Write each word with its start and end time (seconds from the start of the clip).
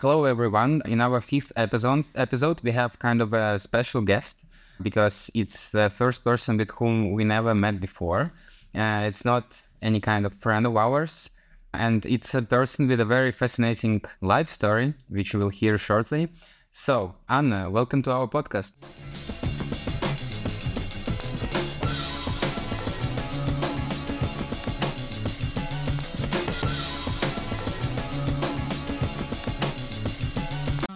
Hello, 0.00 0.24
everyone. 0.24 0.80
In 0.86 1.02
our 1.02 1.20
fifth 1.20 1.52
episode, 1.56 2.06
episode, 2.14 2.62
we 2.62 2.70
have 2.70 2.98
kind 2.98 3.20
of 3.20 3.34
a 3.34 3.58
special 3.58 4.00
guest 4.00 4.46
because 4.80 5.30
it's 5.34 5.72
the 5.72 5.90
first 5.90 6.24
person 6.24 6.56
with 6.56 6.70
whom 6.70 7.12
we 7.12 7.22
never 7.22 7.54
met 7.54 7.82
before. 7.82 8.32
Uh, 8.74 9.04
it's 9.04 9.26
not 9.26 9.60
any 9.82 10.00
kind 10.00 10.24
of 10.24 10.32
friend 10.32 10.66
of 10.66 10.74
ours, 10.74 11.28
and 11.74 12.06
it's 12.06 12.34
a 12.34 12.40
person 12.40 12.88
with 12.88 12.98
a 13.00 13.04
very 13.04 13.30
fascinating 13.30 14.00
life 14.22 14.48
story, 14.48 14.94
which 15.10 15.34
you 15.34 15.38
will 15.38 15.50
hear 15.50 15.76
shortly. 15.76 16.30
So, 16.72 17.16
Ana, 17.28 17.68
welcome 17.68 18.00
to 18.04 18.10
our 18.10 18.26
podcast. 18.26 18.72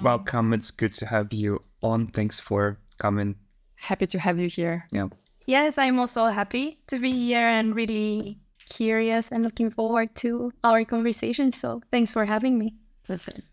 Welcome. 0.04 0.52
It's 0.52 0.70
good 0.70 0.92
to 1.00 1.06
have 1.06 1.32
you 1.32 1.62
on. 1.82 2.08
Thanks 2.08 2.38
for 2.38 2.78
coming. 2.98 3.36
Happy 3.76 4.06
to 4.08 4.18
have 4.18 4.38
you 4.38 4.48
here. 4.50 4.86
Yeah. 4.92 5.06
Yes, 5.46 5.78
I'm 5.78 5.98
also 5.98 6.26
happy 6.26 6.78
to 6.88 6.98
be 6.98 7.10
here 7.10 7.48
and 7.48 7.74
really 7.74 8.38
curious 8.68 9.30
and 9.30 9.42
looking 9.42 9.70
forward 9.70 10.14
to 10.16 10.52
our 10.62 10.84
conversation. 10.84 11.52
So 11.52 11.80
thanks 11.90 12.12
for 12.12 12.26
having 12.26 12.58
me. 12.58 12.74
That's 13.08 13.28
it. 13.28 13.44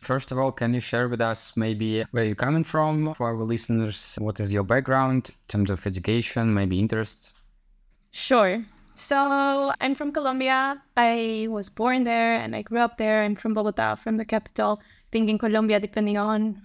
First 0.00 0.32
of 0.32 0.38
all, 0.38 0.50
can 0.50 0.72
you 0.72 0.80
share 0.80 1.10
with 1.10 1.20
us 1.20 1.54
maybe 1.58 2.04
where 2.12 2.24
you're 2.24 2.34
coming 2.34 2.64
from 2.64 3.12
for 3.12 3.26
our 3.26 3.36
listeners? 3.36 4.16
What 4.18 4.40
is 4.40 4.50
your 4.50 4.64
background 4.64 5.28
in 5.28 5.34
terms 5.48 5.68
of 5.68 5.86
education, 5.86 6.54
maybe 6.54 6.80
interests? 6.80 7.34
Sure. 8.12 8.64
So 8.94 9.72
I'm 9.80 9.94
from 9.94 10.12
Colombia. 10.12 10.82
I 10.96 11.48
was 11.50 11.68
born 11.68 12.04
there 12.04 12.34
and 12.34 12.56
I 12.56 12.62
grew 12.62 12.80
up 12.80 12.96
there. 12.96 13.24
I'm 13.24 13.36
from 13.36 13.52
Bogota, 13.52 13.94
from 13.94 14.16
the 14.16 14.24
capital. 14.24 14.80
I 15.08 15.10
think 15.10 15.30
in 15.30 15.38
Colombia, 15.38 15.80
depending 15.80 16.18
on 16.18 16.62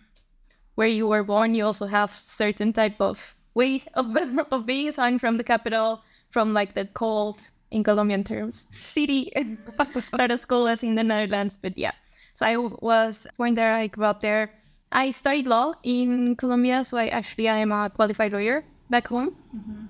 where 0.76 0.88
you 0.88 1.08
were 1.08 1.24
born, 1.24 1.56
you 1.56 1.66
also 1.66 1.86
have 1.86 2.14
certain 2.14 2.74
type 2.74 3.00
of 3.00 3.36
way 3.54 3.84
of, 3.94 4.16
of 4.52 4.66
being. 4.66 4.92
So 4.92 5.04
I'm 5.04 5.18
from 5.18 5.38
the 5.38 5.44
capital, 5.44 6.04
from 6.30 6.54
like 6.54 6.74
the 6.74 6.86
cold, 6.86 7.40
in 7.74 7.84
Colombian 7.84 8.24
terms, 8.24 8.68
city, 8.84 9.34
not 10.14 10.32
as 10.32 10.46
cold 10.46 10.70
as 10.70 10.84
in 10.84 10.96
the 10.96 11.04
Netherlands. 11.04 11.58
But 11.60 11.78
yeah, 11.78 11.92
so 12.34 12.46
I 12.46 12.56
was 12.58 13.28
born 13.38 13.56
there. 13.56 13.74
I 13.74 13.88
grew 13.88 14.06
up 14.06 14.22
there. 14.22 14.54
I 14.92 15.10
studied 15.10 15.48
law 15.48 15.74
in 15.82 16.36
Colombia, 16.36 16.84
so 16.84 16.98
I 16.98 17.08
actually 17.08 17.50
I 17.50 17.58
am 17.58 17.72
a 17.72 17.90
qualified 17.90 18.32
lawyer 18.32 18.64
back 18.90 19.08
home. 19.08 19.36
Mm-hmm. 19.56 19.86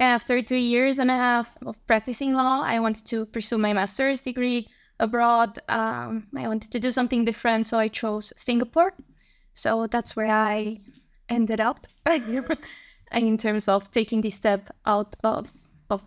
And 0.00 0.14
after 0.14 0.40
two 0.40 0.56
years 0.56 0.98
and 0.98 1.10
a 1.10 1.16
half 1.16 1.58
of 1.66 1.76
practicing 1.86 2.32
law, 2.32 2.62
I 2.64 2.80
wanted 2.80 3.04
to 3.06 3.26
pursue 3.26 3.58
my 3.58 3.74
master's 3.74 4.22
degree 4.22 4.68
abroad. 5.00 5.58
Um, 5.68 6.28
I 6.36 6.46
wanted 6.46 6.70
to 6.70 6.78
do 6.78 6.92
something 6.92 7.24
different, 7.24 7.66
so 7.66 7.78
I 7.78 7.88
chose 7.88 8.32
Singapore. 8.36 8.92
So 9.54 9.86
that's 9.86 10.14
where 10.14 10.30
I 10.30 10.78
ended 11.28 11.60
up 11.60 11.86
in 13.12 13.38
terms 13.38 13.66
of 13.66 13.90
taking 13.90 14.20
this 14.20 14.36
step 14.36 14.70
out 14.86 15.16
of, 15.24 15.52
of 15.88 16.02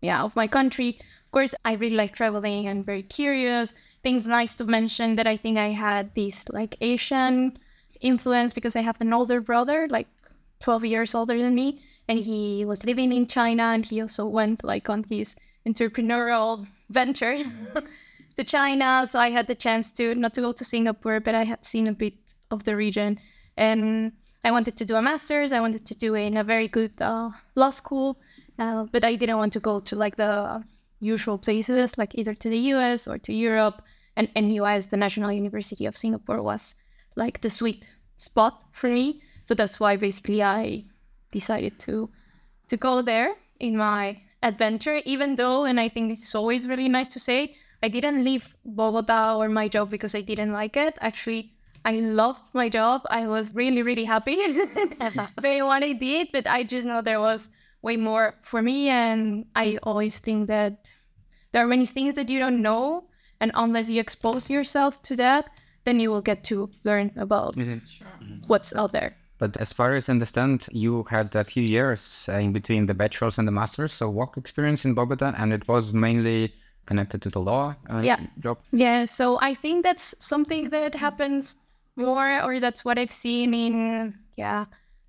yeah 0.00 0.22
of 0.22 0.34
my 0.36 0.46
country. 0.46 0.98
Of 1.24 1.32
course, 1.32 1.54
I 1.64 1.74
really 1.74 1.96
like 1.96 2.14
traveling. 2.14 2.68
I'm 2.68 2.82
very 2.82 3.02
curious. 3.02 3.74
Things 4.02 4.26
nice 4.26 4.54
to 4.56 4.64
mention 4.64 5.16
that 5.16 5.26
I 5.26 5.36
think 5.36 5.58
I 5.58 5.70
had 5.70 6.14
this 6.14 6.48
like 6.48 6.76
Asian 6.80 7.58
influence 8.00 8.52
because 8.52 8.76
I 8.76 8.80
have 8.82 9.00
an 9.00 9.12
older 9.12 9.40
brother, 9.40 9.86
like 9.90 10.08
12 10.60 10.84
years 10.84 11.14
older 11.14 11.38
than 11.38 11.54
me, 11.54 11.80
and 12.08 12.18
he 12.18 12.64
was 12.64 12.84
living 12.84 13.12
in 13.12 13.26
China, 13.26 13.64
and 13.64 13.84
he 13.84 14.00
also 14.00 14.26
went 14.26 14.64
like 14.64 14.88
on 14.88 15.04
his 15.10 15.36
entrepreneurial 15.66 16.66
venture 16.88 17.42
to 18.36 18.44
China. 18.44 19.06
So 19.08 19.18
I 19.18 19.30
had 19.30 19.46
the 19.46 19.54
chance 19.54 19.90
to 19.92 20.14
not 20.14 20.34
to 20.34 20.40
go 20.40 20.52
to 20.52 20.64
Singapore, 20.64 21.20
but 21.20 21.34
I 21.34 21.44
had 21.44 21.64
seen 21.64 21.86
a 21.86 21.92
bit 21.92 22.14
of 22.50 22.64
the 22.64 22.76
region, 22.76 23.18
and 23.56 24.12
I 24.44 24.50
wanted 24.50 24.76
to 24.76 24.84
do 24.84 24.96
a 24.96 25.02
master's. 25.02 25.52
I 25.52 25.60
wanted 25.60 25.84
to 25.86 25.94
do 25.94 26.14
it 26.14 26.26
in 26.26 26.36
a 26.36 26.44
very 26.44 26.68
good 26.68 26.92
uh, 27.00 27.30
law 27.54 27.70
school, 27.70 28.18
uh, 28.58 28.84
but 28.84 29.04
I 29.04 29.16
didn't 29.16 29.38
want 29.38 29.52
to 29.54 29.60
go 29.60 29.80
to 29.80 29.96
like 29.96 30.16
the 30.16 30.62
usual 31.00 31.38
places, 31.38 31.98
like 31.98 32.14
either 32.14 32.34
to 32.34 32.48
the 32.48 32.58
US 32.74 33.08
or 33.08 33.18
to 33.18 33.32
Europe. 33.32 33.82
And 34.18 34.30
NUS, 34.34 34.86
the 34.86 34.96
National 34.96 35.30
University 35.30 35.84
of 35.84 35.94
Singapore, 35.94 36.42
was 36.42 36.74
like 37.16 37.42
the 37.42 37.50
sweet 37.50 37.86
spot 38.16 38.64
for 38.72 38.88
me. 38.88 39.20
So 39.44 39.54
that's 39.54 39.78
why 39.78 39.96
basically 39.96 40.42
I 40.42 40.84
decided 41.32 41.78
to 41.80 42.08
to 42.68 42.76
go 42.76 43.02
there 43.02 43.34
in 43.60 43.76
my 43.76 44.22
adventure, 44.42 45.00
even 45.04 45.36
though, 45.36 45.64
and 45.64 45.78
I 45.78 45.88
think 45.88 46.08
this 46.08 46.22
is 46.22 46.34
always 46.34 46.66
really 46.66 46.88
nice 46.88 47.08
to 47.08 47.18
say, 47.18 47.56
I 47.82 47.88
didn't 47.88 48.24
leave 48.24 48.56
Bogota 48.64 49.36
or 49.36 49.48
my 49.48 49.68
job 49.68 49.90
because 49.90 50.14
I 50.14 50.20
didn't 50.20 50.52
like 50.52 50.76
it. 50.76 50.96
Actually, 51.00 51.52
I 51.84 52.00
loved 52.00 52.54
my 52.54 52.68
job. 52.68 53.02
I 53.10 53.26
was 53.26 53.54
really, 53.54 53.82
really 53.82 54.04
happy 54.04 54.36
doing 54.36 55.64
what 55.70 55.84
I 55.84 55.92
did, 55.92 56.28
but 56.32 56.46
I 56.46 56.62
just 56.64 56.86
know 56.86 57.00
there 57.00 57.20
was 57.20 57.50
way 57.82 57.96
more 57.96 58.34
for 58.42 58.62
me. 58.62 58.88
And 58.88 59.46
I 59.54 59.78
always 59.82 60.18
think 60.18 60.48
that 60.48 60.88
there 61.52 61.62
are 61.62 61.68
many 61.68 61.86
things 61.86 62.14
that 62.14 62.28
you 62.28 62.38
don't 62.38 62.60
know. 62.60 63.04
And 63.40 63.52
unless 63.54 63.90
you 63.90 64.00
expose 64.00 64.50
yourself 64.50 65.02
to 65.02 65.16
that, 65.16 65.50
then 65.84 66.00
you 66.00 66.10
will 66.10 66.22
get 66.22 66.42
to 66.44 66.70
learn 66.84 67.12
about 67.16 67.54
what's 68.46 68.74
out 68.74 68.92
there. 68.92 69.16
But 69.38 69.56
as 69.58 69.72
far 69.72 69.92
as 69.92 70.08
I 70.08 70.12
understand, 70.12 70.66
you 70.72 71.04
had 71.10 71.36
a 71.36 71.44
few 71.44 71.62
years 71.62 72.26
uh, 72.28 72.38
in 72.38 72.52
between 72.52 72.86
the 72.86 72.94
bachelor's 72.94 73.38
and 73.38 73.46
the 73.46 73.52
master's, 73.52 73.92
so 73.92 74.08
work 74.08 74.36
experience 74.38 74.84
in 74.86 74.94
Bogota, 74.94 75.34
and 75.36 75.52
it 75.52 75.68
was 75.68 75.92
mainly 75.92 76.54
connected 76.86 77.20
to 77.22 77.30
the 77.30 77.40
law 77.40 77.74
uh, 77.90 78.00
Yeah. 78.02 78.20
job. 78.38 78.58
Yeah, 78.72 79.04
so 79.06 79.38
I 79.40 79.54
think 79.54 79.84
that's 79.84 80.14
something 80.18 80.70
that 80.70 80.94
happens 80.94 81.56
more, 81.96 82.42
or 82.42 82.60
that's 82.60 82.84
what 82.84 82.98
I've 82.98 83.12
seen 83.12 83.54
in 83.54 84.14
yeah 84.36 84.64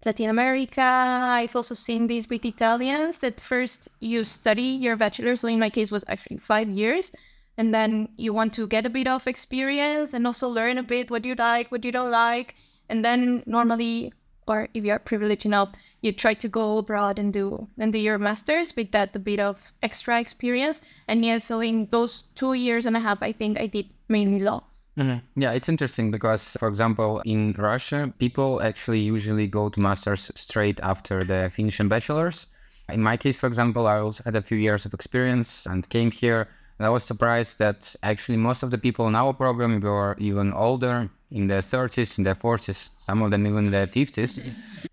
Latin 0.06 0.30
America. 0.30 0.82
I've 0.82 1.56
also 1.56 1.76
seen 1.76 2.08
this 2.08 2.30
with 2.30 2.46
Italians 2.46 3.20
that 3.20 3.42
first 3.42 3.90
you 4.00 4.24
study 4.24 4.70
your 4.86 4.96
bachelor. 4.96 5.36
So 5.36 5.48
in 5.48 5.60
my 5.60 5.70
case, 5.70 5.92
was 5.92 6.06
actually 6.08 6.38
five 6.38 6.70
years, 6.70 7.12
and 7.58 7.74
then 7.74 8.10
you 8.18 8.34
want 8.34 8.54
to 8.54 8.68
get 8.68 8.86
a 8.86 8.90
bit 8.90 9.08
of 9.08 9.28
experience 9.28 10.14
and 10.14 10.26
also 10.26 10.48
learn 10.48 10.78
a 10.78 10.84
bit 10.84 11.12
what 11.12 11.26
you 11.26 11.36
like, 11.36 11.72
what 11.72 11.84
you 11.86 11.92
don't 11.92 12.12
like, 12.12 12.56
and 12.90 13.04
then 13.04 13.44
normally. 13.46 14.14
Or 14.48 14.70
if 14.74 14.86
you 14.86 14.92
are 14.92 15.00
privileged 15.00 15.46
enough, 15.46 15.74
you 16.02 16.12
try 16.12 16.34
to 16.36 16.48
go 16.48 16.78
abroad 16.78 17.20
and 17.20 17.34
do 17.34 17.68
and 17.78 17.92
do 17.92 18.00
your 18.00 18.18
masters 18.18 18.76
with 18.76 18.92
that 18.92 19.16
a 19.16 19.20
bit 19.20 19.40
of 19.40 19.74
extra 19.84 20.20
experience. 20.20 20.82
And 21.08 21.26
yeah, 21.26 21.40
so 21.40 21.60
in 21.60 21.88
those 21.90 22.24
two 22.36 22.54
years 22.54 22.86
and 22.86 22.96
a 22.96 23.00
half, 23.00 23.22
I 23.22 23.34
think 23.34 23.60
I 23.60 23.68
did 23.68 23.88
mainly 24.08 24.40
law. 24.40 24.64
Mm-hmm. 24.98 25.42
Yeah, 25.42 25.52
it's 25.52 25.70
interesting 25.70 26.10
because, 26.10 26.58
for 26.60 26.68
example, 26.68 27.22
in 27.26 27.54
Russia, 27.58 28.12
people 28.18 28.62
actually 28.64 29.00
usually 29.00 29.46
go 29.46 29.70
to 29.70 29.80
masters 29.80 30.32
straight 30.34 30.80
after 30.82 31.24
the 31.24 31.52
finishing 31.54 31.88
bachelor's. 31.88 32.48
In 32.90 33.04
my 33.04 33.18
case, 33.18 33.38
for 33.38 33.48
example, 33.48 33.86
I 33.86 34.00
also 34.00 34.24
had 34.24 34.36
a 34.36 34.42
few 34.42 34.58
years 34.58 34.86
of 34.86 34.94
experience 34.94 35.68
and 35.68 35.88
came 35.90 36.10
here. 36.10 36.48
And 36.80 36.86
I 36.86 36.90
was 36.90 37.04
surprised 37.04 37.60
that 37.60 37.96
actually 38.02 38.38
most 38.38 38.64
of 38.64 38.72
the 38.72 38.78
people 38.78 39.08
in 39.08 39.16
our 39.16 39.34
program 39.34 39.80
were 39.82 40.16
even 40.20 40.54
older, 40.54 41.10
in 41.32 41.48
the 41.48 41.56
30s, 41.56 42.18
in 42.18 42.24
the 42.24 42.36
40s, 42.36 42.90
some 43.00 43.22
of 43.22 43.32
them 43.32 43.46
even 43.46 43.66
in 43.66 43.72
their 43.72 43.88
50s. 43.88 44.42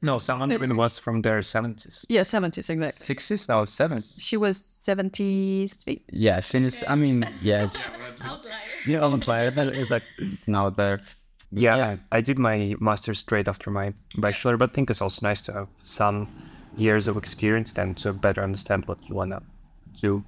No, 0.03 0.19
someone 0.19 0.51
even 0.53 0.77
was 0.77 0.99
from 0.99 1.23
their 1.23 1.41
70s. 1.41 2.05
Yeah, 2.09 2.23
70s, 2.23 2.59
exactly. 2.71 3.15
60s? 3.15 3.49
No, 3.49 3.63
70s. 3.63 4.21
She 4.21 4.37
was 4.37 4.57
73. 4.57 6.03
Yeah, 6.11 6.41
she 6.41 6.61
she's, 6.61 6.83
I 6.89 6.95
mean, 6.95 7.29
yes. 7.43 7.77
Yeah, 8.87 9.05
outlier. 9.05 9.53
It's 9.57 9.91
like, 9.91 10.03
it's 10.19 10.49
an 10.49 10.57
outlier. 10.57 11.01
Yeah, 11.51 11.77
Yeah. 11.77 11.97
I 12.13 12.21
did 12.21 12.39
my 12.39 12.75
master's 12.81 13.19
straight 13.21 13.49
after 13.49 13.71
my 13.71 13.95
bachelor, 14.19 14.57
but 14.57 14.71
I 14.71 14.73
think 14.75 14.91
it's 14.91 15.01
also 15.01 15.21
nice 15.27 15.41
to 15.43 15.53
have 15.53 15.69
some 15.85 16.29
years 16.77 17.07
of 17.07 17.17
experience 17.17 17.73
then 17.73 17.95
to 17.95 18.13
better 18.13 18.43
understand 18.43 18.87
what 18.87 18.99
you 19.09 19.15
want 19.15 19.31
to 19.31 19.41
do, 20.01 20.25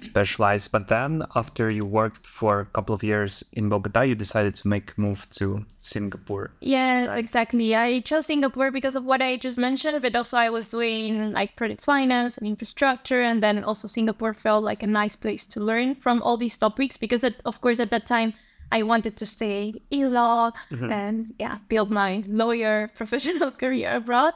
specialize. 0.00 0.68
But 0.68 0.88
then 0.88 1.24
after 1.34 1.70
you 1.70 1.84
worked 1.84 2.26
for 2.26 2.60
a 2.60 2.66
couple 2.66 2.94
of 2.94 3.02
years 3.02 3.44
in 3.52 3.68
Bogota, 3.68 4.02
you 4.02 4.14
decided 4.14 4.54
to 4.56 4.68
make 4.68 4.96
move 4.98 5.28
to 5.30 5.64
Singapore. 5.80 6.50
Yeah, 6.60 7.14
exactly. 7.14 7.74
I 7.74 8.00
chose 8.00 8.26
Singapore 8.26 8.70
because 8.70 8.96
of 8.96 9.04
what 9.04 9.22
I 9.22 9.36
just 9.36 9.58
mentioned, 9.58 10.00
but 10.02 10.14
also 10.16 10.36
I 10.36 10.50
was 10.50 10.68
doing 10.68 11.32
like 11.32 11.56
project 11.56 11.84
finance 11.84 12.38
and 12.38 12.46
infrastructure, 12.46 13.22
and 13.22 13.42
then 13.42 13.64
also 13.64 13.88
Singapore 13.88 14.34
felt 14.34 14.64
like 14.64 14.82
a 14.82 14.86
nice 14.86 15.16
place 15.16 15.46
to 15.46 15.60
learn 15.60 15.94
from 15.94 16.22
all 16.22 16.36
these 16.36 16.56
topics 16.56 16.96
because, 16.96 17.24
at, 17.24 17.36
of 17.44 17.60
course, 17.60 17.80
at 17.80 17.90
that 17.90 18.06
time 18.06 18.34
I 18.72 18.82
wanted 18.82 19.16
to 19.18 19.26
stay 19.26 19.74
in 19.90 20.14
law 20.14 20.50
mm-hmm. 20.70 20.90
and 20.90 21.34
yeah, 21.38 21.58
build 21.68 21.90
my 21.90 22.24
lawyer 22.26 22.90
professional 22.96 23.50
career 23.50 23.96
abroad. 23.96 24.32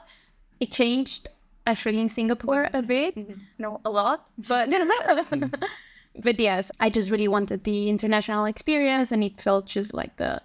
It 0.60 0.72
changed 0.72 1.28
actually 1.66 2.00
in 2.00 2.08
Singapore 2.08 2.68
a 2.72 2.82
bit, 2.82 3.16
no, 3.58 3.80
a 3.84 3.90
lot, 3.90 4.28
but 4.48 4.70
but 6.22 6.40
yes, 6.40 6.70
I 6.80 6.90
just 6.90 7.10
really 7.10 7.28
wanted 7.28 7.64
the 7.64 7.88
international 7.88 8.44
experience, 8.46 9.10
and 9.12 9.22
it 9.22 9.40
felt 9.40 9.66
just 9.66 9.94
like 9.94 10.16
the 10.16 10.42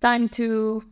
time 0.00 0.28
to 0.30 0.82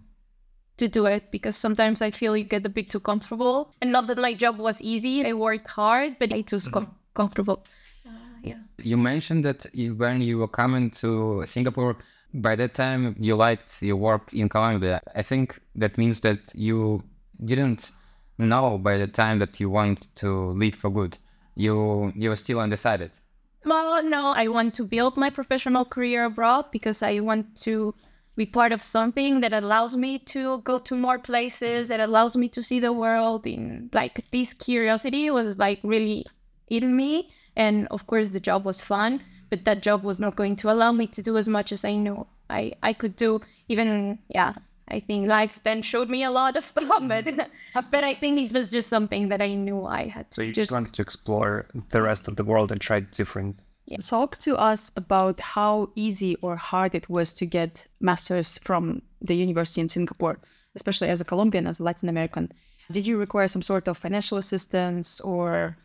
to 0.81 0.89
do 0.89 1.07
it 1.07 1.31
because 1.31 1.57
sometimes 1.57 2.01
I 2.01 2.11
feel 2.11 2.37
you 2.37 2.45
get 2.45 2.65
a 2.65 2.69
bit 2.69 2.89
too 2.89 3.01
comfortable. 3.01 3.75
And 3.83 3.93
not 3.93 4.07
that 4.07 4.19
my 4.19 4.33
job 4.33 4.59
was 4.59 4.81
easy, 4.81 5.25
I 5.27 5.35
worked 5.35 5.69
hard, 5.69 6.17
but 6.19 6.33
it 6.33 6.51
was 6.51 6.69
com- 6.69 6.95
comfortable. 7.15 7.63
Uh, 8.07 8.11
yeah. 8.43 8.61
You 8.79 8.97
mentioned 8.97 9.45
that 9.45 9.67
you, 9.75 9.95
when 9.95 10.23
you 10.23 10.39
were 10.39 10.49
coming 10.49 10.91
to 11.03 11.45
Singapore, 11.47 11.99
by 12.33 12.57
that 12.57 12.73
time 12.73 13.15
you 13.19 13.37
liked 13.37 13.83
your 13.83 13.97
work 13.97 14.33
in 14.33 14.49
Colombia. 14.49 15.03
I 15.15 15.23
think 15.23 15.61
that 15.75 15.99
means 15.99 16.21
that 16.21 16.39
you 16.55 17.03
didn't 17.45 17.93
know 18.41 18.79
by 18.79 18.99
the 18.99 19.07
time 19.07 19.39
that 19.39 19.61
you 19.61 19.71
want 19.71 20.09
to 20.17 20.51
leave 20.51 20.75
for 20.75 20.91
good. 20.91 21.19
You 21.55 22.13
you 22.17 22.29
were 22.31 22.37
still 22.37 22.61
undecided. 22.61 23.19
Well, 23.65 24.03
no, 24.03 24.33
I 24.35 24.49
want 24.49 24.75
to 24.75 24.85
build 24.85 25.17
my 25.17 25.29
professional 25.31 25.85
career 25.85 26.25
abroad 26.25 26.71
because 26.71 27.03
I 27.03 27.21
want 27.21 27.57
to 27.63 27.95
be 28.37 28.47
part 28.47 28.73
of 28.73 28.83
something 28.83 29.41
that 29.41 29.53
allows 29.53 29.97
me 29.97 30.19
to 30.19 30.61
go 30.63 30.79
to 30.79 30.97
more 30.97 31.19
places, 31.19 31.89
that 31.89 32.01
allows 32.01 32.37
me 32.37 32.49
to 32.49 32.63
see 32.63 32.81
the 32.81 32.93
world. 32.93 33.47
In 33.47 33.91
like 33.93 34.25
this 34.33 34.55
curiosity 34.55 35.31
was 35.31 35.59
like 35.59 35.81
really 35.83 36.25
in 36.69 36.97
me, 36.97 37.31
and 37.57 37.87
of 37.91 38.07
course 38.07 38.31
the 38.31 38.41
job 38.41 38.65
was 38.65 38.81
fun, 38.81 39.21
but 39.51 39.65
that 39.67 39.83
job 39.83 40.03
was 40.03 40.19
not 40.19 40.37
going 40.37 40.57
to 40.57 40.71
allow 40.71 40.93
me 40.93 41.07
to 41.09 41.23
do 41.23 41.37
as 41.37 41.49
much 41.49 41.73
as 41.73 41.85
I 41.85 41.97
know 41.97 42.29
I 42.49 42.73
I 42.83 42.93
could 42.93 43.17
do. 43.17 43.41
Even 43.69 44.19
yeah, 44.29 44.55
I 44.91 45.01
think 45.01 45.29
life 45.29 45.61
then 45.63 45.83
showed 45.83 46.09
me 46.09 46.25
a 46.25 46.31
lot 46.31 46.57
of 46.57 46.65
stuff, 46.65 47.03
but 47.09 47.27
but 47.91 48.05
I 48.05 48.15
think 48.15 48.41
it 48.41 48.53
was 48.53 48.71
just 48.71 48.89
something 48.89 49.29
that 49.29 49.41
I 49.41 49.55
knew 49.55 49.85
I 49.85 50.09
had 50.09 50.31
to. 50.33 50.35
So 50.37 50.43
you 50.43 50.53
just 50.53 50.73
wanted 50.73 50.93
to 50.95 51.03
explore 51.03 51.67
the 51.91 52.03
rest 52.03 52.29
of 52.29 52.37
the 52.37 52.45
world 52.45 52.73
and 52.73 52.81
try 52.81 53.01
different. 53.01 53.61
Talk 54.03 54.37
to 54.39 54.57
us 54.57 54.93
about 54.97 55.41
how 55.41 55.91
easy 55.97 56.37
or 56.43 56.55
hard 56.55 56.95
it 56.95 57.09
was 57.11 57.33
to 57.35 57.47
get 57.47 57.87
masters 58.01 58.59
from 58.59 59.03
the 59.21 59.35
university 59.35 59.81
in 59.81 59.89
Singapore, 59.89 60.39
especially 60.77 61.09
as 61.09 61.21
a 61.21 61.25
Colombian, 61.25 61.67
as 61.67 61.81
a 61.81 61.83
Latin 61.83 62.09
American. 62.09 62.53
Did 62.93 63.05
you 63.05 63.19
require 63.19 63.49
some 63.49 63.63
sort 63.63 63.89
of 63.89 63.99
financial 63.99 64.39
assistance 64.39 65.21
or 65.21 65.77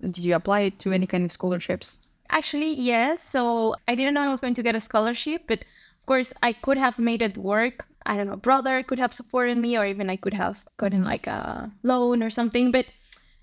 did 0.00 0.18
you 0.18 0.36
apply 0.36 0.68
to 0.68 0.92
any 0.92 1.06
kind 1.06 1.24
of 1.24 1.32
scholarships? 1.32 2.06
Actually, 2.30 2.74
yes. 2.74 3.22
So 3.22 3.74
I 3.86 3.94
didn't 3.94 4.14
know 4.14 4.22
I 4.22 4.28
was 4.28 4.40
going 4.40 4.54
to 4.54 4.62
get 4.62 4.74
a 4.74 4.80
scholarship, 4.80 5.44
but 5.46 5.60
of 5.60 5.87
course 6.08 6.32
I 6.42 6.52
could 6.54 6.78
have 6.78 6.98
made 6.98 7.22
it 7.22 7.36
work. 7.36 7.86
I 8.06 8.16
don't 8.16 8.26
know, 8.26 8.36
brother 8.36 8.82
could 8.82 8.98
have 8.98 9.12
supported 9.12 9.58
me, 9.58 9.76
or 9.76 9.84
even 9.84 10.08
I 10.08 10.16
could 10.16 10.34
have 10.34 10.64
gotten 10.78 11.04
like 11.04 11.26
a 11.26 11.70
loan 11.82 12.22
or 12.22 12.30
something. 12.30 12.72
But 12.72 12.86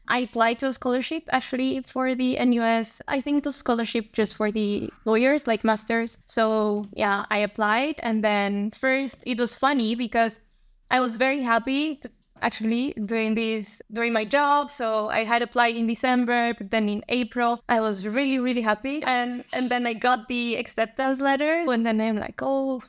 I 0.08 0.20
applied 0.26 0.60
to 0.60 0.68
a 0.68 0.74
scholarship 0.74 1.24
actually 1.32 1.82
for 1.82 2.16
the 2.16 2.38
NUS. 2.44 3.02
I 3.08 3.22
think 3.22 3.44
the 3.44 3.52
scholarship 3.52 4.14
just 4.14 4.36
for 4.36 4.52
the 4.52 4.90
lawyers, 5.06 5.46
like 5.46 5.64
masters. 5.64 6.18
So 6.26 6.86
yeah, 6.94 7.26
I 7.30 7.38
applied, 7.46 7.96
and 8.02 8.24
then 8.24 8.72
first 8.72 9.22
it 9.26 9.40
was 9.40 9.56
funny 9.56 9.96
because 9.96 10.42
I 10.90 11.00
was 11.00 11.18
very 11.18 11.42
happy 11.42 11.96
to 12.02 12.10
actually 12.42 12.94
doing 13.06 13.36
this 13.36 13.82
during 13.92 14.14
my 14.14 14.26
job. 14.26 14.72
So 14.72 15.10
I 15.10 15.24
had 15.24 15.42
applied 15.42 15.76
in 15.76 15.88
December, 15.88 16.54
but 16.58 16.72
then 16.72 16.90
in 16.90 17.04
April 17.10 17.62
I 17.70 17.80
was 17.82 18.06
really 18.06 18.40
really 18.40 18.62
happy, 18.62 19.02
and 19.04 19.44
and 19.54 19.70
then 19.70 19.86
I 19.88 19.94
got 19.94 20.28
the 20.28 20.56
acceptance 20.56 21.22
letter, 21.22 21.66
and 21.70 21.86
then 21.86 22.00
I'm 22.02 22.18
like, 22.18 22.42
oh, 22.42 22.82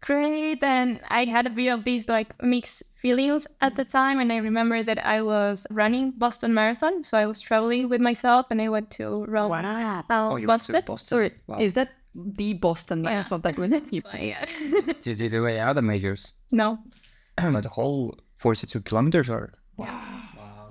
great. 0.00 0.62
And 0.62 1.00
I 1.08 1.24
had 1.24 1.46
a 1.46 1.50
bit 1.50 1.68
of 1.68 1.84
these 1.84 2.08
like 2.08 2.40
mixed 2.42 2.82
feelings 2.94 3.46
at 3.60 3.76
the 3.76 3.84
time, 3.84 4.18
and 4.20 4.32
I 4.32 4.36
remember 4.38 4.82
that 4.82 5.04
I 5.06 5.22
was 5.22 5.66
running 5.70 6.12
Boston 6.12 6.52
Marathon, 6.54 7.04
so 7.04 7.16
I 7.18 7.26
was 7.26 7.40
traveling 7.40 7.88
with 7.88 8.00
myself, 8.00 8.46
and 8.50 8.60
I 8.60 8.68
went 8.68 8.90
to 8.98 9.24
run 9.26 9.50
Wow. 9.50 9.62
uh, 9.62 10.02
Oh, 10.10 10.36
you 10.36 10.46
went 10.46 10.60
Boston. 10.60 10.74
to 10.74 10.82
Boston. 10.82 11.06
Sorry, 11.08 11.30
Wow. 11.46 11.58
is 11.60 11.72
that 11.74 11.90
the 12.14 12.54
Boston 12.54 13.02
Marathon 13.02 13.40
that 13.42 13.56
we 13.56 13.68
Yeah. 14.18 14.44
Did 15.00 15.20
you 15.20 15.28
do 15.28 15.46
any 15.46 15.60
other 15.60 15.82
majors? 15.82 16.34
no, 16.50 16.78
But 17.36 17.62
the 17.62 17.68
whole 17.68 18.18
42 18.38 18.80
kilometers 18.82 19.28
or 19.28 19.52
wow. 19.76 20.18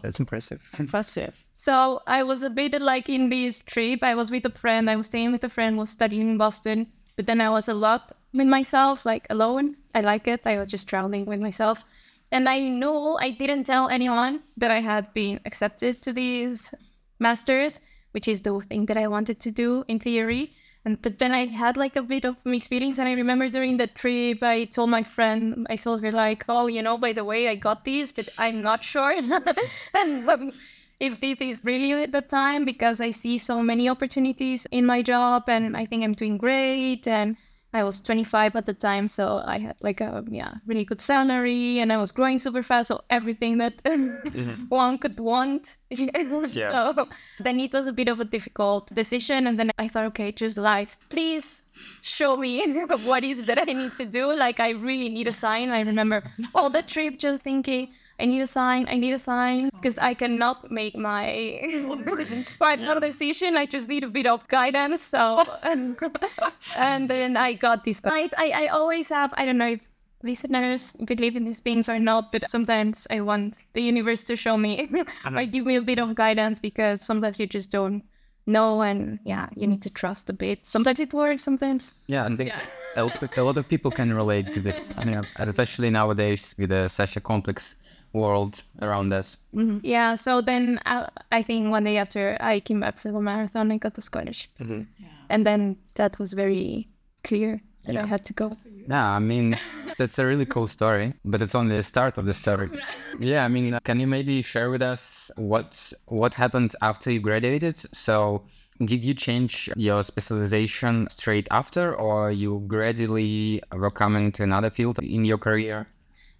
That's 0.01 0.19
impressive. 0.19 0.61
Impressive. 0.79 1.33
So 1.55 2.01
I 2.07 2.23
was 2.23 2.43
a 2.43 2.49
bit 2.49 2.79
like 2.81 3.09
in 3.09 3.29
this 3.29 3.61
trip. 3.63 4.03
I 4.03 4.13
was 4.13 4.29
with 4.29 4.45
a 4.45 4.51
friend. 4.51 4.89
I 4.89 4.95
was 4.95 5.07
staying 5.07 5.31
with 5.31 5.43
a 5.43 5.49
friend. 5.49 5.77
Was 5.77 5.89
studying 5.89 6.29
in 6.29 6.37
Boston. 6.37 6.87
But 7.15 7.25
then 7.25 7.41
I 7.41 7.49
was 7.49 7.67
a 7.67 7.73
lot 7.73 8.11
with 8.33 8.47
myself, 8.47 9.05
like 9.05 9.25
alone. 9.29 9.75
I 9.95 10.01
like 10.01 10.27
it. 10.27 10.41
I 10.45 10.57
was 10.59 10.67
just 10.67 10.87
traveling 10.87 11.25
with 11.25 11.39
myself, 11.39 11.83
and 12.31 12.47
I 12.47 12.59
know 12.59 13.17
I 13.19 13.31
didn't 13.31 13.63
tell 13.63 13.89
anyone 13.89 14.43
that 14.55 14.69
I 14.69 14.81
had 14.81 15.13
been 15.13 15.39
accepted 15.45 16.01
to 16.03 16.13
these 16.13 16.71
masters, 17.19 17.79
which 18.11 18.27
is 18.27 18.41
the 18.41 18.59
thing 18.59 18.85
that 18.85 18.97
I 18.97 19.07
wanted 19.07 19.39
to 19.41 19.51
do 19.51 19.83
in 19.87 19.99
theory. 19.99 20.53
And 20.87 21.01
but 21.01 21.19
then 21.19 21.33
I 21.33 21.47
had 21.47 21.75
like 21.75 21.97
a 21.97 22.01
bit 22.01 22.23
of 22.23 22.37
mixed 22.45 22.69
feelings, 22.69 22.97
and 22.97 23.09
I 23.09 23.11
remember 23.11 23.49
during 23.49 23.75
the 23.75 23.87
trip, 23.87 24.41
I 24.41 24.63
told 24.63 24.89
my 24.89 25.03
friend, 25.03 25.67
I 25.69 25.75
told 25.75 26.01
her 26.01 26.13
like, 26.13 26.45
oh, 26.47 26.67
you 26.67 26.81
know, 26.81 26.97
by 26.97 27.11
the 27.11 27.25
way, 27.25 27.49
I 27.49 27.55
got 27.55 27.83
these, 27.83 28.13
but 28.13 28.29
I'm 28.37 28.61
not 28.61 28.85
sure. 28.85 29.11
and 29.93 30.29
um, 30.29 30.53
if 31.01 31.19
this 31.19 31.41
is 31.41 31.59
really 31.65 32.05
the 32.05 32.21
time 32.21 32.63
because 32.63 33.01
I 33.01 33.11
see 33.11 33.37
so 33.37 33.61
many 33.61 33.89
opportunities 33.89 34.65
in 34.71 34.85
my 34.85 35.01
job 35.01 35.49
and 35.49 35.75
I 35.75 35.85
think 35.85 36.05
I'm 36.05 36.13
doing 36.13 36.37
great 36.37 37.05
and 37.05 37.35
I 37.77 37.83
was 37.83 37.99
25 38.01 38.55
at 38.55 38.65
the 38.65 38.73
time 38.73 39.07
so 39.07 39.43
I 39.45 39.59
had 39.59 39.75
like 39.81 40.01
a 40.01 40.23
yeah 40.29 40.55
really 40.65 40.83
good 40.83 41.01
salary 41.01 41.79
and 41.79 41.93
I 41.93 41.97
was 41.97 42.11
growing 42.11 42.39
super 42.39 42.63
fast 42.63 42.87
so 42.87 43.01
everything 43.09 43.59
that 43.59 43.75
mm-hmm. 43.83 44.65
one 44.69 44.97
could 44.97 45.19
want. 45.19 45.77
Yeah. 45.89 46.93
so 46.95 47.07
then 47.39 47.59
it 47.59 47.73
was 47.73 47.87
a 47.87 47.93
bit 47.93 48.09
of 48.09 48.19
a 48.19 48.25
difficult 48.25 48.93
decision 48.93 49.47
and 49.47 49.57
then 49.59 49.71
I 49.77 49.87
thought 49.87 50.05
okay 50.11 50.31
just 50.31 50.57
life. 50.57 50.97
Please 51.09 51.61
show 52.01 52.35
me 52.35 52.51
what 53.05 53.23
is 53.23 53.45
that 53.45 53.59
I 53.59 53.71
need 53.71 53.93
to 53.97 54.05
do. 54.05 54.35
Like 54.35 54.59
I 54.59 54.69
really 54.71 55.09
need 55.09 55.27
a 55.27 55.33
sign. 55.33 55.69
I 55.69 55.81
remember 55.81 56.23
all 56.55 56.69
the 56.69 56.81
trip 56.81 57.19
just 57.19 57.41
thinking 57.41 57.89
I 58.19 58.25
need 58.25 58.41
a 58.41 58.47
sign. 58.47 58.87
I 58.89 58.95
need 58.97 59.13
a 59.13 59.19
sign 59.19 59.69
because 59.69 59.97
I 59.99 60.13
cannot 60.15 60.71
make 60.71 60.95
my 60.97 61.61
final 62.59 62.99
decision. 62.99 63.57
I 63.57 63.65
just 63.65 63.87
need 63.87 64.03
a 64.03 64.07
bit 64.09 64.25
of 64.25 64.47
guidance. 64.47 65.01
So, 65.03 65.43
and 66.75 67.09
then 67.09 67.37
I 67.37 67.53
got 67.53 67.83
this. 67.83 68.01
I, 68.03 68.29
I, 68.37 68.51
I 68.63 68.67
always 68.67 69.09
have. 69.09 69.33
I 69.37 69.45
don't 69.45 69.57
know 69.57 69.69
if 69.73 69.81
listeners 70.23 70.91
believe 71.05 71.35
in 71.35 71.45
these 71.45 71.59
things 71.59 71.87
or 71.87 71.99
not, 71.99 72.31
but 72.31 72.49
sometimes 72.49 73.05
I 73.11 73.21
want 73.21 73.55
the 73.73 73.81
universe 73.81 74.23
to 74.25 74.35
show 74.35 74.57
me 74.57 74.89
or 75.25 75.45
give 75.45 75.65
me 75.65 75.75
a 75.75 75.81
bit 75.81 75.99
of 75.99 76.15
guidance 76.15 76.59
because 76.59 77.01
sometimes 77.01 77.39
you 77.39 77.45
just 77.47 77.71
don't 77.71 78.03
know, 78.47 78.81
and 78.81 79.19
yeah, 79.25 79.47
you 79.55 79.67
need 79.67 79.81
to 79.83 79.89
trust 79.89 80.29
a 80.29 80.33
bit. 80.33 80.65
Sometimes 80.65 80.99
it 80.99 81.13
works. 81.13 81.43
Sometimes 81.43 82.03
Yeah, 82.07 82.25
I 82.25 82.35
think 82.35 82.51
a 82.95 83.03
lot 83.03 83.21
of- 83.21 83.37
a 83.37 83.43
lot 83.43 83.57
of 83.57 83.67
people 83.67 83.91
can 83.91 84.13
relate 84.13 84.53
to 84.53 84.59
this, 84.61 84.97
I 84.97 85.05
mean, 85.05 85.21
especially 85.37 85.89
nowadays 85.91 86.55
with 86.57 86.71
uh, 86.71 86.87
such 86.87 87.15
a 87.17 87.21
complex 87.21 87.75
world 88.17 88.63
around 88.81 89.13
us. 89.13 89.37
Mm-hmm. 89.53 89.79
Yeah, 89.83 90.15
so 90.15 90.41
then 90.41 90.79
I, 90.85 91.07
I 91.31 91.41
think 91.41 91.71
one 91.71 91.83
day 91.83 91.97
after 91.97 92.37
I 92.39 92.59
came 92.59 92.79
back 92.79 92.99
from 92.99 93.13
the 93.13 93.21
marathon, 93.21 93.71
I 93.71 93.77
got 93.77 93.93
the 93.93 94.01
scholarship. 94.01 94.51
Mm-hmm. 94.59 94.81
And 95.29 95.45
then 95.45 95.77
that 95.95 96.19
was 96.19 96.33
very 96.33 96.87
clear 97.23 97.61
that 97.85 97.97
I 97.97 98.05
had 98.05 98.23
to 98.25 98.33
go. 98.33 98.57
Yeah, 98.89 99.05
I 99.05 99.19
mean, 99.19 99.59
that's 99.97 100.19
a 100.19 100.25
really 100.25 100.45
cool 100.45 100.67
story, 100.67 101.13
but 101.25 101.41
it's 101.41 101.55
only 101.55 101.75
the 101.75 101.83
start 101.83 102.17
of 102.17 102.25
the 102.25 102.33
story. 102.33 102.69
Yeah, 103.19 103.45
I 103.45 103.47
mean, 103.47 103.73
uh, 103.73 103.79
can 103.79 103.99
you 103.99 104.05
maybe 104.05 104.41
share 104.43 104.69
with 104.69 104.81
us 104.81 105.31
what 105.37 105.93
what 106.05 106.35
happened 106.35 106.75
after 106.81 107.09
you 107.09 107.19
graduated? 107.19 107.77
So, 107.95 108.43
did 108.85 109.03
you 109.03 109.15
change 109.15 109.69
your 109.75 110.03
specialization 110.03 111.07
straight 111.09 111.47
after, 111.49 111.95
or 111.95 112.31
you 112.31 112.63
gradually 112.67 113.61
were 113.73 113.89
coming 113.89 114.31
to 114.33 114.43
another 114.43 114.69
field 114.69 114.99
in 114.99 115.25
your 115.25 115.39
career? 115.39 115.87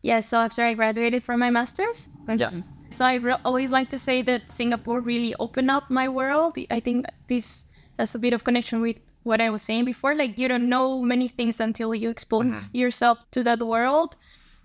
Yeah, 0.02 0.20
so 0.20 0.40
after 0.40 0.64
I 0.64 0.74
graduated 0.74 1.24
from 1.24 1.40
my 1.40 1.50
master's. 1.50 2.10
Yeah. 2.28 2.50
Mm-hmm. 2.50 2.62
So 2.90 3.06
I 3.06 3.16
re- 3.16 3.38
always 3.44 3.72
like 3.72 3.90
to 3.90 3.98
say 3.98 4.22
that 4.24 4.50
Singapore 4.50 5.02
really 5.02 5.36
opened 5.40 5.70
up 5.70 5.90
my 5.90 6.08
world. 6.08 6.58
I 6.72 6.80
think 6.80 7.06
this 7.28 7.66
has 8.00 8.16
a 8.16 8.20
bit 8.20 8.34
of 8.34 8.44
connection 8.44 8.82
with 8.82 8.98
what 9.24 9.42
I 9.42 9.50
was 9.50 9.62
saying 9.62 9.86
before. 9.86 10.16
Like 10.16 10.38
you 10.38 10.48
don't 10.48 10.70
know 10.70 11.02
many 11.02 11.28
things 11.28 11.60
until 11.60 11.94
you 11.94 12.10
expose 12.10 12.54
yourself 12.74 13.20
to 13.32 13.44
that 13.44 13.60
world. 13.60 14.16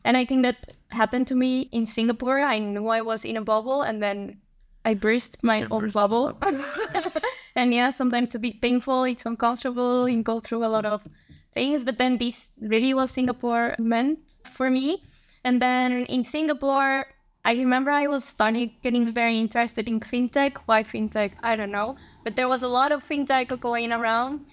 And 0.04 0.16
I 0.16 0.24
think 0.24 0.42
that 0.44 0.72
happened 0.90 1.26
to 1.28 1.34
me 1.34 1.68
in 1.72 1.86
Singapore. 1.86 2.40
I 2.40 2.58
knew 2.58 2.88
I 2.88 3.00
was 3.00 3.24
in 3.24 3.36
a 3.36 3.42
bubble 3.42 3.82
and 3.82 4.02
then 4.02 4.38
I 4.84 4.94
burst 4.94 5.42
my 5.42 5.66
own 5.70 5.90
bubble. 5.90 6.38
and 7.56 7.72
yeah, 7.72 7.90
sometimes 7.90 8.28
it's 8.28 8.34
a 8.34 8.38
bit 8.38 8.60
painful, 8.60 9.04
it's 9.04 9.26
uncomfortable, 9.26 10.08
you 10.08 10.22
go 10.22 10.40
through 10.40 10.64
a 10.64 10.70
lot 10.70 10.84
of 10.84 11.02
things. 11.54 11.84
But 11.84 11.98
then 11.98 12.18
this 12.18 12.50
really 12.60 12.94
was 12.94 13.10
Singapore 13.10 13.76
meant 13.78 14.18
for 14.50 14.70
me. 14.70 15.02
And 15.44 15.60
then 15.60 16.04
in 16.06 16.24
Singapore, 16.24 17.06
I 17.44 17.52
remember 17.52 17.90
I 17.90 18.06
was 18.06 18.24
starting 18.24 18.72
getting 18.82 19.10
very 19.10 19.38
interested 19.38 19.88
in 19.88 19.98
fintech. 20.00 20.58
Why 20.66 20.84
fintech? 20.84 21.32
I 21.42 21.56
don't 21.56 21.72
know. 21.72 21.96
But 22.22 22.36
there 22.36 22.48
was 22.48 22.62
a 22.62 22.68
lot 22.68 22.92
of 22.92 23.06
fintech 23.06 23.58
going 23.60 23.92
around. 23.92 24.46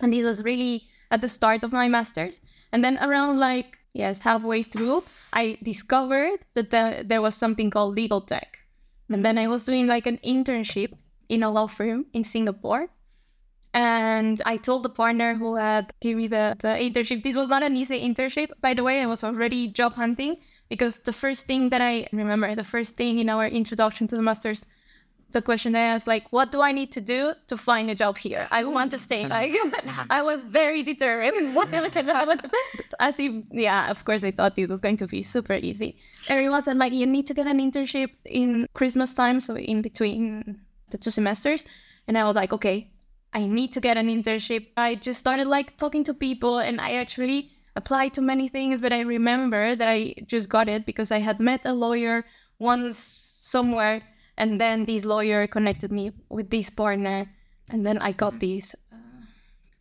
And 0.00 0.12
this 0.12 0.24
was 0.24 0.42
really 0.42 0.84
at 1.10 1.20
the 1.20 1.28
start 1.28 1.64
of 1.64 1.72
my 1.72 1.88
master's. 1.88 2.40
And 2.72 2.84
then 2.84 2.98
around 2.98 3.38
like, 3.38 3.78
yes, 3.92 4.20
halfway 4.20 4.62
through, 4.62 5.04
I 5.32 5.58
discovered 5.62 6.40
that 6.54 6.70
the, 6.70 7.02
there 7.04 7.22
was 7.22 7.34
something 7.34 7.70
called 7.70 7.96
legal 7.96 8.20
tech. 8.20 8.58
And 9.08 9.24
then 9.24 9.36
I 9.38 9.48
was 9.48 9.64
doing 9.64 9.86
like 9.86 10.06
an 10.06 10.18
internship 10.24 10.92
in 11.28 11.42
a 11.42 11.50
law 11.50 11.66
firm 11.66 12.06
in 12.12 12.24
Singapore. 12.24 12.88
And 13.74 14.40
I 14.46 14.56
told 14.56 14.84
the 14.84 14.88
partner 14.88 15.34
who 15.34 15.56
had 15.56 15.92
given 16.00 16.18
me 16.18 16.26
the, 16.28 16.56
the 16.60 16.68
internship, 16.68 17.24
this 17.24 17.34
was 17.34 17.48
not 17.48 17.64
an 17.64 17.76
easy 17.76 18.00
internship. 18.00 18.50
By 18.60 18.72
the 18.72 18.84
way, 18.84 19.02
I 19.02 19.06
was 19.06 19.24
already 19.24 19.66
job 19.66 19.94
hunting 19.94 20.36
because 20.68 20.98
the 20.98 21.12
first 21.12 21.46
thing 21.46 21.70
that 21.70 21.80
I 21.80 22.06
remember, 22.12 22.54
the 22.54 22.64
first 22.64 22.96
thing 22.96 23.18
in 23.18 23.28
our 23.28 23.46
introduction 23.48 24.06
to 24.08 24.16
the 24.16 24.22
master's 24.22 24.64
the 25.34 25.42
question 25.42 25.72
that 25.72 25.82
I 25.82 25.86
asked, 25.94 26.06
like, 26.06 26.26
what 26.30 26.50
do 26.52 26.62
I 26.62 26.72
need 26.72 26.92
to 26.92 27.00
do 27.00 27.34
to 27.48 27.56
find 27.56 27.90
a 27.90 27.94
job 27.94 28.16
here? 28.16 28.46
I 28.50 28.64
want 28.64 28.92
to 28.92 28.98
stay. 28.98 29.24
Mm-hmm. 29.24 29.70
Like, 29.70 30.06
I 30.10 30.22
was 30.22 30.46
very 30.46 30.82
determined. 30.82 31.56
As 33.00 33.18
if, 33.18 33.44
yeah, 33.50 33.90
of 33.90 34.04
course, 34.04 34.24
I 34.24 34.30
thought 34.30 34.54
it 34.56 34.68
was 34.68 34.80
going 34.80 34.96
to 34.98 35.06
be 35.06 35.22
super 35.22 35.54
easy. 35.54 35.96
Everyone 36.28 36.62
said, 36.62 36.78
like, 36.78 36.92
you 36.92 37.06
need 37.06 37.26
to 37.26 37.34
get 37.34 37.46
an 37.46 37.58
internship 37.58 38.10
in 38.24 38.68
Christmas 38.72 39.12
time, 39.12 39.40
so 39.40 39.56
in 39.56 39.82
between 39.82 40.60
the 40.90 40.98
two 40.98 41.10
semesters. 41.10 41.64
And 42.06 42.16
I 42.16 42.24
was 42.24 42.36
like, 42.36 42.52
okay, 42.52 42.90
I 43.34 43.46
need 43.48 43.72
to 43.72 43.80
get 43.80 43.96
an 43.96 44.08
internship. 44.08 44.68
I 44.76 44.94
just 44.94 45.18
started 45.18 45.48
like 45.48 45.76
talking 45.76 46.04
to 46.04 46.14
people 46.14 46.58
and 46.58 46.80
I 46.80 46.94
actually 46.94 47.50
applied 47.74 48.14
to 48.14 48.22
many 48.22 48.46
things, 48.46 48.80
but 48.80 48.92
I 48.92 49.00
remember 49.00 49.74
that 49.74 49.88
I 49.88 50.14
just 50.24 50.48
got 50.48 50.68
it 50.68 50.86
because 50.86 51.10
I 51.10 51.18
had 51.18 51.40
met 51.40 51.62
a 51.64 51.72
lawyer 51.72 52.24
once 52.60 53.36
somewhere 53.40 54.02
and 54.36 54.60
then 54.60 54.84
this 54.84 55.04
lawyer 55.04 55.48
connected 55.48 55.90
me 55.90 56.12
with 56.28 56.50
this 56.50 56.70
partner 56.70 57.28
and 57.68 57.84
then 57.84 57.98
I 57.98 58.12
got 58.12 58.38
this 58.38 58.76
uh, 58.92 58.96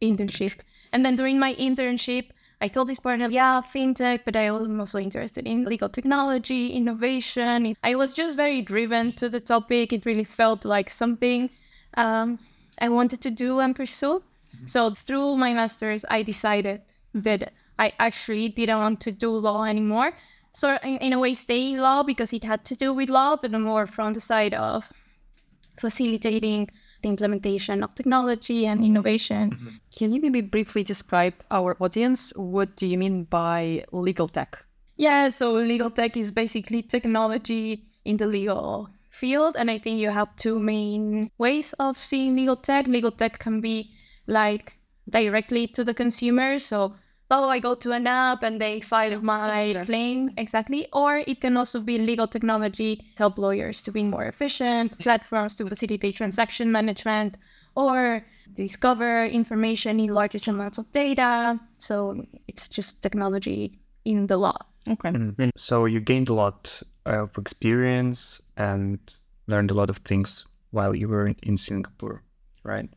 internship. 0.02 0.60
And 0.92 1.06
then 1.06 1.16
during 1.16 1.40
my 1.40 1.54
internship, 1.56 2.30
I 2.60 2.68
told 2.70 2.88
this 2.88 3.00
partner, 3.00 3.28
yeah, 3.30 3.62
fintech, 3.62 4.22
but 4.26 4.36
I 4.36 4.50
was 4.50 4.70
also 4.80 4.98
interested 4.98 5.46
in 5.46 5.66
legal 5.66 5.90
technology, 5.90 6.70
innovation. 6.70 7.76
I 7.84 7.96
was 7.96 8.14
just 8.14 8.36
very 8.38 8.62
driven 8.62 9.12
to 9.14 9.28
the 9.28 9.40
topic. 9.40 9.92
It 9.92 10.06
really 10.06 10.24
felt 10.24 10.64
like 10.64 10.90
something 10.90 11.50
um, 11.98 12.40
I 12.84 12.90
wanted 12.90 13.22
to 13.22 13.32
do 13.32 13.60
and 13.60 13.74
pursue. 13.74 14.16
Mm-hmm. 14.20 14.68
So 14.68 14.92
through 14.94 15.38
my 15.38 15.54
master's, 15.54 16.04
I 16.10 16.22
decided 16.22 16.82
that 17.14 17.54
I 17.80 17.94
actually 17.98 18.50
didn't 18.50 18.78
want 18.78 19.00
to 19.02 19.12
do 19.12 19.32
law 19.38 19.64
anymore. 19.64 20.12
So 20.52 20.78
in, 20.84 20.98
in 20.98 21.14
a 21.14 21.20
way, 21.20 21.34
stay 21.34 21.80
law 21.80 22.04
because 22.04 22.34
it 22.34 22.44
had 22.44 22.66
to 22.66 22.76
do 22.76 22.94
with 22.94 23.10
law, 23.10 23.38
but 23.42 23.52
more 23.52 23.88
from 23.88 24.14
the 24.14 24.20
side 24.22 24.54
of 24.54 24.92
facilitating 25.80 26.70
the 27.02 27.10
implementation 27.10 27.84
of 27.84 27.96
technology 27.96 28.66
and 28.66 28.80
mm-hmm. 28.80 28.92
innovation. 28.92 29.52
Mm-hmm. 29.52 29.70
Can 29.98 30.14
you 30.14 30.22
maybe 30.22 30.42
briefly 30.42 30.84
describe 30.84 31.36
our 31.52 31.78
audience? 31.80 32.34
What 32.36 32.76
do 32.76 32.86
you 32.86 32.98
mean 32.98 33.24
by 33.24 33.86
legal 33.94 34.28
tech? 34.28 34.62
Yeah, 34.98 35.30
so 35.30 35.54
legal 35.54 35.90
tech 35.90 36.18
is 36.18 36.32
basically 36.32 36.82
technology 36.82 37.86
in 38.04 38.18
the 38.18 38.28
legal 38.28 38.90
field. 39.14 39.56
And 39.58 39.72
I 39.72 39.78
think 39.78 40.00
you 40.00 40.10
have 40.10 40.36
two 40.36 40.60
main 40.60 41.32
ways 41.38 41.74
of 41.80 41.98
seeing 41.98 42.36
legal 42.36 42.58
tech. 42.58 42.88
Legal 42.88 43.12
tech 43.12 43.40
can 43.40 43.62
be 43.62 43.92
like 44.28 44.78
directly 45.10 45.68
to 45.68 45.84
the 45.84 45.94
consumer. 45.94 46.60
So, 46.60 46.96
oh, 47.32 47.48
I 47.48 47.60
go 47.60 47.76
to 47.76 47.92
an 47.92 48.08
app 48.08 48.44
and 48.44 48.60
they 48.60 48.82
file 48.82 49.22
my 49.22 49.82
claim. 49.86 50.32
Exactly. 50.38 50.88
Or 50.92 51.18
it 51.26 51.42
can 51.42 51.56
also 51.56 51.80
be 51.80 51.98
legal 51.98 52.28
technology, 52.28 53.14
help 53.18 53.38
lawyers 53.38 53.82
to 53.84 53.92
be 53.92 54.04
more 54.04 54.26
efficient, 54.26 54.98
platforms 55.00 55.56
to 55.56 55.68
facilitate 55.68 56.16
transaction 56.16 56.72
management, 56.72 57.38
or 57.76 58.26
discover 58.56 59.26
information 59.26 60.00
in 60.00 60.10
largest 60.14 60.48
amounts 60.48 60.78
of 60.78 60.92
data. 60.92 61.60
So 61.78 62.26
it's 62.48 62.68
just 62.68 63.02
technology 63.02 63.80
in 64.06 64.28
the 64.28 64.38
law. 64.38 64.58
Okay. 64.88 65.12
Mm-hmm. 65.12 65.50
So 65.56 65.86
you 65.86 66.00
gained 66.00 66.30
a 66.30 66.34
lot 66.34 66.82
of 67.06 67.38
experience 67.38 68.42
and 68.58 69.00
learned 69.48 69.72
a 69.72 69.74
lot 69.74 69.90
of 69.90 69.98
things 69.98 70.46
while 70.72 70.96
you 70.96 71.08
were 71.08 71.34
in 71.44 71.58
Singapore, 71.58 72.24
right? 72.64 72.90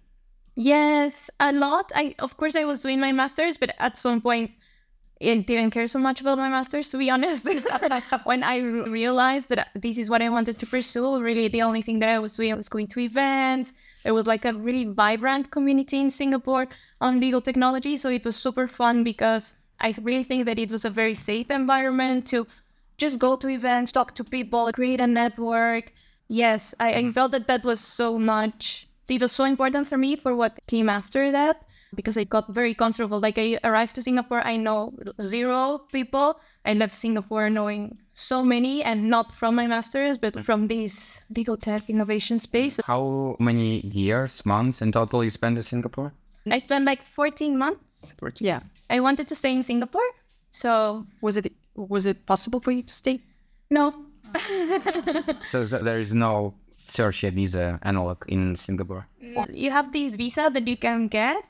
Yes, 0.55 1.31
a 1.39 1.53
lot. 1.53 1.93
I 1.95 2.15
of 2.19 2.37
course 2.37 2.57
I 2.57 2.65
was 2.65 2.81
doing 2.81 2.99
my 2.99 3.13
masters, 3.13 3.57
but 3.59 3.75
at 3.79 3.97
some 3.97 4.21
point 4.23 4.53
I 5.21 5.39
didn't 5.39 5.71
care 5.71 5.89
so 5.89 5.99
much 5.99 6.21
about 6.21 6.39
my 6.39 6.49
masters 6.49 6.89
to 6.91 6.99
be 6.99 7.11
honest. 7.15 7.47
when 8.25 8.43
I 8.43 8.59
realized 8.59 9.51
that 9.51 9.69
this 9.75 9.99
is 9.99 10.09
what 10.09 10.23
I 10.23 10.31
wanted 10.31 10.59
to 10.59 10.67
pursue, 10.67 11.21
really 11.21 11.49
the 11.49 11.63
only 11.63 11.83
thing 11.83 11.99
that 11.99 12.09
I 12.09 12.19
was 12.19 12.35
doing 12.35 12.57
was 12.57 12.71
going 12.71 12.87
to 12.89 13.01
events. 13.01 13.75
There 14.03 14.15
was 14.15 14.27
like 14.27 14.47
a 14.47 14.55
really 14.55 14.85
vibrant 14.87 15.51
community 15.51 16.01
in 16.01 16.11
Singapore 16.11 16.69
on 17.01 17.21
legal 17.21 17.43
technology, 17.43 17.99
so 17.99 18.09
it 18.09 18.25
was 18.25 18.37
super 18.37 18.67
fun 18.67 19.05
because 19.05 19.57
I 19.81 19.95
really 20.01 20.25
think 20.25 20.47
that 20.47 20.59
it 20.59 20.71
was 20.71 20.87
a 20.87 20.91
very 20.91 21.15
safe 21.15 21.51
environment 21.51 22.27
to 22.29 22.47
just 22.99 23.19
go 23.19 23.37
to 23.37 23.49
events, 23.49 23.93
talk 23.93 24.15
to 24.15 24.25
people, 24.25 24.71
create 24.73 25.01
a 25.01 25.07
network. 25.07 25.93
Yes, 26.29 26.75
I, 26.81 26.89
I 26.89 26.95
mm-hmm. 26.95 27.11
felt 27.11 27.33
that 27.33 27.47
that 27.47 27.65
was 27.65 27.81
so 27.81 28.19
much. 28.19 28.89
It 29.09 29.23
was 29.23 29.33
so 29.33 29.45
important 29.45 29.87
for 29.87 29.97
me 29.97 30.17
for 30.17 30.35
what 30.35 30.59
came 30.67 30.89
after 30.89 31.31
that 31.31 31.63
because 31.95 32.17
I 32.17 32.25
got 32.25 32.53
very 32.53 32.75
comfortable. 32.75 33.21
Like 33.21 33.39
I 33.39 33.59
arrived 33.65 33.95
to 33.97 34.03
Singapore, 34.03 34.47
I 34.47 34.57
know 34.57 34.93
zero 35.23 35.79
people. 35.93 36.41
I 36.65 36.75
left 36.75 36.95
Singapore 36.95 37.49
knowing 37.49 37.99
so 38.15 38.43
many, 38.43 38.83
and 38.83 39.11
not 39.11 39.35
from 39.35 39.55
my 39.55 39.67
masters, 39.67 40.19
but 40.19 40.35
mm. 40.35 40.45
from 40.45 40.69
this 40.69 41.21
legal 41.35 41.57
tech 41.57 41.89
innovation 41.89 42.39
space. 42.39 42.81
How 42.85 43.37
many 43.39 43.81
years, 43.81 44.45
months 44.45 44.81
in 44.81 44.91
total 44.91 45.23
you 45.23 45.31
spent 45.31 45.57
in 45.57 45.63
Singapore? 45.63 46.13
I 46.51 46.59
spent 46.61 46.85
like 46.85 47.05
14 47.05 47.59
months. 47.59 48.15
14. 48.19 48.47
Yeah. 48.47 48.61
I 48.89 49.01
wanted 49.01 49.27
to 49.29 49.35
stay 49.35 49.53
in 49.53 49.63
Singapore. 49.63 50.09
So 50.51 51.07
was 51.21 51.37
it 51.37 51.53
was 51.77 52.07
it 52.07 52.27
possible 52.27 52.61
for 52.61 52.73
you 52.73 52.83
to 52.83 52.95
stay? 52.95 53.21
No. 53.71 53.95
so 55.45 55.65
there 55.65 56.01
is 56.01 56.13
no 56.13 56.55
tertiary 56.89 57.33
visa 57.35 57.79
analog 57.83 58.25
in 58.29 58.55
Singapore. 58.57 59.07
You 59.53 59.71
have 59.71 59.93
this 59.93 60.17
visa 60.17 60.51
that 60.53 60.67
you 60.67 60.77
can 60.77 61.09
get, 61.09 61.45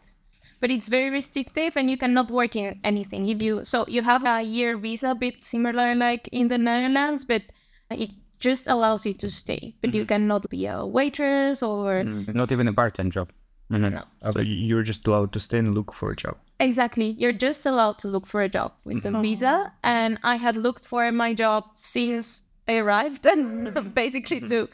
but 0.61 0.71
it's 0.71 0.89
very 0.89 1.11
restrictive 1.11 1.77
and 1.77 1.91
you 1.91 1.97
cannot 1.97 2.31
work 2.31 2.57
in 2.57 2.81
anything. 2.85 3.29
If 3.29 3.43
you 3.43 3.65
so 3.65 3.87
you 3.89 4.03
have 4.03 4.25
a 4.25 4.43
year 4.43 4.77
visa, 4.77 5.11
a 5.11 5.15
bit 5.15 5.45
similar 5.45 5.95
like 5.95 6.29
in 6.33 6.49
the 6.49 6.59
Netherlands, 6.59 7.25
but 7.25 7.43
it 7.91 8.11
just 8.41 8.67
allows 8.67 9.07
you 9.07 9.15
to 9.15 9.31
stay. 9.31 9.75
But 9.81 9.91
mm-hmm. 9.91 9.99
you 9.99 10.07
cannot 10.07 10.49
be 10.51 10.67
a 10.67 10.85
waitress 10.85 11.63
or 11.63 12.05
mm, 12.05 12.35
not 12.35 12.53
even 12.53 12.69
a 12.69 12.73
part-time 12.73 13.11
job. 13.11 13.31
Mm-hmm. 13.71 13.95
No. 13.95 14.05
Okay. 14.23 14.39
So 14.39 14.41
you're 14.43 14.83
just 14.83 15.07
allowed 15.07 15.33
to 15.33 15.41
stay 15.41 15.59
and 15.59 15.75
look 15.75 15.93
for 15.93 16.11
a 16.11 16.17
job. 16.17 16.37
Exactly. 16.61 17.17
You're 17.19 17.33
just 17.33 17.67
allowed 17.67 17.99
to 17.99 18.09
look 18.09 18.27
for 18.27 18.43
a 18.43 18.49
job 18.49 18.73
with 18.85 19.03
the 19.03 19.11
mm-hmm. 19.11 19.23
visa. 19.23 19.73
And 19.83 20.19
I 20.23 20.37
had 20.37 20.57
looked 20.57 20.87
for 20.87 21.11
my 21.13 21.35
job 21.35 21.65
since 21.75 22.43
I 22.69 22.77
arrived 22.79 23.27
and 23.27 23.95
basically 23.95 24.41
to 24.41 24.69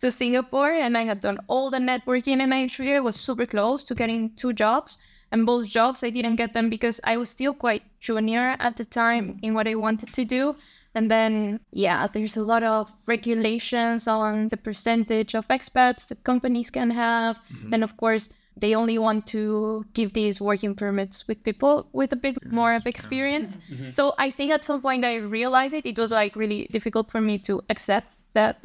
to 0.00 0.12
Singapore 0.12 0.70
and 0.70 0.96
I 0.96 1.02
had 1.02 1.20
done 1.20 1.38
all 1.48 1.70
the 1.70 1.78
networking 1.78 2.40
and 2.40 2.54
I 2.54 2.62
actually 2.62 3.00
was 3.00 3.16
super 3.16 3.46
close 3.46 3.82
to 3.84 3.94
getting 3.94 4.30
two 4.36 4.52
jobs. 4.52 4.98
And 5.30 5.44
both 5.44 5.66
jobs 5.66 6.02
I 6.02 6.10
didn't 6.10 6.36
get 6.36 6.54
them 6.54 6.70
because 6.70 7.00
I 7.04 7.16
was 7.16 7.28
still 7.28 7.52
quite 7.52 7.82
junior 8.00 8.56
at 8.58 8.76
the 8.76 8.84
time 8.84 9.38
in 9.42 9.54
what 9.54 9.68
I 9.68 9.74
wanted 9.74 10.14
to 10.14 10.24
do. 10.24 10.56
And 10.94 11.10
then, 11.10 11.60
yeah, 11.72 12.06
there's 12.06 12.36
a 12.36 12.42
lot 12.42 12.62
of 12.62 12.90
regulations 13.06 14.08
on 14.08 14.48
the 14.48 14.56
percentage 14.56 15.34
of 15.34 15.46
expats 15.48 16.08
that 16.08 16.24
companies 16.24 16.70
can 16.70 16.90
have. 16.90 17.36
Mm-hmm. 17.52 17.70
Then, 17.70 17.82
of 17.82 17.96
course, 17.96 18.30
they 18.60 18.74
only 18.74 18.98
want 18.98 19.26
to 19.28 19.84
give 19.94 20.12
these 20.12 20.40
working 20.40 20.74
permits 20.74 21.28
with 21.28 21.42
people 21.44 21.88
with 21.92 22.12
a 22.12 22.16
bit 22.16 22.36
more 22.50 22.74
of 22.74 22.86
experience. 22.86 23.58
Mm-hmm. 23.70 23.90
So 23.90 24.14
I 24.18 24.30
think 24.30 24.52
at 24.52 24.64
some 24.64 24.82
point 24.82 25.04
I 25.04 25.16
realized 25.16 25.74
it. 25.74 25.86
It 25.86 25.98
was 25.98 26.10
like 26.10 26.34
really 26.34 26.68
difficult 26.72 27.10
for 27.10 27.20
me 27.20 27.38
to 27.40 27.62
accept 27.70 28.08
that 28.34 28.64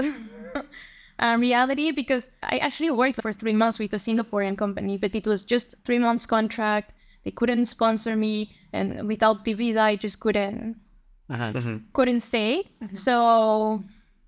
uh, 1.20 1.38
reality 1.40 1.92
because 1.92 2.30
I 2.42 2.58
actually 2.58 2.92
worked 2.92 3.22
for 3.22 3.32
three 3.32 3.54
months 3.54 3.80
with 3.80 3.94
a 3.94 3.98
Singaporean 3.98 4.58
company, 4.58 4.98
but 4.98 5.14
it 5.16 5.28
was 5.28 5.44
just 5.44 5.76
three 5.86 6.00
months 6.00 6.26
contract. 6.26 6.94
They 7.24 7.32
couldn't 7.32 7.68
sponsor 7.68 8.18
me, 8.18 8.54
and 8.74 9.08
without 9.08 9.46
the 9.46 9.54
visa, 9.54 9.80
I 9.82 9.96
just 9.96 10.20
couldn't 10.20 10.76
uh-huh. 11.30 11.54
Mm-hmm. 11.54 11.78
couldn't 11.94 12.20
stay. 12.22 12.64
Mm-hmm. 12.82 12.96
So 12.96 13.84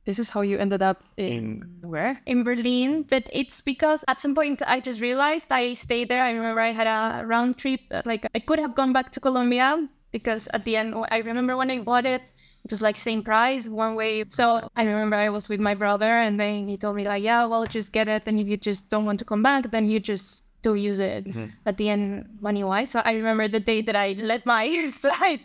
this 0.06 0.20
is 0.20 0.30
how 0.30 0.42
you 0.42 0.58
ended 0.58 0.82
up 0.82 1.04
in, 1.18 1.64
in, 1.82 1.90
where? 1.90 2.22
In 2.25 2.44
Berlin. 2.44 3.04
But 3.10 3.30
it's 3.34 3.62
because 3.62 4.06
at 4.08 4.22
some 4.22 4.36
point 4.36 4.62
I 4.66 4.80
just 4.80 5.02
realized 5.02 5.52
I 5.52 5.74
stayed 5.74 6.10
there. 6.10 6.22
I 6.22 6.32
remember 6.32 6.62
I 6.62 6.72
had 6.72 6.88
a 6.88 7.25
round 7.25 7.58
trip. 7.58 7.82
Like 8.06 8.28
I 8.34 8.40
could 8.40 8.60
have 8.60 8.75
gone 8.75 8.94
back 8.94 9.12
to 9.14 9.20
Colombia 9.20 9.88
because 10.12 10.48
at 10.54 10.64
the 10.64 10.78
end, 10.78 10.96
I 11.12 11.18
remember 11.18 11.58
when 11.58 11.72
I 11.72 11.80
bought 11.80 12.06
it, 12.06 12.22
it 12.64 12.72
was 12.72 12.82
like 12.82 12.98
same 12.98 13.22
price 13.22 13.68
one 13.68 13.96
way. 13.96 14.25
So 14.30 14.68
I 14.75 14.84
remember 14.84 15.16
I 15.16 15.30
was 15.30 15.50
with 15.50 15.60
my 15.60 15.75
brother 15.75 16.18
and 16.18 16.40
then 16.40 16.68
he 16.68 16.78
told 16.78 16.96
me 16.96 17.06
like, 17.06 17.24
yeah, 17.24 17.46
well, 17.46 17.66
just 17.66 17.92
get 17.92 18.08
it. 18.08 18.24
And 18.25 18.40
if 18.40 18.48
you 18.48 18.58
just 18.58 18.90
don't 18.90 19.06
want 19.06 19.20
to 19.20 19.25
come 19.25 19.44
back, 19.44 19.70
then 19.70 19.90
you 19.90 20.00
just 20.00 20.42
to 20.66 20.74
use 20.74 20.98
it 20.98 21.26
mm-hmm. 21.26 21.46
at 21.66 21.78
the 21.78 21.90
end 21.90 22.26
money 22.42 22.64
wise. 22.64 22.90
So 22.90 23.02
I 23.06 23.14
remember 23.14 23.48
the 23.48 23.60
day 23.60 23.82
that 23.84 23.96
I 23.96 24.16
let 24.18 24.46
my 24.46 24.92
flight 25.02 25.42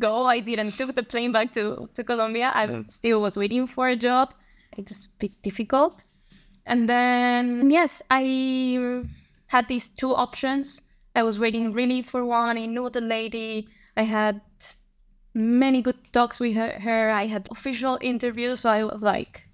go. 0.00 0.26
I 0.26 0.38
didn't 0.38 0.72
took 0.78 0.94
the 0.94 1.02
plane 1.02 1.32
back 1.32 1.52
to, 1.54 1.90
to 1.94 2.04
Colombia. 2.04 2.52
I 2.54 2.66
mm. 2.66 2.90
still 2.90 3.20
was 3.20 3.36
waiting 3.36 3.66
for 3.66 3.88
a 3.88 3.96
job. 3.96 4.32
It 4.78 4.88
was 4.88 5.06
a 5.06 5.18
bit 5.18 5.42
difficult. 5.42 6.02
And 6.64 6.88
then 6.88 7.70
yes, 7.70 8.00
I 8.10 9.02
had 9.48 9.66
these 9.66 9.88
two 9.88 10.14
options. 10.14 10.82
I 11.16 11.24
was 11.24 11.38
waiting 11.38 11.72
really 11.72 12.02
for 12.02 12.24
one. 12.24 12.56
I 12.56 12.66
knew 12.66 12.88
the 12.88 13.00
lady. 13.00 13.68
I 13.96 14.02
had 14.02 14.40
many 15.34 15.82
good 15.82 15.98
talks 16.12 16.38
with 16.38 16.54
her. 16.54 17.10
I 17.10 17.26
had 17.26 17.48
official 17.50 17.98
interviews. 18.00 18.60
So 18.60 18.70
I 18.70 18.84
was 18.84 19.02
like, 19.02 19.48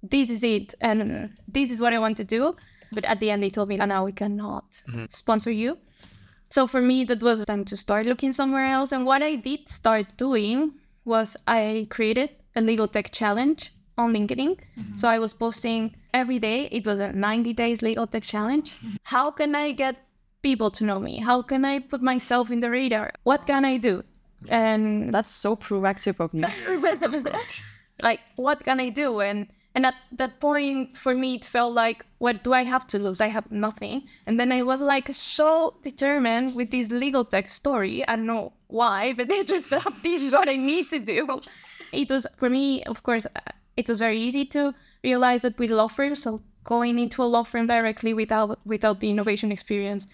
this 0.00 0.30
is 0.30 0.44
it. 0.44 0.74
And 0.80 1.30
this 1.48 1.72
is 1.72 1.80
what 1.80 1.92
I 1.92 1.98
want 1.98 2.16
to 2.18 2.24
do. 2.24 2.54
But 2.92 3.04
at 3.04 3.20
the 3.20 3.30
end, 3.30 3.42
they 3.42 3.50
told 3.50 3.68
me, 3.68 3.78
Ana, 3.78 4.04
we 4.04 4.12
cannot 4.12 4.64
mm-hmm. 4.88 5.06
sponsor 5.08 5.50
you. 5.50 5.78
So 6.50 6.66
for 6.66 6.82
me, 6.82 7.04
that 7.04 7.22
was 7.22 7.38
the 7.38 7.46
time 7.46 7.64
to 7.66 7.76
start 7.76 8.06
looking 8.06 8.32
somewhere 8.32 8.66
else. 8.66 8.92
And 8.92 9.06
what 9.06 9.22
I 9.22 9.36
did 9.36 9.68
start 9.68 10.16
doing 10.16 10.72
was 11.04 11.36
I 11.48 11.86
created 11.90 12.30
a 12.54 12.60
legal 12.60 12.86
tech 12.88 13.10
challenge 13.12 13.72
on 13.96 14.12
LinkedIn. 14.12 14.58
Mm-hmm. 14.58 14.96
So 14.96 15.08
I 15.08 15.18
was 15.18 15.32
posting 15.32 15.96
every 16.12 16.38
day. 16.38 16.68
It 16.70 16.86
was 16.86 16.98
a 16.98 17.12
90 17.12 17.52
days 17.54 17.82
legal 17.82 18.06
tech 18.06 18.22
challenge. 18.22 18.74
How 19.04 19.30
can 19.30 19.54
I 19.54 19.72
get 19.72 19.96
people 20.42 20.70
to 20.72 20.84
know 20.84 20.98
me? 20.98 21.20
How 21.20 21.40
can 21.40 21.64
I 21.64 21.78
put 21.78 22.02
myself 22.02 22.50
in 22.50 22.60
the 22.60 22.70
radar? 22.70 23.12
What 23.22 23.46
can 23.46 23.64
I 23.64 23.78
do? 23.78 24.04
And 24.48 25.14
That's 25.14 25.30
so 25.30 25.56
proactive 25.56 26.20
of 26.20 26.34
you. 26.34 26.44
like 28.02 28.20
what 28.36 28.64
can 28.64 28.80
i 28.80 28.88
do 28.88 29.20
and 29.20 29.46
and 29.74 29.86
at 29.86 29.94
that 30.12 30.38
point 30.40 30.96
for 30.96 31.14
me 31.14 31.34
it 31.34 31.44
felt 31.44 31.72
like 31.72 32.04
what 32.18 32.44
do 32.44 32.52
i 32.52 32.64
have 32.64 32.86
to 32.88 32.98
lose? 32.98 33.20
I 33.20 33.28
have 33.28 33.50
nothing. 33.50 34.02
And 34.26 34.38
then 34.38 34.52
i 34.52 34.62
was 34.62 34.80
like 34.80 35.08
so 35.12 35.74
determined 35.82 36.54
with 36.54 36.70
this 36.70 36.90
legal 36.90 37.24
tech 37.24 37.48
story. 37.48 38.06
I 38.06 38.16
don't 38.16 38.26
know 38.26 38.52
why 38.68 39.12
but 39.14 39.30
it 39.38 39.46
just 39.46 39.66
felt 39.66 40.02
this 40.02 40.22
is 40.22 40.32
what 40.32 40.48
i 40.48 40.56
need 40.56 40.90
to 40.90 40.98
do. 40.98 41.40
It 41.92 42.10
was 42.10 42.26
for 42.36 42.50
me 42.50 42.84
of 42.84 43.02
course 43.02 43.26
uh, 43.26 43.40
it 43.76 43.88
was 43.88 43.98
very 43.98 44.20
easy 44.20 44.44
to 44.46 44.74
realize 45.02 45.40
that 45.42 45.58
with 45.58 45.70
law 45.70 45.88
firms 45.88 46.22
so 46.22 46.42
going 46.64 46.98
into 46.98 47.22
a 47.22 47.24
law 47.24 47.42
firm 47.42 47.66
directly 47.66 48.14
without 48.14 48.58
without 48.66 49.00
the 49.00 49.10
innovation 49.10 49.50
experience 49.50 50.06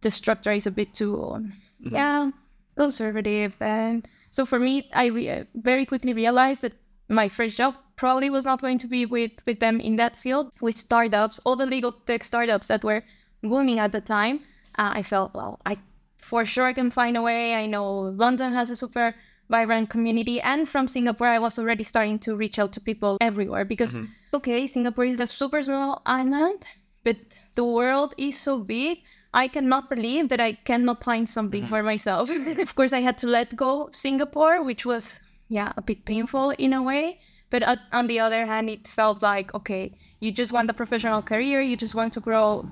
the 0.00 0.10
structure 0.10 0.52
is 0.52 0.66
a 0.66 0.70
bit 0.70 0.94
too 0.94 1.14
um, 1.32 1.52
mm-hmm. 1.82 1.94
yeah 1.94 2.30
conservative. 2.76 3.56
And 3.60 4.06
so 4.30 4.46
for 4.46 4.60
me 4.60 4.88
i 4.94 5.06
re- 5.06 5.30
uh, 5.30 5.44
very 5.54 5.84
quickly 5.84 6.12
realized 6.12 6.62
that 6.62 6.74
my 7.08 7.28
first 7.28 7.56
job 7.56 7.74
probably 7.98 8.30
was 8.30 8.44
not 8.46 8.62
going 8.62 8.78
to 8.78 8.86
be 8.86 9.04
with 9.04 9.32
with 9.44 9.60
them 9.60 9.80
in 9.80 9.96
that 9.96 10.16
field. 10.16 10.50
With 10.60 10.78
startups 10.78 11.40
all 11.44 11.56
the 11.56 11.66
legal 11.66 11.92
tech 11.92 12.24
startups 12.24 12.68
that 12.68 12.82
were 12.82 13.02
booming 13.42 13.78
at 13.78 13.92
the 13.92 14.00
time 14.00 14.40
uh, 14.78 14.92
i 14.94 15.02
felt 15.02 15.34
well 15.34 15.60
i 15.66 15.76
for 16.18 16.44
sure 16.44 16.66
I 16.66 16.72
can 16.72 16.90
find 16.90 17.16
a 17.16 17.22
way. 17.22 17.54
I 17.54 17.66
know 17.66 17.86
london 18.24 18.52
has 18.52 18.70
a 18.70 18.76
super 18.76 19.14
vibrant 19.48 19.90
community. 19.90 20.40
And 20.40 20.68
from 20.68 20.88
singapore 20.88 21.28
i 21.28 21.38
was 21.38 21.58
already 21.58 21.84
starting 21.84 22.18
to 22.20 22.36
reach 22.36 22.58
out 22.58 22.72
to 22.72 22.80
people 22.80 23.18
everywhere 23.20 23.64
because 23.64 23.96
okay 24.34 24.66
singapore 24.66 25.04
is 25.04 25.20
a 25.20 25.26
super 25.26 25.62
small 25.62 26.02
island 26.04 26.64
but 27.04 27.16
the 27.54 27.64
world 27.64 28.14
is 28.18 28.38
so 28.38 28.58
big 28.58 28.98
I 29.34 29.46
cannot 29.46 29.90
believe 29.90 30.30
that 30.30 30.40
I 30.40 30.52
cannot 30.52 31.04
find 31.04 31.28
something 31.28 31.66
for 31.66 31.82
myself. 31.82 32.30
of 32.66 32.74
course, 32.74 32.94
I 32.94 33.00
had 33.00 33.18
to 33.18 33.26
let 33.26 33.54
go 33.56 33.90
Singapore, 33.92 34.62
which 34.62 34.86
was 34.86 35.20
yeah 35.48 35.72
a 35.76 35.82
bit 35.82 36.04
painful 36.04 36.50
in 36.58 36.72
a 36.72 36.82
way. 36.82 37.20
But 37.50 37.62
uh, 37.62 37.76
on 37.92 38.06
the 38.06 38.20
other 38.20 38.46
hand, 38.46 38.68
it 38.68 38.86
felt 38.86 39.22
like 39.22 39.54
okay, 39.54 39.92
you 40.20 40.32
just 40.32 40.52
want 40.52 40.70
a 40.70 40.74
professional 40.74 41.22
career, 41.22 41.60
you 41.62 41.76
just 41.76 41.94
want 41.94 42.12
to 42.14 42.20
grow 42.20 42.70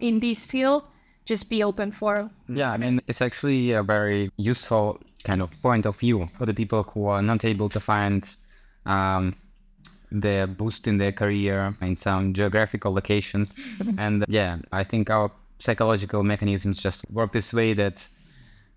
in 0.00 0.20
this 0.20 0.46
field. 0.46 0.84
Just 1.24 1.48
be 1.48 1.62
open 1.62 1.90
for 1.90 2.30
Yeah, 2.48 2.70
I 2.72 2.76
mean, 2.76 3.00
it's 3.08 3.22
actually 3.22 3.72
a 3.72 3.82
very 3.82 4.30
useful 4.36 5.00
kind 5.24 5.40
of 5.40 5.50
point 5.62 5.86
of 5.86 5.98
view 5.98 6.28
for 6.36 6.44
the 6.44 6.52
people 6.52 6.82
who 6.82 7.06
are 7.06 7.22
not 7.22 7.44
able 7.46 7.70
to 7.70 7.80
find 7.80 8.36
um, 8.84 9.34
the 10.12 10.48
boost 10.58 10.86
in 10.86 10.98
their 10.98 11.12
career 11.12 11.74
in 11.80 11.96
some 11.96 12.34
geographical 12.34 12.92
locations. 12.92 13.58
and 13.98 14.24
yeah, 14.28 14.58
I 14.70 14.84
think 14.84 15.10
our 15.10 15.30
psychological 15.58 16.22
mechanisms 16.22 16.78
just 16.78 17.04
work 17.10 17.32
this 17.32 17.52
way 17.52 17.72
that 17.74 18.06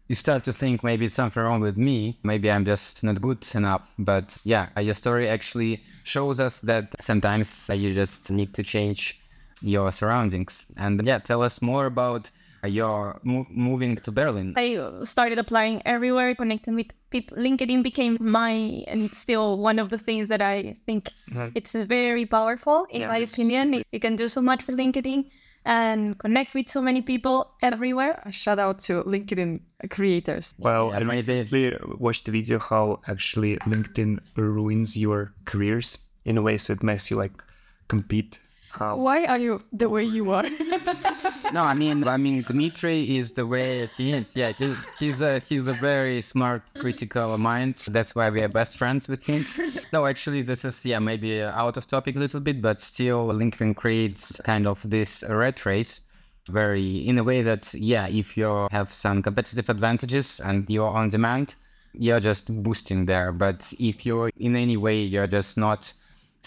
you 0.07 0.15
start 0.15 0.45
to 0.45 0.53
think 0.53 0.83
maybe 0.83 1.05
it's 1.05 1.15
something 1.15 1.43
wrong 1.43 1.59
with 1.59 1.77
me. 1.77 2.17
Maybe 2.23 2.49
I'm 2.49 2.65
just 2.65 3.03
not 3.03 3.21
good 3.21 3.47
enough. 3.53 3.81
But 3.99 4.37
yeah, 4.43 4.69
uh, 4.77 4.81
your 4.81 4.93
story 4.95 5.27
actually 5.27 5.83
shows 6.03 6.39
us 6.39 6.61
that 6.61 6.95
sometimes 7.01 7.69
uh, 7.69 7.73
you 7.73 7.93
just 7.93 8.31
need 8.31 8.53
to 8.53 8.63
change 8.63 9.19
your 9.61 9.91
surroundings. 9.91 10.65
And 10.77 11.05
yeah, 11.05 11.19
tell 11.19 11.41
us 11.41 11.61
more 11.61 11.85
about 11.85 12.31
uh, 12.63 12.67
your 12.67 13.19
mo- 13.23 13.47
moving 13.49 13.97
to 13.97 14.11
Berlin. 14.11 14.53
I 14.55 14.79
started 15.03 15.39
applying 15.39 15.81
everywhere, 15.85 16.35
connecting 16.35 16.75
with 16.75 16.87
people. 17.09 17.37
LinkedIn 17.37 17.83
became 17.83 18.17
my, 18.19 18.83
and 18.87 19.13
still 19.13 19.57
one 19.57 19.79
of 19.79 19.89
the 19.89 19.97
things 19.97 20.29
that 20.29 20.41
I 20.41 20.77
think 20.85 21.09
mm-hmm. 21.29 21.49
it's 21.53 21.73
very 21.73 22.25
powerful, 22.25 22.87
in 22.89 23.07
my 23.07 23.17
opinion. 23.17 23.83
You 23.91 23.99
can 23.99 24.15
do 24.15 24.27
so 24.27 24.41
much 24.41 24.67
with 24.67 24.77
LinkedIn 24.77 25.29
and 25.67 26.17
connect 26.17 26.53
with 26.53 26.69
so 26.69 26.81
many 26.81 27.01
people 27.01 27.51
everywhere. 27.61 28.21
A 28.25 28.31
shout 28.31 28.57
out 28.57 28.79
to 28.87 29.03
LinkedIn 29.03 29.59
creators. 29.89 30.55
Well, 30.57 30.93
I 30.93 30.99
recently 30.99 31.77
watched 31.99 32.25
the 32.25 32.31
video 32.31 32.57
how 32.57 33.01
actually 33.07 33.57
LinkedIn 33.57 34.19
ruins 34.35 34.95
your 34.95 35.33
careers 35.43 35.97
in 36.23 36.37
a 36.37 36.41
way, 36.41 36.57
so 36.57 36.71
it 36.71 36.81
makes 36.81 37.11
you 37.11 37.17
like 37.17 37.43
compete. 37.89 38.39
How 38.77 38.95
Why 38.95 39.25
are 39.25 39.39
you 39.39 39.63
the 39.73 39.89
way 39.89 40.03
you 40.03 40.31
are? 40.31 40.45
No, 41.53 41.63
I 41.63 41.73
mean, 41.73 42.07
I 42.07 42.17
mean, 42.17 42.43
Dmitry 42.43 43.17
is 43.17 43.31
the 43.31 43.47
way 43.47 43.89
he 43.97 44.11
is. 44.11 44.35
Yeah, 44.35 44.51
he's 44.51 44.77
he's 44.99 45.21
a 45.21 45.39
he's 45.39 45.67
a 45.67 45.73
very 45.73 46.21
smart, 46.21 46.61
critical 46.77 47.37
mind. 47.37 47.75
That's 47.87 48.13
why 48.13 48.29
we 48.29 48.41
are 48.41 48.49
best 48.49 48.77
friends 48.77 49.07
with 49.07 49.23
him. 49.25 49.45
No, 49.93 50.05
actually, 50.05 50.41
this 50.41 50.65
is 50.65 50.85
yeah 50.85 50.99
maybe 50.99 51.41
out 51.41 51.77
of 51.77 51.87
topic 51.87 52.17
a 52.17 52.19
little 52.19 52.41
bit, 52.41 52.61
but 52.61 52.81
still, 52.81 53.27
LinkedIn 53.27 53.75
creates 53.75 54.39
kind 54.43 54.67
of 54.67 54.81
this 54.87 55.23
red 55.29 55.65
race, 55.65 56.01
very 56.49 57.07
in 57.07 57.17
a 57.17 57.23
way 57.23 57.41
that 57.41 57.73
yeah, 57.73 58.07
if 58.07 58.35
you 58.37 58.67
have 58.71 58.91
some 58.91 59.23
competitive 59.23 59.69
advantages 59.69 60.39
and 60.41 60.69
you're 60.69 60.89
on 60.89 61.09
demand, 61.09 61.55
you're 61.93 62.19
just 62.19 62.45
boosting 62.63 63.05
there. 63.05 63.31
But 63.31 63.73
if 63.79 64.05
you're 64.05 64.29
in 64.37 64.55
any 64.55 64.77
way 64.77 65.01
you're 65.01 65.27
just 65.27 65.57
not 65.57 65.93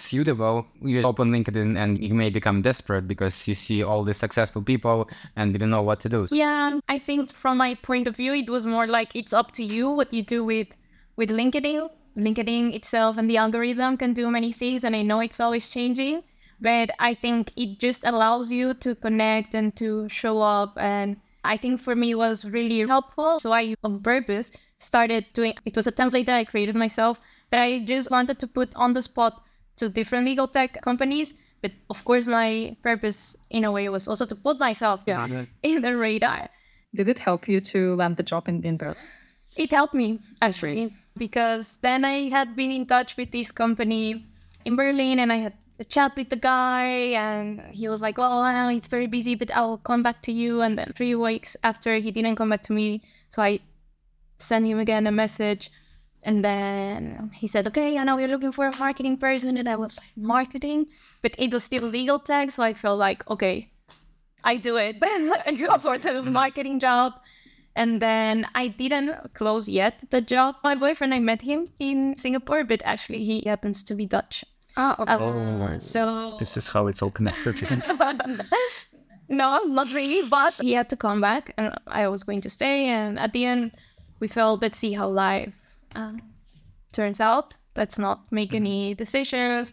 suitable, 0.00 0.66
you 0.82 1.02
open 1.02 1.30
LinkedIn 1.30 1.76
and 1.76 2.02
you 2.02 2.14
may 2.14 2.30
become 2.30 2.62
desperate 2.62 3.06
because 3.06 3.46
you 3.46 3.54
see 3.54 3.82
all 3.82 4.04
the 4.04 4.14
successful 4.14 4.62
people 4.62 5.08
and 5.36 5.52
you 5.52 5.58
don't 5.58 5.70
know 5.70 5.82
what 5.82 6.00
to 6.00 6.08
do. 6.08 6.26
Yeah, 6.30 6.80
I 6.88 6.98
think 6.98 7.32
from 7.32 7.58
my 7.58 7.74
point 7.74 8.08
of 8.08 8.16
view, 8.16 8.34
it 8.34 8.48
was 8.48 8.66
more 8.66 8.86
like 8.86 9.14
it's 9.14 9.32
up 9.32 9.52
to 9.52 9.64
you 9.64 9.90
what 9.90 10.12
you 10.12 10.22
do 10.22 10.44
with 10.44 10.68
with 11.16 11.30
LinkedIn. 11.30 11.88
LinkedIn 12.16 12.74
itself 12.74 13.16
and 13.18 13.30
the 13.30 13.36
algorithm 13.36 13.96
can 13.96 14.12
do 14.12 14.30
many 14.30 14.52
things, 14.52 14.84
and 14.84 14.96
I 14.96 15.02
know 15.02 15.20
it's 15.20 15.40
always 15.40 15.70
changing. 15.70 16.22
But 16.60 16.90
I 16.98 17.14
think 17.14 17.52
it 17.56 17.78
just 17.78 18.04
allows 18.04 18.52
you 18.52 18.74
to 18.74 18.94
connect 18.94 19.54
and 19.54 19.74
to 19.76 20.08
show 20.08 20.42
up, 20.42 20.76
and 20.76 21.16
I 21.44 21.56
think 21.56 21.80
for 21.80 21.94
me 21.94 22.10
it 22.10 22.16
was 22.16 22.44
really 22.44 22.80
helpful. 22.86 23.40
So 23.40 23.52
I, 23.52 23.74
on 23.82 24.00
purpose, 24.00 24.50
started 24.78 25.24
doing. 25.32 25.54
It 25.64 25.74
was 25.76 25.86
a 25.86 25.92
template 25.92 26.26
that 26.26 26.36
I 26.36 26.44
created 26.44 26.74
myself 26.74 27.20
but 27.50 27.58
I 27.58 27.78
just 27.80 28.10
wanted 28.10 28.38
to 28.38 28.46
put 28.46 28.74
on 28.76 28.92
the 28.92 29.02
spot 29.02 29.42
to 29.80 29.88
different 29.88 30.24
legal 30.26 30.46
tech 30.48 30.80
companies. 30.82 31.34
But 31.62 31.72
of 31.90 32.04
course, 32.04 32.26
my 32.26 32.76
purpose 32.82 33.36
in 33.50 33.64
a 33.64 33.72
way 33.72 33.88
was 33.88 34.08
also 34.08 34.24
to 34.24 34.34
put 34.34 34.58
myself 34.58 35.02
Yeah. 35.06 35.26
in 35.62 35.82
the 35.82 35.96
radar. 35.96 36.48
Did 36.94 37.08
it 37.08 37.18
help 37.18 37.48
you 37.48 37.60
to 37.72 37.96
land 37.96 38.16
the 38.16 38.22
job 38.22 38.48
in, 38.48 38.62
in 38.64 38.76
Berlin? 38.76 38.96
It 39.56 39.70
helped 39.70 39.94
me 39.94 40.20
actually 40.40 40.94
because 41.18 41.78
then 41.82 42.04
I 42.04 42.30
had 42.30 42.54
been 42.56 42.70
in 42.70 42.86
touch 42.86 43.16
with 43.16 43.30
this 43.30 43.50
company 43.52 44.24
in 44.64 44.76
Berlin 44.76 45.18
and 45.18 45.32
I 45.32 45.36
had 45.36 45.54
a 45.78 45.84
chat 45.84 46.14
with 46.16 46.28
the 46.30 46.36
guy 46.36 47.12
and 47.16 47.60
he 47.72 47.88
was 47.88 48.00
like, 48.00 48.16
"Well, 48.18 48.40
I 48.40 48.52
know 48.52 48.68
it's 48.68 48.88
very 48.88 49.06
busy, 49.08 49.34
but 49.34 49.50
I'll 49.50 49.78
come 49.78 50.02
back 50.02 50.22
to 50.22 50.32
you." 50.32 50.62
And 50.62 50.78
then 50.78 50.92
three 50.94 51.14
weeks 51.14 51.56
after, 51.64 51.96
he 51.98 52.10
didn't 52.10 52.36
come 52.36 52.50
back 52.50 52.62
to 52.68 52.72
me, 52.72 53.02
so 53.28 53.42
I 53.42 53.60
sent 54.38 54.66
him 54.66 54.78
again 54.78 55.06
a 55.06 55.12
message. 55.12 55.70
And 56.22 56.44
then 56.44 57.30
he 57.34 57.46
said, 57.46 57.66
Okay, 57.68 57.96
I 57.96 58.04
know 58.04 58.18
you're 58.18 58.28
looking 58.28 58.52
for 58.52 58.66
a 58.66 58.76
marketing 58.76 59.16
person. 59.16 59.56
And 59.56 59.68
I 59.68 59.76
was 59.76 59.96
like, 59.96 60.16
Marketing? 60.16 60.86
But 61.22 61.34
it 61.38 61.52
was 61.52 61.64
still 61.64 61.84
legal 61.84 62.18
tech. 62.18 62.50
So 62.50 62.62
I 62.62 62.74
felt 62.74 62.98
like, 62.98 63.28
Okay, 63.30 63.70
I 64.44 64.56
do 64.56 64.76
it. 64.76 64.96
I 65.02 65.52
go 65.52 65.78
for 65.78 65.98
the 65.98 66.22
marketing 66.22 66.80
job. 66.80 67.14
And 67.76 68.00
then 68.02 68.46
I 68.54 68.66
didn't 68.68 69.32
close 69.34 69.68
yet 69.68 69.94
the 70.10 70.20
job. 70.20 70.56
My 70.64 70.74
boyfriend, 70.74 71.14
I 71.14 71.20
met 71.20 71.42
him 71.42 71.68
in 71.78 72.18
Singapore, 72.18 72.64
but 72.64 72.82
actually 72.84 73.22
he 73.22 73.42
happens 73.46 73.82
to 73.84 73.94
be 73.94 74.06
Dutch. 74.06 74.44
Ah, 74.76 74.96
okay. 74.98 75.12
Uh, 75.12 75.78
so 75.78 76.36
this 76.38 76.56
is 76.56 76.66
how 76.68 76.88
it's 76.88 77.02
all 77.02 77.10
connected. 77.10 77.60
no, 79.28 79.64
not 79.64 79.92
really. 79.92 80.28
But 80.28 80.54
he 80.54 80.72
had 80.72 80.88
to 80.90 80.96
come 80.96 81.20
back, 81.20 81.54
and 81.56 81.74
I 81.86 82.08
was 82.08 82.22
going 82.24 82.40
to 82.42 82.50
stay. 82.50 82.86
And 82.86 83.18
at 83.18 83.32
the 83.32 83.44
end, 83.44 83.72
we 84.18 84.28
felt, 84.28 84.62
let's 84.62 84.78
see 84.78 84.92
how 84.92 85.08
life 85.08 85.52
uh, 85.94 86.12
turns 86.92 87.20
out. 87.20 87.54
Let's 87.76 87.98
not 87.98 88.30
make 88.32 88.54
any 88.54 88.94
decisions. 88.94 89.72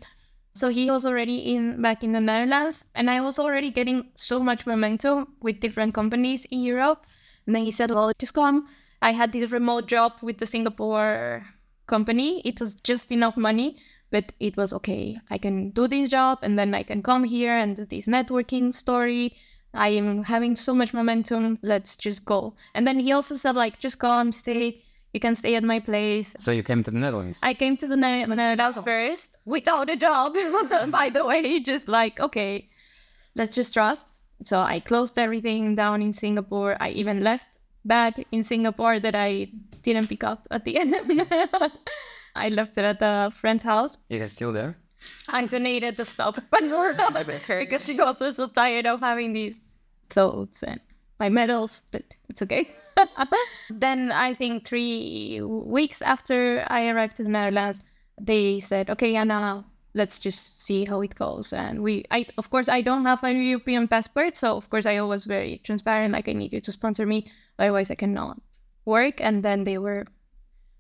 So 0.54 0.70
he 0.70 0.90
was 0.90 1.06
already 1.06 1.54
in 1.54 1.82
back 1.82 2.04
in 2.04 2.14
the 2.14 2.20
Netherlands, 2.20 2.86
and 2.96 3.10
I 3.10 3.22
was 3.22 3.38
already 3.38 3.70
getting 3.70 4.10
so 4.16 4.40
much 4.40 4.66
momentum 4.66 5.28
with 5.42 5.60
different 5.60 5.94
companies 5.94 6.46
in 6.46 6.64
Europe. 6.64 7.06
And 7.46 7.56
then 7.56 7.64
he 7.64 7.72
said, 7.72 7.92
"Well, 7.92 8.12
just 8.18 8.34
come." 8.34 8.68
I 9.02 9.12
had 9.12 9.32
this 9.32 9.52
remote 9.52 9.88
job 9.88 10.14
with 10.22 10.40
the 10.40 10.48
Singapore 10.48 11.46
company. 11.86 12.42
It 12.44 12.60
was 12.60 12.74
just 12.76 13.12
enough 13.12 13.38
money, 13.38 13.78
but 14.10 14.32
it 14.40 14.58
was 14.58 14.74
okay. 14.74 15.20
I 15.30 15.38
can 15.38 15.70
do 15.70 15.88
this 15.88 16.10
job, 16.10 16.40
and 16.42 16.58
then 16.58 16.74
I 16.74 16.84
can 16.84 17.04
come 17.04 17.24
here 17.24 17.56
and 17.56 17.76
do 17.76 17.86
this 17.86 18.08
networking 18.08 18.74
story. 18.74 19.38
I 19.74 19.90
am 19.90 20.24
having 20.24 20.56
so 20.56 20.74
much 20.74 20.94
momentum. 20.94 21.60
Let's 21.62 21.96
just 21.96 22.26
go. 22.26 22.56
And 22.74 22.88
then 22.88 23.00
he 23.00 23.12
also 23.12 23.36
said, 23.36 23.56
like, 23.56 23.80
just 23.80 24.00
come, 24.00 24.32
stay. 24.32 24.84
You 25.14 25.20
can 25.20 25.36
stay 25.36 25.56
at 25.56 25.64
my 25.64 25.80
place. 25.80 26.36
So 26.40 26.52
you 26.52 26.64
came 26.64 26.84
to 26.84 26.92
the 26.92 26.98
Netherlands. 26.98 27.40
I 27.42 27.54
came 27.54 27.78
to 27.78 27.88
the 27.88 27.96
Ne- 27.96 28.26
Netherlands 28.26 28.78
first 28.84 29.38
without 29.46 29.90
a 29.90 29.96
job, 29.96 30.34
by 30.92 31.10
the 31.10 31.26
way, 31.26 31.60
just 31.60 31.88
like, 31.88 32.20
okay, 32.20 32.70
let's 33.36 33.56
just 33.56 33.74
trust. 33.74 34.06
So 34.44 34.60
I 34.60 34.80
closed 34.80 35.18
everything 35.18 35.76
down 35.76 36.02
in 36.02 36.14
Singapore. 36.14 36.78
I 36.80 36.90
even 36.90 37.24
left 37.24 37.46
bag 37.86 38.26
in 38.32 38.44
Singapore 38.44 39.00
that 39.00 39.16
I 39.16 39.48
didn't 39.82 40.08
pick 40.08 40.24
up 40.24 40.48
at 40.52 40.66
the 40.66 40.78
end. 40.78 40.94
I 42.36 42.50
left 42.50 42.78
it 42.78 42.86
at 42.86 42.98
a 43.02 43.32
friend's 43.32 43.64
house. 43.64 43.98
Is 44.10 44.22
it 44.22 44.30
still 44.30 44.52
there? 44.54 44.78
I 45.30 45.46
donated 45.46 45.96
the 45.98 46.06
stuff 46.06 46.38
because 46.52 47.86
she 47.86 47.94
was 47.94 48.08
also 48.08 48.32
so 48.32 48.48
tired 48.48 48.86
of 48.86 49.00
having 49.00 49.34
these 49.34 49.80
clothes 50.10 50.64
and 50.64 50.80
my 51.20 51.30
medals, 51.30 51.84
but 51.92 52.04
it's 52.30 52.42
okay. 52.42 52.70
then 53.70 54.12
I 54.12 54.34
think 54.34 54.66
three 54.68 55.42
weeks 55.42 56.02
after 56.02 56.66
I 56.68 56.90
arrived 56.90 57.18
to 57.18 57.24
the 57.24 57.30
Netherlands, 57.30 57.82
they 58.20 58.60
said, 58.60 58.90
"Okay, 58.90 59.16
Ana, 59.16 59.66
let's 59.94 60.20
just 60.20 60.62
see 60.62 60.86
how 60.86 61.02
it 61.02 61.16
goes." 61.16 61.54
And 61.54 61.82
we, 61.84 62.06
I 62.12 62.26
of 62.38 62.50
course, 62.50 62.70
I 62.70 62.82
don't 62.82 63.06
have 63.06 63.24
a 63.24 63.34
European 63.34 63.88
passport, 63.88 64.38
so 64.38 64.58
of 64.58 64.70
course 64.70 64.86
I 64.86 65.02
was 65.02 65.26
very 65.26 65.60
transparent. 65.64 66.14
Like 66.14 66.28
I 66.28 66.34
need 66.34 66.54
you 66.54 66.62
to 66.62 66.72
sponsor 66.72 67.06
me, 67.06 67.32
otherwise 67.60 67.92
I 67.92 67.96
cannot 67.96 68.42
work. 68.86 69.22
And 69.22 69.44
then 69.44 69.64
they 69.64 69.78
were 69.78 70.06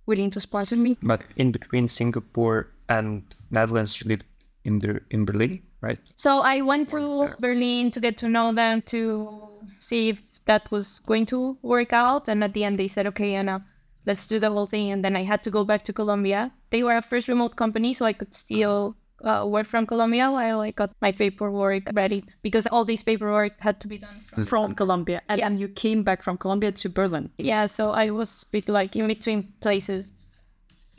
willing 0.05 0.31
to 0.31 0.39
sponsor 0.39 0.75
me. 0.75 0.97
But 1.03 1.21
in 1.35 1.51
between 1.51 1.87
Singapore 1.87 2.71
and 2.89 3.23
Netherlands, 3.51 4.01
you 4.01 4.09
lived 4.09 4.25
in 4.63 4.79
the 4.79 5.01
in 5.11 5.25
Berlin, 5.25 5.61
right? 5.81 5.99
So 6.15 6.41
I 6.41 6.61
went 6.61 6.89
to 6.89 7.35
Berlin 7.39 7.91
to 7.91 7.99
get 7.99 8.17
to 8.19 8.27
know 8.29 8.53
them 8.53 8.81
to 8.93 9.49
see 9.79 10.09
if 10.09 10.19
that 10.47 10.71
was 10.71 10.99
going 10.99 11.25
to 11.27 11.57
work 11.61 11.93
out. 11.93 12.27
And 12.27 12.43
at 12.43 12.53
the 12.53 12.63
end, 12.63 12.79
they 12.79 12.87
said, 12.87 13.07
"Okay, 13.07 13.35
Ana, 13.35 13.61
let's 14.05 14.27
do 14.27 14.39
the 14.39 14.51
whole 14.51 14.65
thing." 14.65 14.91
And 14.91 15.03
then 15.05 15.15
I 15.15 15.23
had 15.23 15.43
to 15.43 15.51
go 15.51 15.63
back 15.63 15.83
to 15.83 15.93
Colombia. 15.93 16.51
They 16.69 16.83
were 16.83 16.97
a 16.97 17.01
first 17.01 17.27
remote 17.27 17.55
company, 17.55 17.93
so 17.93 18.05
I 18.05 18.13
could 18.13 18.33
still 18.33 18.97
uh, 19.23 19.45
work 19.47 19.67
from 19.67 19.85
Colombia 19.85 20.31
while 20.31 20.61
I 20.61 20.71
got 20.71 20.91
my 21.01 21.11
paperwork 21.11 21.83
ready 21.93 22.23
because 22.41 22.67
all 22.67 22.85
this 22.85 23.03
paperwork 23.03 23.53
had 23.59 23.79
to 23.81 23.87
be 23.87 23.97
done 23.97 24.21
from. 24.27 24.45
From 24.45 24.75
Colombia. 24.75 25.21
And 25.29 25.41
then 25.41 25.57
you 25.57 25.67
came 25.67 26.03
back 26.03 26.23
from 26.23 26.37
Colombia 26.37 26.71
to 26.71 26.89
Berlin. 26.89 27.29
Yeah, 27.37 27.65
so 27.65 27.91
I 27.91 28.09
was 28.11 28.43
a 28.43 28.51
bit 28.51 28.69
like 28.69 28.95
in 28.95 29.07
between 29.07 29.49
places. 29.61 30.41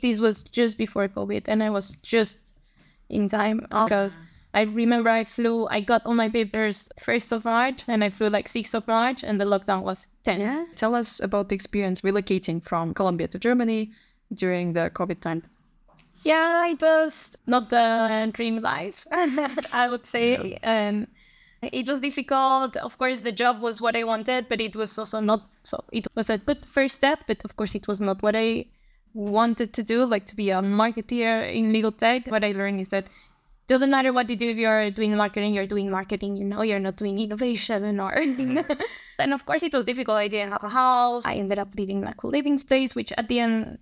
This 0.01 0.19
was 0.19 0.43
just 0.43 0.77
before 0.77 1.07
COVID, 1.09 1.43
and 1.47 1.61
I 1.61 1.69
was 1.69 1.91
just 2.01 2.37
in 3.09 3.27
time 3.27 3.59
because 3.69 4.17
I 4.53 4.61
remember 4.61 5.09
I 5.09 5.25
flew, 5.25 5.67
I 5.67 5.79
got 5.79 6.05
all 6.05 6.15
my 6.15 6.27
papers 6.27 6.89
1st 6.99 7.31
of 7.31 7.45
March 7.45 7.83
and 7.87 8.03
I 8.03 8.09
flew 8.09 8.29
like 8.29 8.47
6th 8.47 8.73
of 8.73 8.87
March 8.87 9.23
and 9.23 9.39
the 9.39 9.45
lockdown 9.45 9.83
was 9.83 10.07
10. 10.23 10.69
Tell 10.75 10.95
us 10.95 11.19
about 11.19 11.49
the 11.49 11.55
experience 11.55 12.01
relocating 12.01 12.63
from 12.63 12.93
Colombia 12.93 13.27
to 13.27 13.37
Germany 13.37 13.91
during 14.33 14.73
the 14.73 14.89
COVID 14.93 15.21
time. 15.21 15.43
Yeah, 16.23 16.67
it 16.67 16.81
was 16.81 17.35
not 17.45 17.69
the 17.69 18.29
dream 18.33 18.61
life, 18.61 19.05
I 19.11 19.87
would 19.89 20.05
say. 20.05 20.57
And 20.63 21.07
um, 21.61 21.69
it 21.71 21.87
was 21.87 21.99
difficult. 21.99 22.75
Of 22.77 22.97
course, 22.97 23.21
the 23.21 23.31
job 23.31 23.61
was 23.61 23.79
what 23.79 23.95
I 23.95 24.03
wanted, 24.03 24.49
but 24.49 24.59
it 24.59 24.75
was 24.75 24.97
also 24.97 25.19
not 25.19 25.47
so. 25.63 25.83
It 25.91 26.07
was 26.15 26.29
a 26.29 26.37
good 26.37 26.65
first 26.65 26.95
step, 26.95 27.19
but 27.27 27.43
of 27.45 27.55
course, 27.55 27.75
it 27.75 27.87
was 27.87 28.01
not 28.01 28.21
what 28.21 28.35
I 28.35 28.65
wanted 29.13 29.73
to 29.73 29.83
do, 29.83 30.05
like 30.05 30.25
to 30.27 30.35
be 30.35 30.49
a 30.49 30.61
marketeer 30.61 31.53
in 31.53 31.71
legal 31.71 31.91
tech. 31.91 32.27
What 32.27 32.43
I 32.43 32.51
learned 32.51 32.81
is 32.81 32.89
that 32.89 33.05
doesn't 33.69 33.91
matter 33.91 34.11
what 34.11 34.29
you 34.29 34.35
do 34.35 34.49
if 34.49 34.57
you're 34.57 34.89
doing 34.91 35.15
marketing 35.15 35.53
you're 35.53 35.67
doing 35.67 35.89
marketing. 35.89 36.35
You 36.35 36.43
know 36.43 36.63
you're 36.63 36.79
not 36.79 36.97
doing 36.97 37.19
innovation 37.19 37.99
or 37.99 38.11
and 39.19 39.33
of 39.33 39.45
course 39.45 39.63
it 39.63 39.73
was 39.73 39.85
difficult. 39.85 40.17
I 40.17 40.27
didn't 40.27 40.51
have 40.51 40.63
a 40.63 40.69
house. 40.69 41.23
I 41.25 41.35
ended 41.35 41.59
up 41.59 41.69
living 41.77 42.01
in 42.01 42.07
a 42.07 42.13
co-living 42.13 42.57
space 42.57 42.95
which 42.95 43.13
at 43.17 43.29
the 43.29 43.39
end 43.39 43.77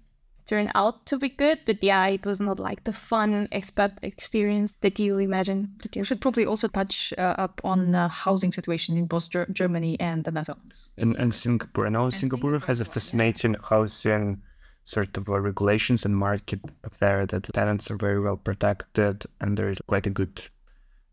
turned 0.46 0.72
out 0.76 1.06
to 1.06 1.18
be 1.18 1.30
good. 1.30 1.60
But 1.66 1.82
yeah 1.82 2.06
it 2.08 2.26
was 2.26 2.40
not 2.40 2.60
like 2.60 2.84
the 2.84 2.94
fun 2.94 3.48
expat 3.52 3.94
experience 4.02 4.76
that 4.82 5.00
you 5.00 5.18
imagine 5.18 5.74
that 5.82 5.96
you 5.96 6.02
We 6.02 6.06
should 6.06 6.22
probably 6.22 6.46
also 6.46 6.68
touch 6.68 7.14
uh, 7.18 7.46
up 7.46 7.62
on 7.64 7.96
uh, 7.96 8.10
housing 8.10 8.52
situation 8.52 8.98
in 8.98 9.06
both 9.06 9.30
Ger- 9.30 9.48
Germany 9.52 9.98
and 10.02 10.26
the 10.26 10.32
Netherlands. 10.32 10.90
And, 10.98 11.16
and 11.16 11.34
Singapore. 11.34 11.88
I 11.88 11.90
know 11.90 12.10
Singapore, 12.10 12.60
has 12.60 12.82
a 12.82 12.86
fascinating 12.86 13.56
housing 13.64 14.42
sort 14.88 15.18
of 15.18 15.28
uh, 15.28 15.38
regulations 15.38 16.06
and 16.06 16.16
market 16.16 16.62
up 16.86 16.96
there 17.00 17.26
that 17.26 17.44
tenants 17.54 17.92
are 17.92 17.98
very 17.98 18.22
well 18.22 18.38
protected 18.38 19.26
and 19.42 19.58
there 19.58 19.68
is 19.68 19.80
quite 19.86 20.08
a 20.08 20.10
good 20.10 20.42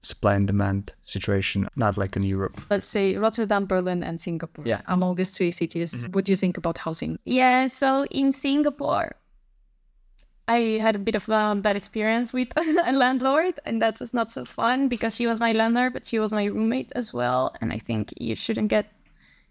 supply 0.01 0.35
and 0.35 0.47
demand 0.47 0.93
situation, 1.05 1.67
not 1.75 1.97
like 1.97 2.15
in 2.15 2.23
Europe. 2.23 2.61
Let's 2.71 2.87
say 2.87 3.17
Rotterdam, 3.17 3.67
Berlin, 3.67 4.05
and 4.05 4.21
Singapore. 4.21 4.65
Yeah. 4.65 4.83
Among 4.87 5.17
these 5.17 5.31
three 5.31 5.51
cities, 5.51 6.07
what 6.13 6.25
do 6.25 6.31
you 6.33 6.37
think 6.37 6.57
about 6.57 6.79
housing? 6.79 7.19
Yeah, 7.25 7.67
so 7.67 8.05
in 8.11 8.33
Singapore, 8.33 9.17
I 10.47 10.79
had 10.81 10.95
a 10.95 10.99
bit 11.01 11.17
of 11.17 11.29
a 11.29 11.57
bad 11.57 11.75
experience 11.75 12.33
with 12.33 12.49
a 12.57 12.93
landlord, 12.93 13.59
and 13.65 13.83
that 13.83 13.99
was 13.99 14.15
not 14.15 14.31
so 14.31 14.45
fun 14.45 14.89
because 14.89 15.17
she 15.17 15.27
was 15.27 15.41
my 15.41 15.51
landlord, 15.53 15.95
but 15.95 16.05
she 16.05 16.21
was 16.21 16.31
my 16.31 16.45
roommate 16.45 16.93
as 16.95 17.13
well. 17.13 17.57
And 17.61 17.73
I 17.73 17.79
think 17.79 18.15
you 18.21 18.37
shouldn't 18.37 18.69
get 18.69 18.93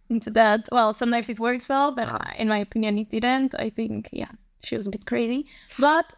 into 0.10 0.30
that. 0.32 0.68
Well, 0.72 0.94
sometimes 0.94 1.30
it 1.30 1.40
works 1.40 1.68
well, 1.70 1.92
but 1.92 2.08
ah. 2.10 2.32
in 2.38 2.48
my 2.48 2.58
opinion, 2.60 2.98
it 2.98 3.10
didn't. 3.10 3.56
I 3.58 3.70
think, 3.70 4.10
yeah, 4.12 4.32
she 4.64 4.78
was 4.78 4.88
a 4.88 4.90
bit 4.90 5.06
crazy. 5.06 5.46
But 5.78 6.14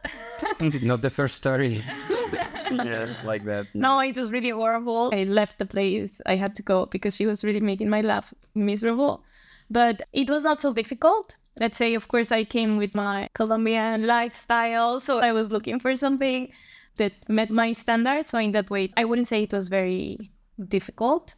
Not 0.60 1.02
the 1.02 1.10
first 1.10 1.36
story. 1.36 1.84
yeah, 2.72 3.14
like 3.24 3.44
that. 3.46 3.68
no, 3.74 4.00
it 4.00 4.18
was 4.18 4.32
really 4.32 4.50
horrible. 4.50 5.12
I 5.14 5.24
left 5.24 5.60
the 5.60 5.66
place. 5.66 6.22
I 6.26 6.36
had 6.36 6.56
to 6.56 6.64
go 6.64 6.86
because 6.86 7.16
she 7.16 7.26
was 7.26 7.44
really 7.44 7.60
making 7.60 7.90
my 7.90 8.02
life 8.02 8.34
miserable. 8.54 9.24
But 9.70 10.04
it 10.14 10.30
was 10.30 10.44
not 10.44 10.62
so 10.62 10.74
difficult. 10.74 11.38
Let's 11.60 11.78
say, 11.78 11.96
of 11.96 12.08
course, 12.08 12.32
I 12.32 12.44
came 12.44 12.78
with 12.78 12.94
my 12.94 13.30
Colombian 13.34 14.06
lifestyle. 14.06 15.00
So 15.00 15.20
I 15.20 15.32
was 15.32 15.50
looking 15.50 15.80
for 15.80 15.96
something 15.96 16.52
that 16.98 17.14
met 17.28 17.50
my 17.50 17.74
standards. 17.74 18.30
So 18.30 18.38
in 18.38 18.52
that 18.52 18.70
way, 18.70 18.92
I 18.98 19.06
wouldn't 19.06 19.28
say 19.28 19.44
it 19.44 19.54
was 19.54 19.68
very 19.68 20.32
difficult. 20.68 21.36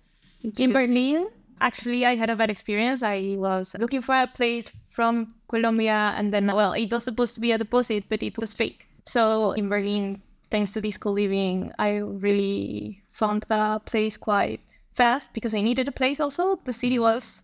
in 0.57 0.71
Berlin, 0.73 1.27
actually, 1.61 2.05
I 2.05 2.15
had 2.15 2.29
a 2.29 2.35
bad 2.35 2.49
experience. 2.49 3.03
I 3.03 3.35
was 3.37 3.75
looking 3.79 4.01
for 4.01 4.15
a 4.15 4.27
place 4.27 4.69
from 4.89 5.35
Colombia, 5.47 6.13
and 6.17 6.33
then, 6.33 6.47
well, 6.47 6.73
it 6.73 6.91
was 6.91 7.03
supposed 7.03 7.35
to 7.35 7.41
be 7.41 7.51
a 7.51 7.57
deposit, 7.57 8.05
but 8.09 8.23
it 8.23 8.37
was 8.37 8.53
fake. 8.53 8.87
So 9.05 9.53
in 9.53 9.69
Berlin, 9.69 10.21
thanks 10.51 10.71
to 10.73 10.81
this 10.81 10.97
co-living, 10.97 11.71
I 11.79 11.97
really 11.97 13.03
found 13.11 13.45
the 13.47 13.81
place 13.85 14.17
quite 14.17 14.61
fast 14.93 15.33
because 15.33 15.53
I 15.53 15.61
needed 15.61 15.87
a 15.87 15.91
place 15.91 16.19
also. 16.19 16.59
The 16.65 16.73
city 16.73 16.99
was 16.99 17.43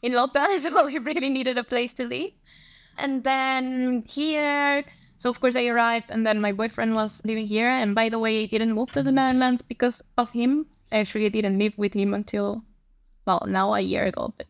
in 0.00 0.12
lockdown, 0.12 0.58
so 0.62 0.78
I 0.78 0.94
really 0.94 1.28
needed 1.28 1.58
a 1.58 1.64
place 1.64 1.92
to 1.94 2.06
live. 2.06 2.30
And 2.98 3.24
then 3.24 4.04
here, 4.06 4.84
so 5.16 5.30
of 5.30 5.40
course 5.40 5.56
I 5.56 5.66
arrived, 5.66 6.10
and 6.10 6.26
then 6.26 6.40
my 6.40 6.52
boyfriend 6.52 6.94
was 6.94 7.22
living 7.24 7.46
here. 7.46 7.68
And 7.68 7.94
by 7.94 8.08
the 8.08 8.18
way, 8.18 8.42
I 8.42 8.46
didn't 8.46 8.72
move 8.72 8.92
to 8.92 9.02
the 9.02 9.12
Netherlands 9.12 9.62
because 9.62 10.02
of 10.18 10.30
him. 10.30 10.66
I 10.90 10.98
actually 10.98 11.30
didn't 11.30 11.58
live 11.58 11.74
with 11.76 11.94
him 11.94 12.12
until, 12.12 12.62
well, 13.26 13.42
now 13.46 13.74
a 13.74 13.80
year 13.80 14.04
ago, 14.04 14.32
but 14.36 14.46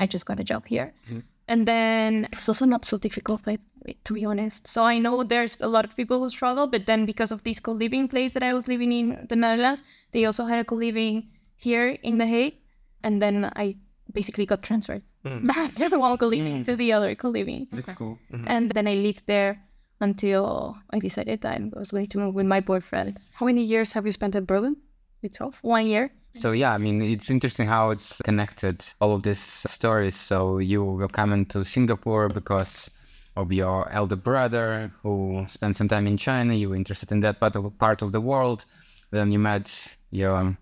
I 0.00 0.06
just 0.06 0.26
got 0.26 0.40
a 0.40 0.44
job 0.44 0.66
here. 0.66 0.92
Mm-hmm. 1.06 1.20
And 1.48 1.66
then 1.68 2.28
it's 2.32 2.48
also 2.48 2.64
not 2.64 2.84
so 2.84 2.98
difficult, 2.98 3.42
but, 3.44 3.60
to 4.04 4.14
be 4.14 4.24
honest. 4.24 4.66
So 4.66 4.82
I 4.82 4.98
know 4.98 5.22
there's 5.22 5.56
a 5.60 5.68
lot 5.68 5.84
of 5.84 5.96
people 5.96 6.18
who 6.18 6.28
struggle, 6.28 6.66
but 6.66 6.86
then 6.86 7.06
because 7.06 7.30
of 7.30 7.44
this 7.44 7.60
co-living 7.60 8.08
place 8.08 8.32
that 8.32 8.42
I 8.42 8.52
was 8.52 8.66
living 8.66 8.90
in 8.92 9.26
the 9.28 9.36
Netherlands, 9.36 9.84
they 10.10 10.24
also 10.24 10.44
had 10.44 10.58
a 10.58 10.64
co-living 10.64 11.28
here 11.54 11.90
in 12.02 12.18
The 12.18 12.26
Hague. 12.26 12.56
And 13.04 13.22
then 13.22 13.52
I 13.54 13.76
basically 14.12 14.46
got 14.46 14.62
transferred 14.62 15.02
mm. 15.24 15.46
back 15.54 15.72
from 15.74 16.00
one 16.00 16.18
co-living 16.18 16.62
mm. 16.62 16.64
to 16.64 16.74
the 16.74 16.92
other 16.92 17.14
co-living. 17.14 17.68
That's 17.70 17.92
cool. 17.92 18.18
Mm-hmm. 18.32 18.44
And 18.48 18.72
then 18.72 18.88
I 18.88 18.94
lived 18.94 19.26
there 19.26 19.62
until 20.00 20.76
I 20.90 20.98
decided 20.98 21.44
I 21.46 21.70
was 21.72 21.90
going 21.92 22.08
to 22.08 22.18
move 22.18 22.34
with 22.34 22.46
my 22.46 22.60
boyfriend. 22.60 23.18
How 23.34 23.46
many 23.46 23.62
years 23.62 23.92
have 23.92 24.04
you 24.04 24.12
spent 24.12 24.34
in 24.34 24.44
Berlin 24.44 24.76
itself? 25.22 25.58
One 25.62 25.86
year. 25.86 26.10
So 26.38 26.52
yeah, 26.52 26.72
I 26.72 26.78
mean, 26.78 27.00
it's 27.00 27.30
interesting 27.30 27.66
how 27.66 27.90
it's 27.90 28.20
connected, 28.22 28.84
all 29.00 29.14
of 29.14 29.22
these 29.22 29.38
stories. 29.38 30.16
So 30.16 30.58
you 30.58 30.84
were 30.84 31.08
coming 31.08 31.46
to 31.46 31.64
Singapore 31.64 32.28
because 32.28 32.90
of 33.36 33.52
your 33.52 33.90
elder 33.90 34.16
brother 34.16 34.92
who 35.02 35.44
spent 35.48 35.76
some 35.76 35.88
time 35.88 36.06
in 36.06 36.16
China. 36.16 36.54
You 36.54 36.70
were 36.70 36.76
interested 36.76 37.10
in 37.10 37.20
that 37.20 37.40
part 37.40 37.56
of, 37.56 37.78
part 37.78 38.02
of 38.02 38.12
the 38.12 38.20
world. 38.20 38.66
Then 39.10 39.32
you 39.32 39.38
met 39.38 39.96
your 40.10 40.56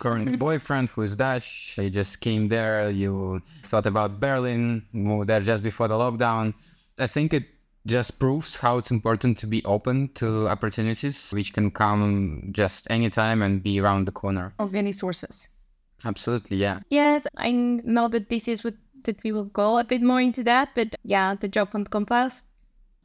current 0.00 0.38
boyfriend 0.46 0.88
who 0.88 1.02
is 1.02 1.14
Dutch. 1.14 1.76
You 1.78 1.90
just 1.90 2.20
came 2.20 2.48
there. 2.48 2.90
You 2.90 3.40
thought 3.62 3.86
about 3.86 4.18
Berlin, 4.18 4.84
moved 4.92 5.28
there 5.28 5.40
just 5.40 5.62
before 5.62 5.86
the 5.86 5.94
lockdown. 5.94 6.54
I 6.98 7.06
think 7.06 7.32
it 7.34 7.44
just 7.86 8.18
proves 8.18 8.56
how 8.56 8.78
it's 8.78 8.90
important 8.90 9.38
to 9.38 9.46
be 9.46 9.64
open 9.64 10.08
to 10.14 10.48
opportunities 10.48 11.30
which 11.32 11.52
can 11.52 11.70
come 11.70 12.50
just 12.52 12.86
anytime 12.90 13.42
and 13.42 13.62
be 13.62 13.80
around 13.80 14.06
the 14.06 14.12
corner. 14.12 14.52
Of 14.58 14.74
any 14.74 14.92
sources? 14.92 15.48
Absolutely, 16.04 16.56
yeah. 16.56 16.80
Yes, 16.90 17.26
I 17.36 17.52
know 17.52 18.08
that 18.08 18.28
this 18.28 18.48
is 18.48 18.64
what 18.64 18.74
that 19.04 19.22
we 19.24 19.32
will 19.32 19.44
go 19.44 19.78
a 19.78 19.84
bit 19.84 20.02
more 20.02 20.20
into 20.20 20.42
that, 20.44 20.70
but 20.74 20.94
yeah, 21.04 21.34
the 21.34 21.48
Job 21.48 21.70
Hunt 21.70 21.90
Compass, 21.90 22.42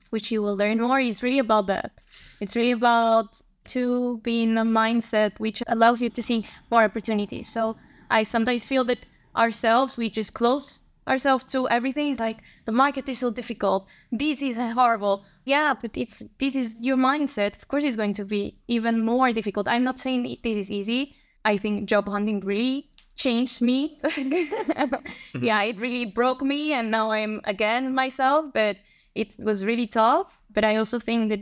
which 0.10 0.32
you 0.32 0.42
will 0.42 0.56
learn 0.56 0.80
more, 0.82 1.00
is 1.00 1.24
really 1.24 1.40
about 1.40 1.68
that. 1.68 2.02
It's 2.42 2.56
really 2.56 2.72
about 2.72 3.42
to 3.66 4.20
be 4.20 4.44
in 4.44 4.58
a 4.58 4.66
mindset 4.66 5.40
which 5.40 5.64
allows 5.68 6.02
you 6.02 6.10
to 6.10 6.22
see 6.22 6.46
more 6.70 6.84
opportunities. 6.84 7.50
So 7.50 7.78
I 8.12 8.24
sometimes 8.24 8.66
feel 8.66 8.84
that 8.86 9.06
ourselves 9.36 9.98
we 9.98 10.10
just 10.10 10.34
close 10.34 10.82
ourselves 11.08 11.44
to 11.46 11.68
everything. 11.70 12.12
It's 12.12 12.20
like 12.20 12.40
the 12.66 12.72
market 12.72 13.08
is 13.10 13.20
so 13.20 13.32
difficult. 13.32 13.88
This 14.12 14.42
is 14.42 14.58
horrible. 14.58 15.24
Yeah, 15.46 15.74
but 15.80 15.92
if 15.96 16.22
this 16.40 16.56
is 16.56 16.82
your 16.82 16.98
mindset, 16.98 17.56
of 17.56 17.68
course 17.68 17.84
it's 17.84 17.96
going 17.96 18.14
to 18.14 18.26
be 18.26 18.58
even 18.68 19.06
more 19.06 19.32
difficult. 19.32 19.68
I'm 19.68 19.84
not 19.84 20.00
saying 20.00 20.38
this 20.44 20.58
is 20.58 20.72
easy. 20.72 21.16
I 21.44 21.58
think 21.58 21.88
job 21.88 22.08
hunting 22.08 22.40
really 22.40 22.90
changed 23.16 23.62
me. 23.62 24.00
yeah, 25.40 25.62
it 25.64 25.80
really 25.80 26.06
broke 26.06 26.42
me 26.42 26.74
and 26.74 26.92
now 26.92 27.12
I'm 27.12 27.42
again 27.46 27.94
myself, 27.94 28.46
but 28.54 28.78
it 29.14 29.38
was 29.40 29.64
really 29.64 29.88
tough. 29.88 30.40
But 30.52 30.66
I 30.66 30.78
also 30.78 31.00
think 31.00 31.30
that 31.30 31.42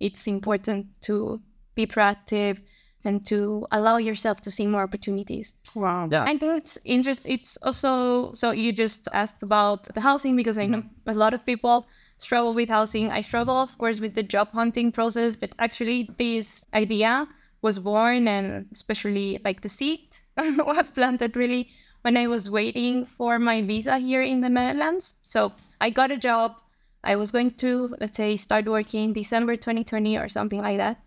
it's 0.00 0.26
important 0.26 0.86
to 1.02 1.40
be 1.74 1.86
proactive, 1.86 2.60
and 3.06 3.26
to 3.26 3.66
allow 3.70 3.96
yourself 3.96 4.40
to 4.42 4.50
see 4.50 4.66
more 4.66 4.82
opportunities. 4.82 5.54
Wow. 5.74 6.08
Yeah. 6.10 6.24
I 6.24 6.36
think 6.36 6.58
it's 6.58 6.78
interesting. 6.84 7.32
It's 7.32 7.56
also 7.62 8.32
so 8.32 8.50
you 8.50 8.72
just 8.72 9.08
asked 9.12 9.42
about 9.42 9.94
the 9.94 10.00
housing 10.00 10.36
because 10.36 10.58
I 10.58 10.66
know 10.66 10.82
mm-hmm. 10.82 11.10
a 11.10 11.14
lot 11.14 11.32
of 11.32 11.46
people 11.46 11.86
struggle 12.18 12.52
with 12.52 12.68
housing. 12.68 13.10
I 13.10 13.20
struggle, 13.20 13.56
of 13.56 13.76
course, 13.78 14.00
with 14.00 14.14
the 14.14 14.22
job 14.22 14.50
hunting 14.52 14.92
process, 14.92 15.36
but 15.36 15.54
actually, 15.58 16.10
this 16.18 16.62
idea 16.74 17.28
was 17.62 17.78
born, 17.78 18.28
and 18.28 18.66
especially 18.72 19.38
like 19.44 19.62
the 19.62 19.68
seed 19.68 20.16
was 20.36 20.90
planted 20.90 21.36
really 21.36 21.70
when 22.02 22.16
I 22.16 22.26
was 22.26 22.48
waiting 22.48 23.04
for 23.04 23.38
my 23.38 23.62
visa 23.62 23.98
here 23.98 24.22
in 24.22 24.40
the 24.40 24.48
Netherlands. 24.48 25.14
So 25.26 25.52
I 25.80 25.90
got 25.90 26.10
a 26.10 26.16
job. 26.16 26.54
I 27.02 27.16
was 27.16 27.30
going 27.30 27.52
to, 27.62 27.94
let's 28.00 28.16
say, 28.16 28.36
start 28.36 28.66
working 28.66 29.12
December 29.12 29.56
2020 29.56 30.16
or 30.16 30.28
something 30.28 30.60
like 30.60 30.78
that. 30.78 31.00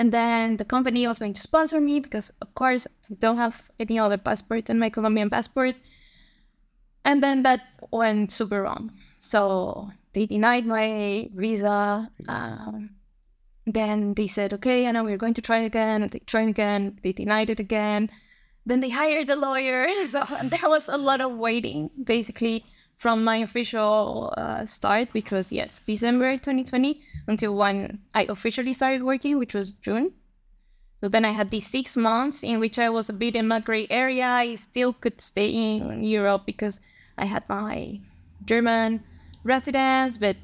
And 0.00 0.12
then 0.12 0.56
the 0.56 0.64
company 0.64 1.06
was 1.06 1.18
going 1.18 1.34
to 1.34 1.42
sponsor 1.42 1.78
me 1.78 2.00
because, 2.00 2.32
of 2.40 2.54
course, 2.54 2.86
I 3.10 3.16
don't 3.18 3.36
have 3.36 3.70
any 3.78 3.98
other 3.98 4.16
passport 4.16 4.64
than 4.64 4.78
my 4.78 4.88
Colombian 4.88 5.28
passport. 5.28 5.76
And 7.04 7.22
then 7.22 7.42
that 7.42 7.60
went 7.90 8.32
super 8.32 8.62
wrong. 8.62 8.92
So 9.18 9.90
they 10.14 10.24
denied 10.24 10.64
my 10.64 11.28
visa. 11.34 12.10
Um, 12.28 12.96
then 13.66 14.14
they 14.14 14.26
said, 14.26 14.54
okay, 14.54 14.86
and 14.86 14.94
now 14.94 15.04
we're 15.04 15.18
going 15.18 15.34
to 15.34 15.42
try 15.42 15.58
again. 15.58 16.00
And 16.00 16.10
they 16.10 16.20
tried 16.20 16.48
again. 16.48 16.98
They 17.02 17.12
denied 17.12 17.50
it 17.50 17.60
again. 17.60 18.08
Then 18.64 18.80
they 18.80 18.88
hired 18.88 19.28
a 19.28 19.36
lawyer. 19.36 19.86
So 20.06 20.24
there 20.44 20.64
was 20.64 20.88
a 20.88 20.96
lot 20.96 21.20
of 21.20 21.36
waiting, 21.36 21.90
basically, 22.02 22.64
from 23.00 23.24
my 23.24 23.36
official 23.36 24.30
uh, 24.36 24.66
start, 24.66 25.14
was, 25.32 25.50
yes, 25.50 25.80
December 25.86 26.36
2020, 26.36 27.00
until 27.26 27.56
when 27.56 27.98
I 28.14 28.24
officially 28.28 28.74
started 28.74 29.02
working, 29.02 29.38
which 29.38 29.54
was 29.54 29.70
June. 29.70 30.12
So 31.00 31.08
then 31.08 31.24
I 31.24 31.30
had 31.30 31.50
these 31.50 31.66
six 31.66 31.96
months 31.96 32.42
in 32.42 32.60
which 32.60 32.78
I 32.78 32.90
was 32.90 33.08
a 33.08 33.14
bit 33.14 33.34
in 33.34 33.48
my 33.48 33.60
gray 33.60 33.86
area. 33.88 34.26
I 34.26 34.54
still 34.56 34.92
could 34.92 35.18
stay 35.18 35.48
in 35.48 36.04
Europe 36.04 36.42
because 36.44 36.82
I 37.16 37.24
had 37.24 37.48
my 37.48 38.00
German 38.44 39.02
residence, 39.44 40.18
but 40.18 40.36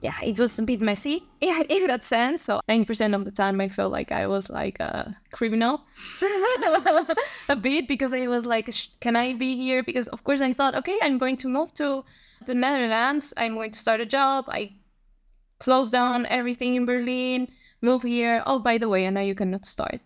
yeah, 0.00 0.14
it 0.22 0.38
was 0.38 0.58
a 0.58 0.62
bit 0.62 0.80
messy 0.80 1.24
in, 1.40 1.62
in 1.68 1.86
that 1.88 2.02
sense. 2.02 2.42
So 2.42 2.60
90% 2.68 3.14
of 3.14 3.24
the 3.24 3.30
time, 3.30 3.60
I 3.60 3.68
felt 3.68 3.92
like 3.92 4.12
I 4.12 4.26
was 4.26 4.48
like 4.48 4.78
a 4.80 5.16
criminal 5.32 5.82
a 7.48 7.56
bit 7.56 7.88
because 7.88 8.12
I 8.12 8.26
was 8.26 8.46
like, 8.46 8.72
can 9.00 9.16
I 9.16 9.32
be 9.34 9.56
here? 9.56 9.82
Because 9.82 10.08
of 10.08 10.24
course 10.24 10.40
I 10.40 10.52
thought, 10.52 10.74
okay, 10.74 10.98
I'm 11.02 11.18
going 11.18 11.36
to 11.38 11.48
move 11.48 11.74
to 11.74 12.04
the 12.46 12.54
Netherlands. 12.54 13.34
I'm 13.36 13.54
going 13.54 13.72
to 13.72 13.78
start 13.78 14.00
a 14.00 14.06
job. 14.06 14.44
I 14.48 14.72
close 15.58 15.90
down 15.90 16.26
everything 16.26 16.76
in 16.76 16.86
Berlin, 16.86 17.48
move 17.82 18.02
here. 18.02 18.42
Oh, 18.46 18.58
by 18.58 18.78
the 18.78 18.88
way, 18.88 19.04
and 19.04 19.14
now 19.14 19.22
you 19.22 19.34
cannot 19.34 19.66
start. 19.66 20.00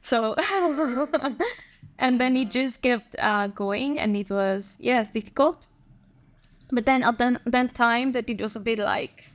So, 0.00 0.34
and 1.98 2.20
then 2.20 2.36
it 2.36 2.50
just 2.50 2.80
kept 2.80 3.16
uh, 3.18 3.48
going, 3.48 3.98
and 3.98 4.16
it 4.16 4.30
was 4.30 4.76
yes 4.80 5.10
difficult. 5.10 5.66
But 6.70 6.86
then 6.86 7.02
at 7.02 7.18
the, 7.18 7.40
that 7.46 7.74
time, 7.74 8.12
that 8.12 8.28
it 8.28 8.40
was 8.40 8.56
a 8.56 8.60
bit 8.60 8.78
like, 8.78 9.32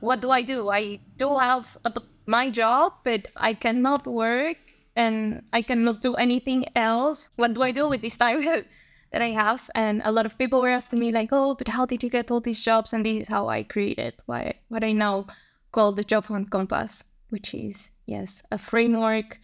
what 0.00 0.20
do 0.20 0.30
I 0.30 0.42
do? 0.42 0.70
I 0.70 1.00
do 1.16 1.38
have 1.38 1.76
a, 1.84 1.92
my 2.26 2.50
job, 2.50 2.92
but 3.04 3.28
I 3.36 3.54
cannot 3.54 4.06
work 4.06 4.56
and 4.94 5.42
I 5.52 5.62
cannot 5.62 6.02
do 6.02 6.14
anything 6.14 6.66
else. 6.76 7.28
What 7.36 7.54
do 7.54 7.62
I 7.62 7.72
do 7.72 7.88
with 7.88 8.02
this 8.02 8.16
time 8.16 8.42
that 9.12 9.22
I 9.22 9.30
have? 9.30 9.70
And 9.74 10.02
a 10.04 10.12
lot 10.12 10.26
of 10.26 10.38
people 10.38 10.60
were 10.60 10.68
asking 10.68 10.98
me 10.98 11.12
like, 11.12 11.30
oh, 11.32 11.54
but 11.54 11.68
how 11.68 11.86
did 11.86 12.02
you 12.02 12.10
get 12.10 12.30
all 12.30 12.40
these 12.40 12.62
jobs? 12.62 12.92
And 12.92 13.06
this 13.06 13.22
is 13.22 13.28
how 13.28 13.48
I 13.48 13.62
created 13.62 14.14
why 14.26 14.54
what 14.68 14.84
I 14.84 14.92
now 14.92 15.26
call 15.72 15.92
the 15.92 16.04
Job 16.04 16.26
Hunt 16.26 16.50
Compass, 16.50 17.04
which 17.30 17.54
is 17.54 17.90
yes 18.06 18.42
a 18.50 18.58
framework 18.58 19.38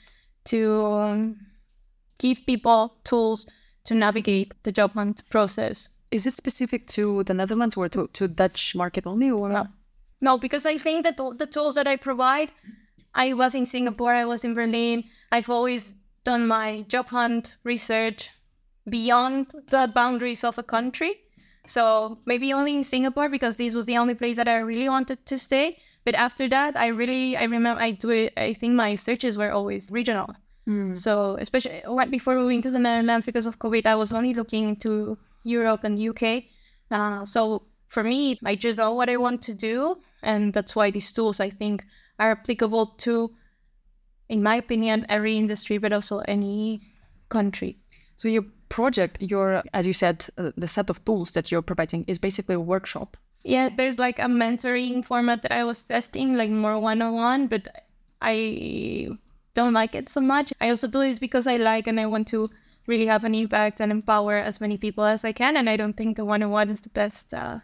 to 0.45 0.85
um, 0.85 1.47
give 2.19 2.45
people 2.47 2.95
tools 3.05 3.47
to 3.85 3.95
navigate 3.95 4.55
the 4.63 4.73
job 4.73 4.93
hunt 4.93 5.23
process. 5.31 5.89
Is 6.15 6.27
it 6.27 6.33
specific 6.33 6.87
to 6.89 7.25
the 7.25 7.35
Netherlands 7.35 7.77
or 7.77 7.89
to, 7.89 8.09
to 8.13 8.29
Dutch 8.29 8.77
market 8.77 9.05
only? 9.05 9.33
Or 9.33 9.49
No, 9.49 9.67
no, 10.21 10.39
because 10.39 10.65
I 10.65 10.79
think 10.79 11.03
that 11.03 11.17
the 11.17 11.47
tools 11.47 11.75
that 11.75 11.89
I 11.89 11.97
provide, 11.97 12.53
I 13.15 13.33
was 13.33 13.55
in 13.55 13.67
Singapore, 13.67 14.15
I 14.15 14.25
was 14.25 14.45
in 14.45 14.55
Berlin. 14.55 15.03
I've 15.33 15.51
always 15.51 15.95
done 16.23 16.47
my 16.47 16.83
job 16.89 17.09
hunt 17.09 17.57
research 17.65 18.31
beyond 18.89 19.53
the 19.71 19.91
boundaries 19.93 20.45
of 20.45 20.57
a 20.57 20.63
country. 20.63 21.17
So 21.67 22.19
maybe 22.27 22.53
only 22.53 22.77
in 22.77 22.85
Singapore 22.85 23.29
because 23.29 23.57
this 23.57 23.75
was 23.75 23.87
the 23.87 23.99
only 23.99 24.15
place 24.15 24.37
that 24.37 24.47
I 24.47 24.59
really 24.59 24.89
wanted 24.89 25.27
to 25.27 25.37
stay. 25.37 25.79
But 26.05 26.15
after 26.15 26.49
that, 26.49 26.77
I 26.77 26.89
really 26.89 27.37
I 27.37 27.45
remember 27.45 27.81
I 27.81 27.91
do 27.91 28.11
it. 28.11 28.35
I 28.37 28.53
think 28.55 28.75
my 28.75 28.95
searches 28.95 29.37
were 29.37 29.51
always 29.51 29.91
regional. 29.91 30.31
Hmm. 30.67 30.95
So 30.95 31.37
especially 31.41 31.83
right 31.89 32.11
before 32.11 32.37
moving 32.37 32.63
to 32.63 32.71
the 32.71 32.79
Netherlands 32.79 33.27
because 33.27 33.47
of 33.47 33.59
COVID, 33.59 33.85
I 33.85 33.97
was 33.97 34.13
only 34.13 34.33
looking 34.33 34.69
into 34.69 35.19
Europe 35.45 35.85
and 35.85 35.99
UK. 35.99 36.45
Uh, 36.91 37.25
so 37.25 37.63
for 37.89 38.03
me, 38.03 38.39
I 38.45 38.57
just 38.57 38.79
know 38.79 38.93
what 38.93 39.09
I 39.09 39.17
want 39.17 39.41
to 39.43 39.55
do, 39.55 39.99
and 40.23 40.53
that's 40.53 40.75
why 40.75 40.91
these 40.91 41.13
tools 41.13 41.39
I 41.41 41.51
think 41.51 41.85
are 42.19 42.33
applicable 42.33 42.87
to, 42.87 43.31
in 44.29 44.43
my 44.43 44.57
opinion, 44.57 45.07
every 45.09 45.37
industry, 45.37 45.79
but 45.79 45.93
also 45.93 46.19
any 46.27 46.83
country. 47.29 47.79
So 48.17 48.29
your 48.29 48.45
project, 48.69 49.23
your 49.23 49.63
as 49.73 49.87
you 49.87 49.93
said, 49.93 50.27
uh, 50.39 50.51
the 50.57 50.69
set 50.69 50.91
of 50.91 51.05
tools 51.05 51.31
that 51.33 51.51
you're 51.51 51.63
providing 51.63 52.05
is 52.09 52.19
basically 52.19 52.57
a 52.57 52.61
workshop. 52.61 53.17
Yeah, 53.45 53.69
there's 53.69 53.99
like 53.99 54.19
a 54.19 54.23
mentoring 54.23 55.05
format 55.05 55.43
that 55.43 55.53
I 55.53 55.65
was 55.65 55.83
testing, 55.83 56.37
like 56.37 56.51
more 56.51 56.79
one 56.79 57.03
on 57.03 57.13
one, 57.15 57.47
but 57.47 57.69
I 58.23 59.09
don't 59.55 59.75
like 59.75 59.95
it 59.95 60.09
so 60.09 60.21
much. 60.21 60.53
I 60.61 60.71
also 60.71 60.89
do 60.89 61.01
this 61.01 61.19
because 61.19 61.47
I 61.47 61.57
like 61.57 61.87
and 61.87 62.01
I 62.01 62.07
want 62.07 62.27
to 62.29 62.51
really 62.87 63.07
have 63.07 63.25
an 63.25 63.35
impact 63.35 63.81
and 63.81 63.91
empower 63.91 64.37
as 64.37 64.61
many 64.61 64.77
people 64.77 65.05
as 65.05 65.25
I 65.25 65.33
can. 65.33 65.57
And 65.57 65.69
I 65.69 65.77
don't 65.77 65.97
think 65.97 66.17
the 66.17 66.25
one 66.25 66.43
on 66.43 66.51
one 66.51 66.71
is 66.71 66.81
the 66.81 66.91
best 66.91 67.33
uh, 67.33 67.59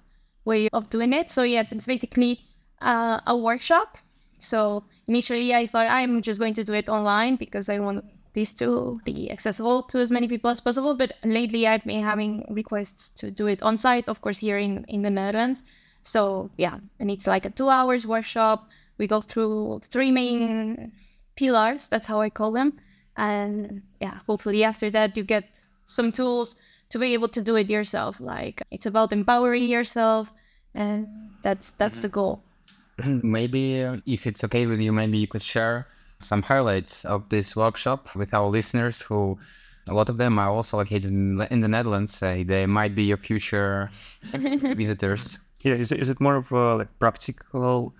way 0.44 0.68
of 0.72 0.90
doing 0.90 1.12
it. 1.12 1.30
So, 1.30 1.42
yes, 1.42 1.72
it's 1.72 1.87
basically 1.87 2.40
uh, 2.80 3.20
a 3.26 3.37
workshop. 3.37 3.98
So, 4.38 4.85
initially, 5.06 5.54
I 5.54 5.66
thought 5.66 5.87
I'm 5.87 6.22
just 6.22 6.38
going 6.38 6.54
to 6.54 6.64
do 6.64 6.72
it 6.72 6.88
online 6.88 7.37
because 7.37 7.68
I 7.68 7.78
want 7.78 8.04
this 8.33 8.54
to 8.54 9.00
be 9.04 9.30
accessible 9.30 9.83
to 9.83 9.98
as 9.98 10.11
many 10.11 10.28
people 10.28 10.50
as 10.50 10.61
possible. 10.61 10.94
But 10.94 11.12
lately, 11.24 11.66
I've 11.66 11.85
been 11.85 12.02
having 12.02 12.46
requests 12.48 13.09
to 13.20 13.30
do 13.30 13.46
it 13.46 13.62
on 13.62 13.76
site, 13.76 14.09
of 14.09 14.20
course, 14.22 14.38
here 14.38 14.59
in, 14.59 14.85
in 14.88 15.02
the 15.02 15.11
Netherlands. 15.11 15.62
So, 16.02 16.50
yeah, 16.56 16.78
and 16.98 17.11
it's 17.11 17.26
like 17.26 17.44
a 17.44 17.50
two 17.50 17.68
hours 17.68 18.06
workshop. 18.06 18.68
We 18.96 19.06
go 19.06 19.20
through 19.20 19.80
three 19.85 20.11
main 20.11 20.92
pillars, 21.37 21.88
that's 21.88 22.06
how 22.06 22.20
I 22.20 22.30
call 22.30 22.52
them. 22.52 22.78
And 23.20 23.83
yeah, 24.00 24.20
hopefully 24.26 24.64
after 24.64 24.88
that, 24.90 25.14
you 25.14 25.22
get 25.22 25.44
some 25.85 26.11
tools 26.11 26.56
to 26.88 26.98
be 26.98 27.12
able 27.12 27.28
to 27.28 27.42
do 27.42 27.54
it 27.56 27.68
yourself. 27.68 28.18
Like 28.18 28.62
it's 28.70 28.87
about 28.87 29.12
empowering 29.12 29.68
yourself, 29.68 30.33
and 30.74 31.06
that's 31.42 31.72
that's 31.72 32.00
the 32.00 32.09
goal. 32.09 32.42
maybe 33.04 33.85
uh, 33.85 33.98
if 34.06 34.26
it's 34.26 34.42
okay 34.44 34.64
with 34.66 34.80
you, 34.80 34.90
maybe 34.90 35.18
you 35.18 35.26
could 35.26 35.42
share 35.42 35.87
some 36.18 36.42
highlights 36.42 37.04
of 37.04 37.28
this 37.28 37.54
workshop 37.54 38.14
with 38.16 38.33
our 38.33 38.48
listeners 38.48 39.02
who 39.02 39.38
a 39.87 39.92
lot 39.92 40.09
of 40.09 40.16
them 40.16 40.38
are 40.38 40.48
also 40.48 40.78
located 40.78 41.04
in, 41.04 41.46
in 41.50 41.61
the 41.61 41.68
Netherlands. 41.68 42.22
Uh, 42.22 42.42
they 42.46 42.64
might 42.64 42.94
be 42.94 43.04
your 43.04 43.18
future 43.18 43.90
visitors. 44.33 45.38
Yeah, 45.61 45.74
is 45.74 45.92
it, 45.92 46.00
is 46.00 46.09
it 46.09 46.20
more 46.20 46.37
of 46.37 46.50
a 46.52 46.76
like 46.76 46.98
practical 46.98 47.92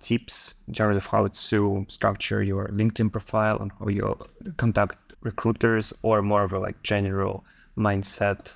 tips 0.00 0.54
terms 0.72 0.96
of 0.96 1.06
how 1.06 1.26
to 1.26 1.86
structure 1.88 2.42
your 2.42 2.68
LinkedIn 2.68 3.10
profile 3.12 3.58
and 3.60 3.70
how 3.78 3.88
you 3.88 4.16
contact 4.56 4.96
recruiters, 5.22 5.92
or 6.02 6.22
more 6.22 6.44
of 6.44 6.52
a 6.52 6.58
like 6.58 6.82
general 6.82 7.44
mindset, 7.76 8.54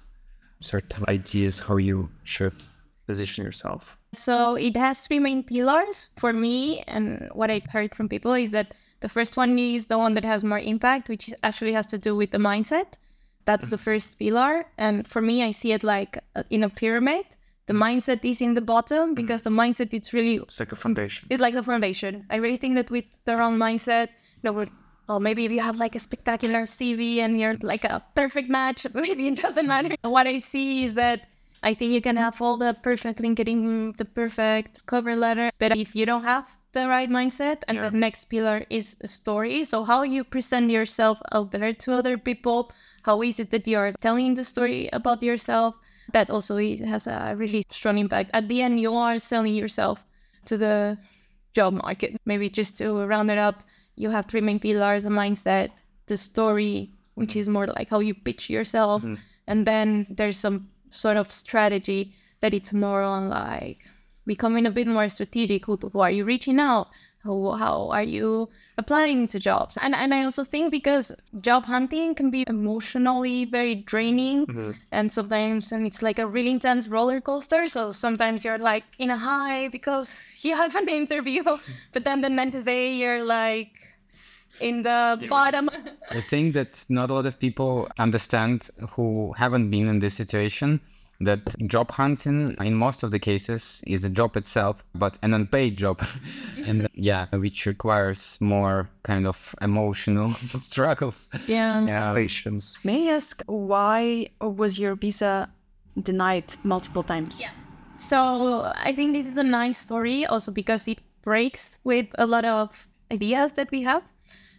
certain 0.61 1.05
ideas 1.09 1.61
how 1.61 1.77
you 1.77 2.09
should 2.25 2.55
position 3.07 3.45
yourself? 3.45 3.97
So 4.15 4.57
it 4.57 4.77
has 4.77 5.07
three 5.07 5.19
main 5.19 5.43
pillars 5.43 6.11
for 6.19 6.33
me, 6.33 6.85
and 6.87 7.29
what 7.33 7.51
I've 7.51 7.67
heard 7.67 7.95
from 7.95 8.09
people 8.09 8.35
is 8.35 8.51
that 8.51 8.75
the 9.01 9.09
first 9.09 9.37
one 9.37 9.59
is 9.59 9.87
the 9.87 9.99
one 9.99 10.15
that 10.15 10.25
has 10.25 10.45
more 10.45 10.61
impact, 10.61 11.09
which 11.09 11.33
actually 11.43 11.73
has 11.73 11.87
to 11.87 11.99
do 11.99 12.15
with 12.15 12.31
the 12.31 12.39
mindset. 12.39 12.95
That's 13.45 13.71
the 13.71 13.79
first 13.79 14.19
pillar, 14.19 14.67
and 14.79 15.09
for 15.09 15.21
me, 15.21 15.43
I 15.43 15.51
see 15.51 15.73
it 15.73 15.83
like 15.83 16.19
in 16.51 16.63
a 16.63 16.69
pyramid. 16.69 17.25
The 17.67 17.75
mindset 17.75 18.25
is 18.25 18.41
in 18.41 18.55
the 18.55 18.61
bottom 18.61 19.13
mm. 19.13 19.15
because 19.15 19.43
the 19.43 19.51
mindset 19.51 19.95
it's 19.95 20.13
really 20.13 20.37
It's 20.37 20.59
like 20.59 20.73
a 20.73 20.77
foundation. 20.77 21.29
it's 21.31 21.41
like 21.41 21.55
the 21.55 21.63
foundation. 21.63 22.27
I 22.31 22.37
really 22.37 22.57
think 22.57 22.75
that 22.75 22.91
with 22.91 23.05
the 23.25 23.37
wrong 23.37 23.57
mindset, 23.57 24.09
know, 24.43 24.53
we're- 24.53 24.71
or 25.09 25.21
maybe 25.21 25.45
if 25.45 25.53
you 25.53 25.61
have 25.61 25.77
like 25.77 25.95
a 25.95 25.99
spectacular 25.99 26.63
CV 26.63 27.19
and 27.19 27.39
you're 27.39 27.57
like 27.63 27.85
a 27.85 28.03
perfect 28.15 28.49
match, 28.49 28.87
maybe 28.95 29.29
it 29.29 29.37
doesn't 29.37 29.67
matter. 29.67 29.91
Mm. 29.91 30.11
What 30.11 30.27
I 30.27 30.39
see 30.39 30.85
is 30.87 30.95
that 30.95 31.29
I 31.63 31.75
think 31.75 31.93
you 31.93 32.01
can 32.01 32.17
have 32.17 32.43
all 32.43 32.57
the 32.57 32.75
perfect 32.83 33.21
LinkedIn, 33.21 33.97
the 33.97 34.05
perfect 34.05 34.87
cover 34.87 35.15
letter, 35.15 35.51
but 35.59 35.77
if 35.77 35.95
you 35.95 36.07
don't 36.07 36.25
have 36.25 36.57
the 36.73 36.89
right 36.89 37.09
mindset, 37.09 37.63
and 37.69 37.79
the 37.79 37.91
next 37.91 38.25
pillar 38.25 38.65
is 38.71 38.97
a 39.03 39.07
story. 39.07 39.65
So 39.65 39.85
how 39.85 40.03
you 40.03 40.25
present 40.25 40.71
yourself 40.71 41.19
out 41.31 41.53
there 41.53 41.73
to 41.73 41.93
other 41.93 42.17
people, 42.17 42.73
how 43.03 43.23
is 43.23 43.39
it 43.39 43.51
that 43.51 43.69
you're 43.69 43.93
telling 44.01 44.35
the 44.35 44.45
story 44.45 44.89
about 44.93 45.23
yourself? 45.23 45.75
That 46.13 46.31
also 46.31 46.57
is, 46.57 46.81
has 46.81 47.07
a 47.07 47.35
really 47.37 47.63
strong 47.71 47.99
impact. 47.99 48.31
At 48.35 48.49
the 48.49 48.61
end, 48.63 48.81
you 48.81 48.95
are 48.95 49.19
selling 49.19 49.55
yourself 49.55 50.07
to 50.47 50.59
the 50.59 50.99
job 51.55 51.75
market. 51.75 52.17
Maybe 52.27 52.49
just 52.51 52.79
to 52.79 53.05
round 53.07 53.31
it 53.31 53.39
up, 53.39 53.63
you 53.97 54.11
have 54.11 54.27
three 54.27 54.41
main 54.41 54.59
pillars: 54.59 55.05
the 55.05 55.11
mindset, 55.11 55.71
the 56.07 56.17
story, 56.17 56.91
which 57.15 57.37
is 57.37 57.49
more 57.49 57.67
like 57.67 57.91
how 57.91 58.01
you 58.01 58.15
pitch 58.15 58.51
yourself, 58.51 59.03
mm-hmm. 59.03 59.15
and 59.47 59.67
then 59.67 60.07
there's 60.11 60.37
some 60.37 60.69
sort 60.91 61.17
of 61.17 61.31
strategy 61.31 62.15
that 62.41 62.53
it's 62.53 62.73
more 62.73 63.03
on 63.03 63.29
like 63.29 63.85
becoming 64.27 64.67
a 64.67 64.71
bit 64.71 64.87
more 64.87 65.09
strategic. 65.09 65.67
Who, 65.67 65.77
who 65.77 66.01
are 66.01 66.11
you 66.11 66.25
reaching 66.25 66.59
out? 66.59 66.89
How, 67.25 67.53
how 67.53 67.89
are 67.91 68.03
you 68.03 68.49
applying 68.79 69.29
to 69.29 69.39
jobs? 69.39 69.79
And 69.81 69.95
and 69.95 70.13
I 70.13 70.25
also 70.25 70.43
think 70.43 70.73
because 70.73 71.13
job 71.41 71.65
hunting 71.65 72.15
can 72.15 72.31
be 72.31 72.45
emotionally 72.49 73.45
very 73.45 73.77
draining, 73.77 74.47
mm-hmm. 74.47 74.71
and 74.91 75.13
sometimes 75.13 75.71
and 75.71 75.87
it's 75.87 76.03
like 76.03 76.19
a 76.19 76.27
really 76.27 76.51
intense 76.51 76.89
roller 76.89 77.21
coaster. 77.21 77.67
So 77.67 77.93
sometimes 77.93 78.45
you're 78.45 78.59
like 78.59 78.85
in 78.99 79.11
a 79.11 79.19
high 79.19 79.69
because 79.69 80.41
you 80.43 80.57
have 80.57 80.75
an 80.75 80.89
interview, 80.89 81.45
but 81.93 82.05
then 82.05 82.23
the 82.23 82.31
next 82.31 82.63
day 82.63 82.95
you're 82.95 83.25
like 83.25 83.71
in 84.61 84.83
the 84.83 85.25
bottom. 85.29 85.71
I 86.11 86.21
think 86.21 86.55
that 86.55 86.85
not 86.89 87.11
a 87.11 87.15
lot 87.15 87.27
of 87.27 87.39
people 87.39 87.89
understand 87.99 88.69
who 88.91 89.33
haven't 89.37 89.71
been 89.71 89.89
in 89.89 90.01
this 90.01 90.15
situation 90.15 90.81
that 91.21 91.41
job 91.69 91.91
hunting 91.93 92.57
in 92.61 92.75
most 92.75 93.03
of 93.05 93.11
the 93.13 93.19
cases 93.19 93.81
is 93.87 94.03
a 94.03 94.09
job 94.09 94.37
itself 94.37 94.83
but 94.95 95.19
an 95.23 95.33
unpaid 95.33 95.77
job 95.77 96.03
and 96.67 96.89
yeah 96.95 97.27
which 97.33 97.65
requires 97.67 98.39
more 98.41 98.89
kind 99.05 99.27
of 99.27 99.55
emotional 99.61 100.33
struggles 100.59 101.29
yeah. 101.47 101.85
Yeah, 101.87 102.15
patience. 102.15 102.77
May 102.85 103.09
I 103.09 103.17
ask 103.17 103.43
why 103.47 104.29
was 104.41 104.79
your 104.79 104.95
visa 104.95 105.49
denied 106.03 106.55
multiple 106.63 107.03
times? 107.03 107.41
Yeah. 107.41 107.51
So 107.97 108.73
I 108.77 108.93
think 108.95 109.13
this 109.13 109.27
is 109.27 109.37
a 109.37 109.43
nice 109.43 109.79
story 109.79 110.27
also 110.27 110.51
because 110.53 110.89
it 110.89 110.99
breaks 111.23 111.79
with 111.85 112.07
a 112.19 112.27
lot 112.27 112.45
of 112.45 112.87
ideas 113.11 113.53
that 113.53 113.71
we 113.71 113.83
have. 113.83 114.03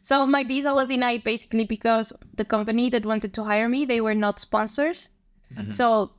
So 0.02 0.26
my 0.26 0.44
visa 0.44 0.74
was 0.74 0.88
denied 0.88 1.24
basically 1.24 1.66
because 1.66 2.14
the 2.36 2.46
company 2.46 2.90
that 2.90 3.06
wanted 3.06 3.34
to 3.34 3.44
hire 3.44 3.70
me, 3.70 3.86
they 3.86 4.02
were 4.02 4.16
not 4.16 4.40
sponsors. 4.40 5.10
Mm-hmm. 5.56 5.72
So 5.72 6.12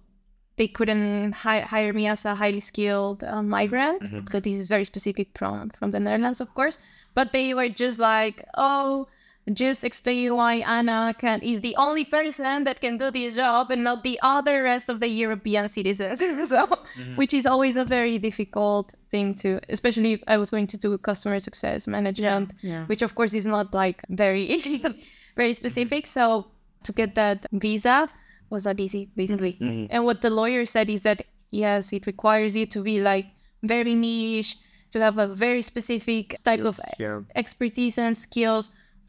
they 0.57 0.69
couldn't 0.69 1.33
hi- 1.33 1.61
hire 1.61 1.93
me 1.93 2.07
as 2.07 2.25
a 2.25 2.35
highly 2.35 2.61
skilled 2.61 3.25
uh, 3.25 3.43
migrant. 3.43 4.03
Mm-hmm. 4.03 4.27
So 4.31 4.41
this 4.41 4.55
is 4.55 4.69
very 4.69 4.85
specific 4.85 5.29
from 5.35 5.71
from 5.71 5.91
the 5.91 6.01
Netherlands, 6.01 6.41
of 6.41 6.55
course. 6.55 6.79
But 7.15 7.33
they 7.33 7.55
were 7.55 7.69
just 7.69 7.99
like, 7.99 8.45
oh, 8.57 9.07
just 9.53 9.85
explain 9.85 10.35
why 10.35 10.55
Ana 10.67 11.15
can 11.19 11.41
is 11.43 11.61
the 11.61 11.77
only 11.77 12.05
person 12.05 12.65
that 12.65 12.81
can 12.81 12.97
do 12.97 13.11
this 13.11 13.37
job 13.37 13.71
and 13.71 13.85
not 13.85 14.03
the 14.03 14.19
other 14.23 14.63
rest 14.63 14.89
of 14.89 15.01
the 15.01 15.09
European 15.09 15.69
citizens. 15.69 16.19
so, 16.49 16.67
mm-hmm. 16.67 17.17
which 17.17 17.35
is 17.35 17.47
always 17.47 17.77
a 17.77 17.85
very 17.85 18.19
difficult 18.19 18.95
thing 19.11 19.35
to, 19.37 19.61
especially 19.69 20.15
if 20.15 20.23
I 20.27 20.39
was 20.39 20.51
going 20.51 20.67
to 20.69 20.79
do 20.79 20.97
customer 20.99 21.39
success 21.41 21.87
management, 21.87 22.55
Yeah. 22.63 22.87
which 22.87 23.03
of 23.03 23.15
course 23.15 23.35
is 23.35 23.45
not 23.47 23.75
like 23.75 24.03
very 24.09 24.47
very 25.37 25.51
mm-hmm. 25.51 25.53
specific. 25.53 26.07
So 26.07 26.47
to 26.85 26.93
get 26.93 27.15
that 27.15 27.47
visa 27.53 28.09
was 28.55 28.65
not 28.69 28.79
easy, 28.87 29.03
basically. 29.21 29.53
And 29.93 30.01
what 30.09 30.19
the 30.27 30.31
lawyer 30.41 30.63
said 30.75 30.87
is 30.97 31.03
that 31.09 31.19
yes, 31.65 31.93
it 31.93 32.05
requires 32.13 32.53
you 32.59 32.67
to 32.75 32.79
be 32.91 32.97
like 33.11 33.27
very 33.75 33.95
niche, 34.07 34.53
to 34.93 34.99
have 35.07 35.17
a 35.19 35.27
very 35.45 35.63
specific 35.73 36.25
type 36.49 36.65
of 36.71 36.75
Yeah. 37.05 37.21
expertise 37.43 37.97
and 38.05 38.15
skills 38.27 38.65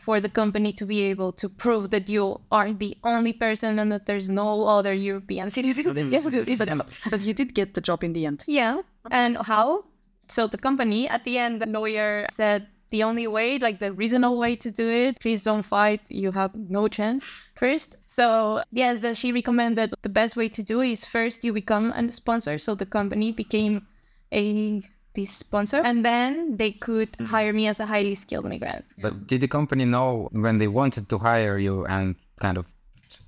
for 0.05 0.15
the 0.25 0.29
company 0.41 0.71
to 0.79 0.86
be 0.93 0.99
able 1.12 1.31
to 1.41 1.47
prove 1.63 1.84
that 1.95 2.05
you 2.15 2.23
are 2.58 2.69
the 2.84 2.91
only 3.03 3.34
person 3.45 3.79
and 3.81 3.89
that 3.93 4.03
there's 4.10 4.29
no 4.29 4.49
other 4.75 4.93
European 4.93 5.49
citizen 5.58 5.86
that 5.95 6.10
can 6.12 6.29
do 6.38 6.41
this 6.49 6.60
job. 6.69 6.88
But 7.12 7.21
you 7.27 7.34
did 7.39 7.49
get 7.60 7.73
the 7.77 7.81
job 7.89 7.99
in 8.03 8.12
the 8.13 8.23
end. 8.29 8.43
Yeah. 8.47 8.81
And 9.21 9.38
how? 9.51 9.86
So 10.27 10.47
the 10.47 10.58
company 10.67 11.01
at 11.15 11.23
the 11.23 11.38
end, 11.45 11.53
the 11.63 11.69
lawyer 11.79 12.25
said 12.31 12.67
the 12.95 13.03
only 13.03 13.27
way, 13.27 13.60
like 13.67 13.77
the 13.79 13.91
reasonable 13.91 14.39
way 14.45 14.55
to 14.55 14.69
do 14.71 14.88
it, 14.89 15.19
please 15.19 15.43
don't 15.43 15.65
fight. 15.75 16.01
You 16.10 16.31
have 16.31 16.51
no 16.55 16.88
chance 16.88 17.21
first. 17.55 17.89
So 18.08 18.25
yes, 18.71 18.93
that 19.03 19.17
she 19.17 19.31
recommended 19.31 19.88
the 20.01 20.13
best 20.19 20.34
way 20.39 20.47
to 20.58 20.62
do 20.63 20.77
is 20.81 20.99
first 21.03 21.43
you 21.45 21.51
become 21.63 21.86
a 21.91 22.12
sponsor. 22.12 22.55
So 22.58 22.69
the 22.75 22.89
company 22.97 23.29
became 23.43 23.75
a 24.31 24.81
this 25.15 25.31
sponsor 25.31 25.81
and 25.89 26.03
then 26.03 26.58
they 26.58 26.71
could 26.71 27.10
hire 27.34 27.53
me 27.53 27.67
as 27.67 27.79
a 27.79 27.86
highly 27.86 28.15
skilled 28.15 28.43
migrant. 28.53 28.84
but 29.05 29.13
did 29.27 29.39
the 29.39 29.47
company 29.47 29.86
know 29.86 30.27
when 30.43 30.58
they 30.58 30.67
wanted 30.67 31.08
to 31.08 31.17
hire 31.17 31.58
you 31.58 31.86
and 31.86 32.15
kind 32.41 32.58
of 32.58 32.65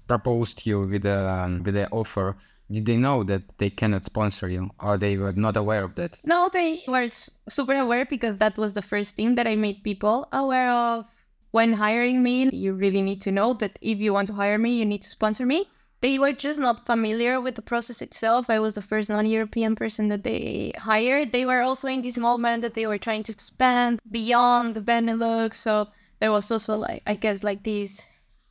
proposed 0.05 0.57
you 0.67 0.81
with 0.81 1.05
a 1.05 1.19
um, 1.35 1.63
with 1.63 1.75
the 1.79 1.87
offer 1.91 2.35
did 2.69 2.85
they 2.85 2.97
know 2.97 3.23
that 3.23 3.43
they 3.57 3.69
cannot 3.69 4.05
sponsor 4.05 4.49
you 4.49 4.69
or 4.79 4.97
they 4.97 5.17
were 5.17 5.33
not 5.33 5.55
aware 5.55 5.83
of 5.83 5.95
that 5.95 6.17
No, 6.23 6.49
they 6.51 6.83
were 6.87 7.07
super 7.49 7.75
aware 7.75 8.05
because 8.05 8.37
that 8.37 8.57
was 8.57 8.73
the 8.73 8.81
first 8.81 9.15
thing 9.15 9.35
that 9.35 9.47
I 9.47 9.55
made 9.55 9.83
people 9.83 10.27
aware 10.31 10.71
of. 10.71 11.05
When 11.51 11.73
hiring 11.73 12.21
me, 12.21 12.49
you 12.51 12.73
really 12.73 13.01
need 13.01 13.21
to 13.21 13.31
know 13.31 13.53
that 13.53 13.79
if 13.81 13.99
you 13.99 14.13
want 14.13 14.27
to 14.27 14.33
hire 14.33 14.57
me, 14.57 14.77
you 14.77 14.85
need 14.85 15.01
to 15.03 15.09
sponsor 15.09 15.45
me. 15.45 15.65
They 16.01 16.19
were 16.19 16.33
just 16.33 16.59
not 16.59 16.85
familiar 16.85 17.41
with 17.41 17.55
the 17.55 17.61
process 17.63 18.01
itself. 18.01 18.49
I 18.49 18.59
was 18.59 18.75
the 18.75 18.81
first 18.81 19.09
non 19.09 19.25
European 19.25 19.75
person 19.75 20.09
that 20.09 20.23
they 20.23 20.73
hired. 20.77 21.31
They 21.31 21.45
were 21.45 21.61
also 21.61 21.87
in 21.87 22.01
this 22.01 22.17
moment 22.17 22.61
that 22.61 22.75
they 22.75 22.85
were 22.85 22.99
trying 22.99 23.23
to 23.23 23.31
expand 23.31 23.99
beyond 24.11 24.75
the 24.75 24.81
Benelux. 24.81 25.55
So 25.55 25.87
there 26.19 26.31
was 26.31 26.51
also, 26.51 26.77
like, 26.77 27.01
I 27.07 27.15
guess, 27.15 27.43
like 27.43 27.63
this. 27.63 28.05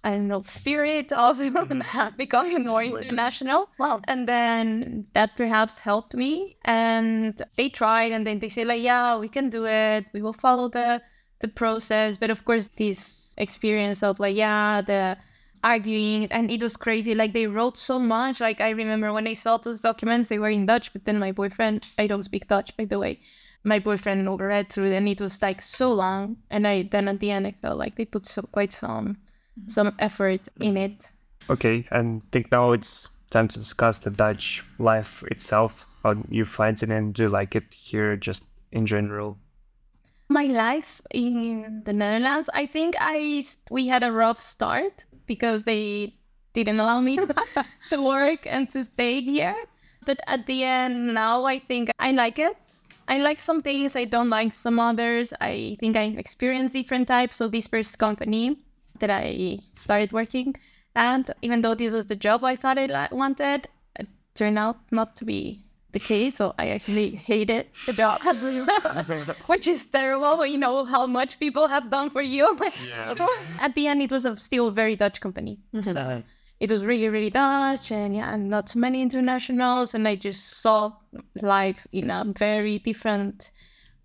I 0.06 0.10
don't 0.10 0.28
know, 0.28 0.44
spirit 0.46 1.10
of 1.10 1.38
mm-hmm. 1.38 2.16
becoming 2.16 2.64
more 2.64 2.84
international. 2.84 3.68
Wow. 3.76 4.02
And 4.04 4.28
then 4.28 5.08
that 5.14 5.36
perhaps 5.36 5.78
helped 5.78 6.14
me. 6.14 6.56
And 6.64 7.42
they 7.56 7.68
tried 7.68 8.12
and 8.12 8.24
then 8.24 8.38
they 8.38 8.48
say 8.48 8.64
like, 8.64 8.84
yeah, 8.84 9.18
we 9.18 9.28
can 9.28 9.50
do 9.50 9.66
it. 9.66 10.06
We 10.12 10.22
will 10.22 10.32
follow 10.32 10.68
the 10.68 11.02
the 11.40 11.48
process. 11.48 12.18
But 12.18 12.30
of 12.30 12.44
course 12.44 12.70
this 12.76 13.34
experience 13.36 14.04
of 14.04 14.20
like, 14.20 14.36
yeah, 14.36 14.80
the 14.80 15.16
arguing 15.64 16.30
and 16.30 16.52
it 16.52 16.62
was 16.62 16.76
crazy. 16.76 17.12
Like 17.12 17.32
they 17.32 17.48
wrote 17.48 17.76
so 17.76 17.98
much. 17.98 18.38
Like 18.38 18.60
I 18.60 18.70
remember 18.70 19.12
when 19.12 19.26
I 19.26 19.32
saw 19.32 19.56
those 19.56 19.80
documents, 19.80 20.28
they 20.28 20.38
were 20.38 20.50
in 20.50 20.66
Dutch, 20.66 20.92
but 20.92 21.04
then 21.04 21.18
my 21.18 21.32
boyfriend 21.32 21.84
I 21.98 22.06
don't 22.06 22.22
speak 22.22 22.46
Dutch 22.46 22.76
by 22.76 22.84
the 22.84 23.00
way. 23.00 23.18
My 23.64 23.80
boyfriend 23.80 24.40
read 24.40 24.70
through 24.70 24.92
and 24.92 25.08
it 25.08 25.20
was 25.20 25.42
like 25.42 25.60
so 25.62 25.92
long. 25.92 26.36
And 26.48 26.64
I 26.64 26.82
then 26.82 27.08
at 27.08 27.18
the 27.18 27.32
end 27.32 27.48
I 27.48 27.54
felt 27.60 27.76
like 27.76 27.96
they 27.96 28.04
put 28.04 28.24
so 28.26 28.42
quite 28.42 28.70
some 28.70 29.16
Mm-hmm. 29.58 29.68
some 29.68 29.94
effort 29.98 30.48
in 30.60 30.74
mm-hmm. 30.74 30.76
it. 30.76 31.10
Okay, 31.48 31.86
and 31.90 32.22
think 32.30 32.50
now 32.52 32.72
it's 32.72 33.08
time 33.30 33.48
to 33.48 33.58
discuss 33.58 33.98
the 33.98 34.10
Dutch 34.10 34.64
life 34.78 35.22
itself. 35.30 35.86
How 36.02 36.14
you 36.28 36.44
find 36.44 36.80
it 36.82 36.90
and 36.90 37.14
do 37.14 37.24
you 37.24 37.28
like 37.28 37.56
it 37.56 37.72
here 37.72 38.16
just 38.16 38.44
in 38.72 38.86
general? 38.86 39.38
my 40.28 40.44
life 40.44 41.00
in 41.10 41.82
the 41.84 41.92
Netherlands, 41.92 42.50
I 42.52 42.66
think 42.66 42.94
I 42.98 43.42
we 43.70 43.86
had 43.86 44.02
a 44.02 44.12
rough 44.12 44.42
start 44.42 45.04
because 45.26 45.62
they 45.62 46.14
didn't 46.52 46.80
allow 46.80 47.00
me 47.00 47.18
to 47.90 48.02
work 48.02 48.46
and 48.46 48.68
to 48.70 48.84
stay 48.84 49.20
here. 49.20 49.56
But 50.04 50.20
at 50.26 50.46
the 50.46 50.64
end, 50.64 51.14
now 51.14 51.44
I 51.44 51.58
think 51.58 51.90
I 51.98 52.12
like 52.12 52.38
it. 52.38 52.56
I 53.08 53.18
like 53.18 53.38
some 53.38 53.60
things, 53.60 53.94
I 53.94 54.04
don't 54.04 54.30
like 54.30 54.52
some 54.52 54.80
others. 54.80 55.32
I 55.40 55.76
think 55.78 55.96
I 55.96 56.04
experienced 56.18 56.74
different 56.74 57.06
types. 57.06 57.36
So 57.36 57.46
this 57.46 57.68
first 57.68 57.98
company 57.98 58.58
that 59.00 59.10
I 59.10 59.58
started 59.72 60.12
working, 60.12 60.54
and 60.94 61.30
even 61.42 61.62
though 61.62 61.74
this 61.74 61.92
was 61.92 62.06
the 62.06 62.16
job 62.16 62.44
I 62.44 62.56
thought 62.56 62.78
I 62.78 63.08
wanted, 63.12 63.68
it 63.98 64.08
turned 64.34 64.58
out 64.58 64.78
not 64.90 65.16
to 65.16 65.24
be 65.24 65.66
the 65.92 66.00
case. 66.00 66.36
So 66.36 66.54
I 66.58 66.68
actually 66.68 67.10
hated 67.16 67.66
the 67.86 67.92
job, 67.92 68.20
which 69.46 69.66
is 69.66 69.84
terrible 69.86 70.38
when 70.38 70.52
you 70.52 70.58
know 70.58 70.84
how 70.84 71.06
much 71.06 71.38
people 71.38 71.68
have 71.68 71.90
done 71.90 72.10
for 72.10 72.22
you. 72.22 72.46
So 73.16 73.26
at 73.60 73.74
the 73.74 73.86
end, 73.86 74.02
it 74.02 74.10
was 74.10 74.24
a 74.24 74.36
still 74.36 74.70
very 74.70 74.96
Dutch 74.96 75.20
company. 75.20 75.58
Mm-hmm. 75.74 75.92
So 75.92 76.22
it 76.60 76.70
was 76.70 76.84
really, 76.84 77.08
really 77.08 77.30
Dutch, 77.30 77.90
and 77.90 78.14
yeah, 78.14 78.32
and 78.32 78.48
not 78.48 78.68
so 78.68 78.78
many 78.78 79.02
internationals. 79.02 79.94
And 79.94 80.08
I 80.08 80.14
just 80.16 80.44
saw 80.62 80.92
life 81.40 81.86
in 81.92 82.10
a 82.10 82.24
very 82.46 82.78
different 82.78 83.50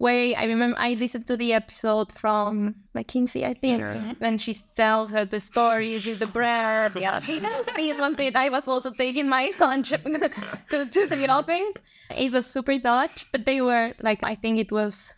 way. 0.01 0.35
I 0.35 0.45
remember 0.45 0.77
I 0.77 0.95
listened 0.95 1.27
to 1.27 1.37
the 1.37 1.53
episode 1.53 2.11
from 2.11 2.75
McKinsey, 2.95 3.45
I 3.45 3.53
think, 3.53 3.81
and 4.19 4.41
she 4.41 4.53
tells 4.75 5.11
her 5.11 5.23
the 5.23 5.39
stories 5.39 6.05
with 6.05 6.19
the 6.19 6.25
bread. 6.25 6.93
Yeah, 6.95 7.19
this 7.19 7.99
it. 8.19 8.35
I 8.35 8.49
was 8.49 8.67
also 8.67 8.91
taking 8.91 9.29
my 9.29 9.51
lunch 9.59 9.89
to, 10.71 10.85
to 10.85 11.07
the 11.07 11.27
office. 11.29 11.75
It 12.09 12.31
was 12.31 12.45
super 12.45 12.77
Dutch, 12.77 13.25
but 13.31 13.45
they 13.45 13.61
were 13.61 13.93
like, 14.01 14.19
I 14.23 14.35
think 14.35 14.59
it 14.59 14.71
was 14.71 15.13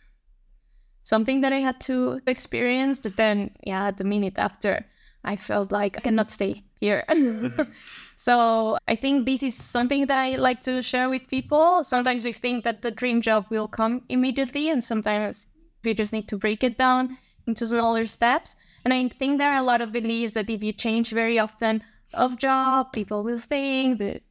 something 1.02 1.40
that 1.40 1.52
I 1.52 1.58
had 1.58 1.80
to 1.82 2.20
experience. 2.26 2.98
But 2.98 3.16
then, 3.16 3.50
yeah, 3.64 3.90
the 3.90 4.04
minute 4.04 4.38
after, 4.38 4.84
I 5.24 5.36
felt 5.36 5.72
like 5.72 5.96
I 5.96 6.00
cannot 6.00 6.30
stay 6.30 6.64
here. 6.84 7.04
Mm-hmm. 7.14 7.62
so 8.16 8.76
I 8.86 8.96
think 8.96 9.26
this 9.26 9.42
is 9.42 9.54
something 9.54 10.06
that 10.06 10.18
I 10.18 10.36
like 10.36 10.60
to 10.68 10.82
share 10.82 11.08
with 11.08 11.26
people. 11.28 11.82
Sometimes 11.84 12.24
we 12.24 12.32
think 12.32 12.64
that 12.64 12.82
the 12.82 12.90
dream 12.90 13.20
job 13.20 13.46
will 13.50 13.68
come 13.68 14.02
immediately, 14.08 14.68
and 14.70 14.82
sometimes 14.82 15.46
we 15.84 15.94
just 15.94 16.12
need 16.12 16.28
to 16.28 16.36
break 16.36 16.62
it 16.62 16.76
down 16.78 17.18
into 17.46 17.66
smaller 17.66 18.06
steps. 18.06 18.56
And 18.84 18.92
I 18.92 19.08
think 19.08 19.38
there 19.38 19.52
are 19.52 19.62
a 19.62 19.70
lot 19.72 19.80
of 19.80 19.92
beliefs 19.92 20.34
that 20.34 20.50
if 20.50 20.62
you 20.62 20.72
change 20.72 21.10
very 21.10 21.38
often 21.38 21.82
of 22.12 22.38
job, 22.38 22.92
people 22.92 23.22
will 23.24 23.38
think 23.38 23.98
that 23.98 24.22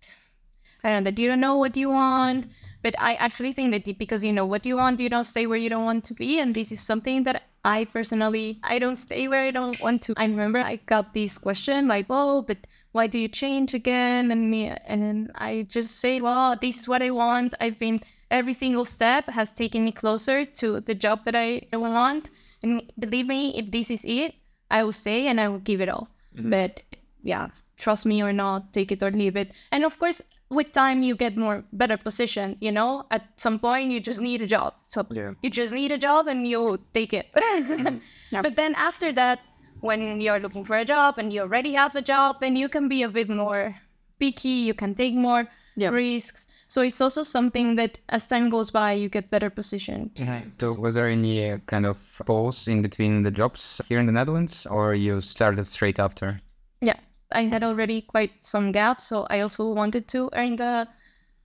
I 0.84 0.90
don't 0.90 1.04
know 1.04 1.10
that 1.10 1.20
you 1.20 1.28
don't 1.30 1.46
know 1.48 1.58
what 1.58 1.78
you 1.78 1.90
want. 1.90 2.48
But 2.84 2.96
I 3.00 3.16
actually 3.16 3.54
think 3.54 3.72
that 3.72 3.98
because 3.98 4.24
you 4.24 4.34
know 4.34 4.46
what 4.46 4.66
you 4.66 4.76
want, 4.76 5.00
you 5.00 5.10
don't 5.10 5.24
stay 5.24 5.48
where 5.48 5.58
you 5.58 5.70
don't 5.70 5.86
want 5.86 6.04
to 6.06 6.14
be. 6.14 6.40
And 6.40 6.54
this 6.54 6.72
is 6.72 6.82
something 6.82 7.24
that 7.24 7.44
I 7.66 7.86
personally, 7.86 8.60
I 8.62 8.78
don't 8.78 8.98
stay 8.98 9.28
where 9.30 9.46
I 9.46 9.52
don't 9.52 9.80
want 9.80 10.02
to. 10.04 10.14
I 10.18 10.26
remember 10.26 10.60
I 10.60 10.76
got 10.86 11.14
this 11.14 11.38
question 11.38 11.88
like, 11.88 12.08
oh, 12.10 12.42
but 12.42 12.58
why 12.92 13.08
do 13.08 13.18
you 13.18 13.30
change 13.30 13.74
again? 13.74 14.32
And, 14.32 14.54
and 14.86 15.32
I 15.36 15.66
just 15.70 15.98
say, 16.00 16.20
well, 16.20 16.58
this 16.60 16.82
is 16.82 16.88
what 16.88 17.02
I 17.02 17.10
want. 17.10 17.54
I've 17.62 17.80
been, 17.80 18.02
every 18.30 18.54
single 18.54 18.84
step 18.84 19.30
has 19.30 19.54
taken 19.54 19.86
me 19.86 19.94
closer 19.94 20.44
to 20.44 20.82
the 20.82 20.94
job 20.94 21.24
that 21.24 21.36
I 21.36 21.62
want. 21.72 22.30
And 22.62 22.84
believe 23.00 23.28
me, 23.28 23.58
if 23.58 23.72
this 23.72 23.90
is 23.90 24.04
it, 24.04 24.36
I 24.70 24.84
will 24.84 24.92
stay 24.92 25.28
and 25.28 25.40
I 25.40 25.48
will 25.48 25.60
give 25.60 25.80
it 25.80 25.88
all. 25.88 26.10
Mm-hmm. 26.36 26.50
But 26.50 26.82
yeah, 27.24 27.48
trust 27.78 28.06
me 28.06 28.22
or 28.22 28.34
not, 28.34 28.74
take 28.74 28.92
it 28.92 29.02
or 29.02 29.10
leave 29.10 29.38
it. 29.38 29.52
And 29.72 29.86
of 29.86 29.98
course, 30.00 30.22
with 30.54 30.72
time 30.72 31.04
you 31.04 31.16
get 31.16 31.36
more 31.38 31.64
better 31.74 31.98
position 31.98 32.56
you 32.60 32.72
know 32.72 33.06
at 33.12 33.28
some 33.36 33.60
point 33.60 33.92
you 33.92 34.00
just 34.00 34.22
need 34.22 34.42
a 34.42 34.48
job 34.48 34.74
so 34.88 35.06
yeah. 35.12 35.32
you 35.42 35.50
just 35.50 35.74
need 35.74 35.92
a 35.92 35.98
job 35.98 36.28
and 36.28 36.48
you 36.48 36.80
take 36.94 37.14
it 37.14 37.28
yeah. 38.32 38.42
but 38.42 38.56
then 38.56 38.74
after 38.76 39.12
that 39.12 39.40
when 39.82 40.22
you're 40.22 40.40
looking 40.40 40.64
for 40.64 40.78
a 40.78 40.86
job 40.86 41.16
and 41.18 41.34
you 41.34 41.42
already 41.42 41.74
have 41.74 41.96
a 41.96 42.02
job 42.02 42.40
then 42.40 42.56
you 42.56 42.70
can 42.70 42.88
be 42.88 43.04
a 43.04 43.10
bit 43.10 43.30
more 43.30 43.76
picky 44.20 44.50
you 44.50 44.74
can 44.74 44.96
take 44.96 45.14
more 45.14 45.48
yeah. 45.76 45.90
risks 45.90 46.48
so 46.68 46.82
it's 46.82 47.02
also 47.02 47.24
something 47.24 47.76
that 47.76 48.00
as 48.10 48.26
time 48.28 48.50
goes 48.50 48.72
by 48.72 48.94
you 48.94 49.10
get 49.10 49.30
better 49.30 49.50
positioned 49.50 50.14
mm-hmm. 50.16 50.50
so 50.60 50.74
was 50.74 50.96
there 50.96 51.08
any 51.08 51.50
uh, 51.50 51.58
kind 51.66 51.86
of 51.86 51.98
pause 52.26 52.68
in 52.68 52.82
between 52.82 53.24
the 53.24 53.32
jobs 53.32 53.82
here 53.90 54.00
in 54.00 54.06
the 54.06 54.12
netherlands 54.12 54.66
or 54.68 54.94
you 54.94 55.20
started 55.20 55.66
straight 55.66 56.00
after 56.00 56.40
yeah 56.82 57.00
I 57.34 57.44
had 57.44 57.64
already 57.64 58.02
quite 58.02 58.32
some 58.42 58.72
gaps, 58.72 59.08
so 59.08 59.28
I 59.30 59.42
also 59.42 59.72
wanted 59.72 60.08
to 60.10 60.30
earn 60.34 60.56
the 60.56 60.88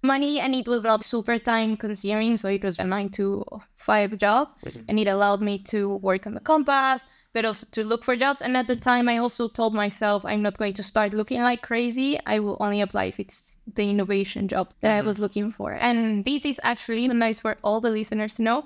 money 0.03 0.39
and 0.39 0.55
it 0.55 0.69
was 0.69 0.83
not 0.83 1.03
super 1.03 1.39
time 1.39 1.77
consuming 1.77 2.37
so 2.37 2.49
it 2.49 2.63
was 2.63 2.79
a 2.79 2.85
nine 2.85 3.09
to 3.09 3.45
five 3.77 4.17
job 4.17 4.49
mm-hmm. 4.65 4.81
and 4.89 4.99
it 4.99 5.09
allowed 5.09 5.41
me 5.41 5.59
to 5.59 5.97
work 5.97 6.27
on 6.27 6.35
the 6.35 6.41
compass 6.41 7.05
but 7.33 7.45
also 7.45 7.67
to 7.73 7.85
look 7.85 8.05
for 8.05 8.15
jobs 8.15 8.41
and 8.41 8.57
at 8.57 8.69
the 8.69 8.77
time 8.77 9.09
i 9.09 9.19
also 9.19 9.49
told 9.49 9.75
myself 9.75 10.25
i'm 10.25 10.41
not 10.41 10.57
going 10.57 10.73
to 10.73 10.85
start 10.85 11.13
looking 11.13 11.43
like 11.43 11.63
crazy 11.63 12.19
i 12.27 12.39
will 12.39 12.57
only 12.61 12.81
apply 12.81 13.05
if 13.05 13.19
it's 13.19 13.57
the 13.75 13.91
innovation 13.91 14.47
job 14.47 14.73
that 14.81 14.91
mm-hmm. 14.91 14.99
i 14.99 15.03
was 15.03 15.19
looking 15.19 15.51
for 15.51 15.73
and 15.73 16.25
this 16.25 16.45
is 16.45 16.61
actually 16.63 17.09
nice 17.09 17.41
for 17.41 17.57
all 17.65 17.81
the 17.81 17.91
listeners 17.91 18.37
to 18.37 18.43
know 18.43 18.65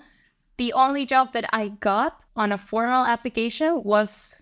the 0.58 0.72
only 0.74 1.06
job 1.06 1.32
that 1.32 1.48
i 1.52 1.68
got 1.80 2.24
on 2.36 2.52
a 2.52 2.58
formal 2.58 3.06
application 3.06 3.82
was 3.82 4.41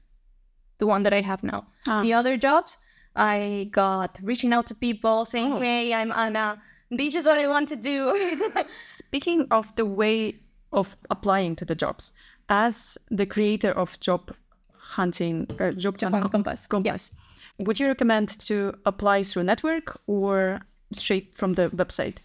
the 0.80 0.86
one 0.86 1.04
that 1.04 1.14
I 1.14 1.20
have 1.20 1.42
now. 1.44 1.66
Ah. 1.86 2.02
The 2.02 2.12
other 2.12 2.36
jobs, 2.36 2.78
I 3.14 3.68
got 3.70 4.18
reaching 4.22 4.52
out 4.52 4.66
to 4.66 4.74
people 4.74 5.24
saying, 5.24 5.52
oh. 5.52 5.60
"Hey, 5.60 5.94
I'm 5.94 6.10
Ana. 6.10 6.60
This 6.90 7.14
is 7.14 7.26
what 7.26 7.38
I 7.38 7.46
want 7.46 7.68
to 7.68 7.76
do." 7.76 7.96
Speaking 8.82 9.46
of 9.50 9.74
the 9.76 9.86
way 9.86 10.40
of 10.72 10.96
applying 11.10 11.54
to 11.56 11.64
the 11.64 11.74
jobs, 11.74 12.12
as 12.48 12.98
the 13.10 13.26
creator 13.26 13.70
of 13.70 13.98
job 14.00 14.34
hunting, 14.96 15.46
uh, 15.60 15.70
job, 15.72 15.98
job 15.98 16.12
hunt 16.12 16.32
compass, 16.32 16.66
compass, 16.66 17.12
yes. 17.12 17.66
would 17.66 17.78
you 17.78 17.86
recommend 17.86 18.28
to 18.40 18.74
apply 18.84 19.22
through 19.22 19.44
network 19.44 20.00
or 20.06 20.60
straight 20.92 21.36
from 21.36 21.54
the 21.54 21.68
website? 21.70 22.16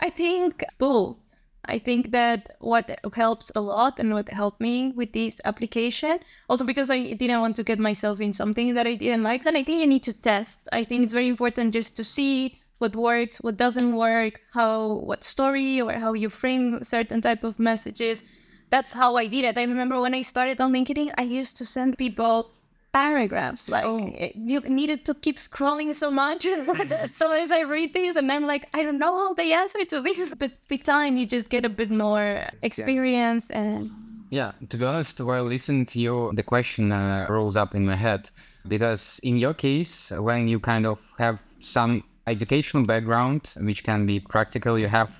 I 0.00 0.10
think 0.10 0.64
both. 0.78 1.16
I 1.64 1.78
think 1.78 2.12
that 2.12 2.56
what 2.60 2.98
helps 3.14 3.52
a 3.54 3.60
lot 3.60 3.98
and 3.98 4.14
what 4.14 4.30
helped 4.30 4.60
me 4.60 4.92
with 4.94 5.12
this 5.12 5.40
application, 5.44 6.18
also 6.48 6.64
because 6.64 6.90
I 6.90 7.12
didn't 7.12 7.40
want 7.40 7.56
to 7.56 7.64
get 7.64 7.78
myself 7.78 8.20
in 8.20 8.32
something 8.32 8.74
that 8.74 8.86
I 8.86 8.94
didn't 8.94 9.22
like, 9.22 9.44
then 9.44 9.56
I 9.56 9.64
think 9.64 9.80
you 9.80 9.86
need 9.86 10.04
to 10.04 10.12
test. 10.12 10.68
I 10.72 10.84
think 10.84 11.02
it's 11.02 11.12
very 11.12 11.28
important 11.28 11.74
just 11.74 11.96
to 11.96 12.04
see 12.04 12.60
what 12.78 12.94
works, 12.94 13.38
what 13.38 13.56
doesn't 13.56 13.96
work, 13.96 14.40
how 14.52 14.94
what 15.04 15.24
story 15.24 15.80
or 15.80 15.92
how 15.92 16.12
you 16.14 16.30
frame 16.30 16.82
certain 16.84 17.20
type 17.20 17.44
of 17.44 17.58
messages. 17.58 18.22
That's 18.70 18.92
how 18.92 19.16
I 19.16 19.26
did 19.26 19.44
it. 19.44 19.58
I 19.58 19.64
remember 19.64 20.00
when 20.00 20.14
I 20.14 20.22
started 20.22 20.60
on 20.60 20.72
LinkedIn, 20.72 21.12
I 21.18 21.22
used 21.22 21.56
to 21.56 21.64
send 21.64 21.98
people 21.98 22.50
paragraphs. 22.92 23.68
Like 23.68 23.84
oh. 23.84 24.12
you 24.34 24.60
needed 24.60 25.04
to 25.06 25.14
keep 25.14 25.38
scrolling 25.38 25.94
so 25.94 26.10
much. 26.10 26.42
so 27.12 27.28
Sometimes 27.28 27.50
I 27.50 27.60
read 27.62 27.94
these 27.94 28.16
and 28.16 28.30
I'm 28.32 28.46
like, 28.46 28.68
I 28.74 28.82
don't 28.82 28.98
know 28.98 29.14
all 29.14 29.34
the 29.34 29.52
answer 29.52 29.84
to 29.84 30.02
this. 30.02 30.32
But 30.36 30.52
with 30.68 30.82
time, 30.82 31.16
you 31.16 31.26
just 31.26 31.50
get 31.50 31.64
a 31.64 31.68
bit 31.68 31.90
more 31.90 32.48
experience 32.62 33.50
and. 33.50 33.90
Yeah, 34.30 34.52
to 34.68 34.76
be 34.76 34.84
honest, 34.84 35.20
while 35.22 35.44
listening 35.44 35.86
to 35.86 35.98
you, 35.98 36.32
the 36.34 36.42
question 36.42 36.92
uh, 36.92 37.26
rolls 37.30 37.56
up 37.56 37.74
in 37.74 37.86
my 37.86 37.96
head 37.96 38.28
because 38.66 39.20
in 39.22 39.38
your 39.38 39.54
case, 39.54 40.10
when 40.10 40.48
you 40.48 40.60
kind 40.60 40.84
of 40.84 41.00
have 41.18 41.40
some 41.60 42.04
educational 42.26 42.84
background, 42.84 43.54
which 43.62 43.82
can 43.84 44.04
be 44.04 44.20
practical, 44.20 44.78
you 44.78 44.88
have 44.88 45.18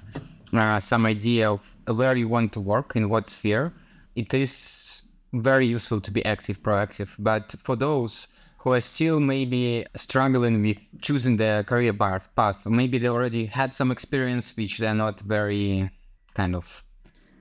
uh, 0.52 0.78
some 0.78 1.06
idea 1.06 1.50
of 1.50 1.74
where 1.86 2.16
you 2.16 2.28
want 2.28 2.52
to 2.52 2.60
work 2.60 2.96
in 2.96 3.08
what 3.08 3.30
sphere. 3.30 3.72
It 4.14 4.34
is 4.34 4.52
very 5.32 5.66
useful 5.66 6.00
to 6.00 6.10
be 6.10 6.24
active, 6.24 6.62
proactive. 6.62 7.14
But 7.18 7.54
for 7.58 7.76
those 7.76 8.28
who 8.58 8.72
are 8.72 8.80
still 8.80 9.20
maybe 9.20 9.86
struggling 9.94 10.62
with 10.62 11.00
choosing 11.00 11.36
their 11.36 11.62
career 11.62 11.92
path, 11.92 12.28
path, 12.34 12.66
maybe 12.66 12.98
they 12.98 13.08
already 13.08 13.46
had 13.46 13.72
some 13.72 13.90
experience 13.90 14.56
which 14.56 14.78
they're 14.78 14.94
not 14.94 15.20
very 15.20 15.90
kind 16.34 16.54
of 16.56 16.84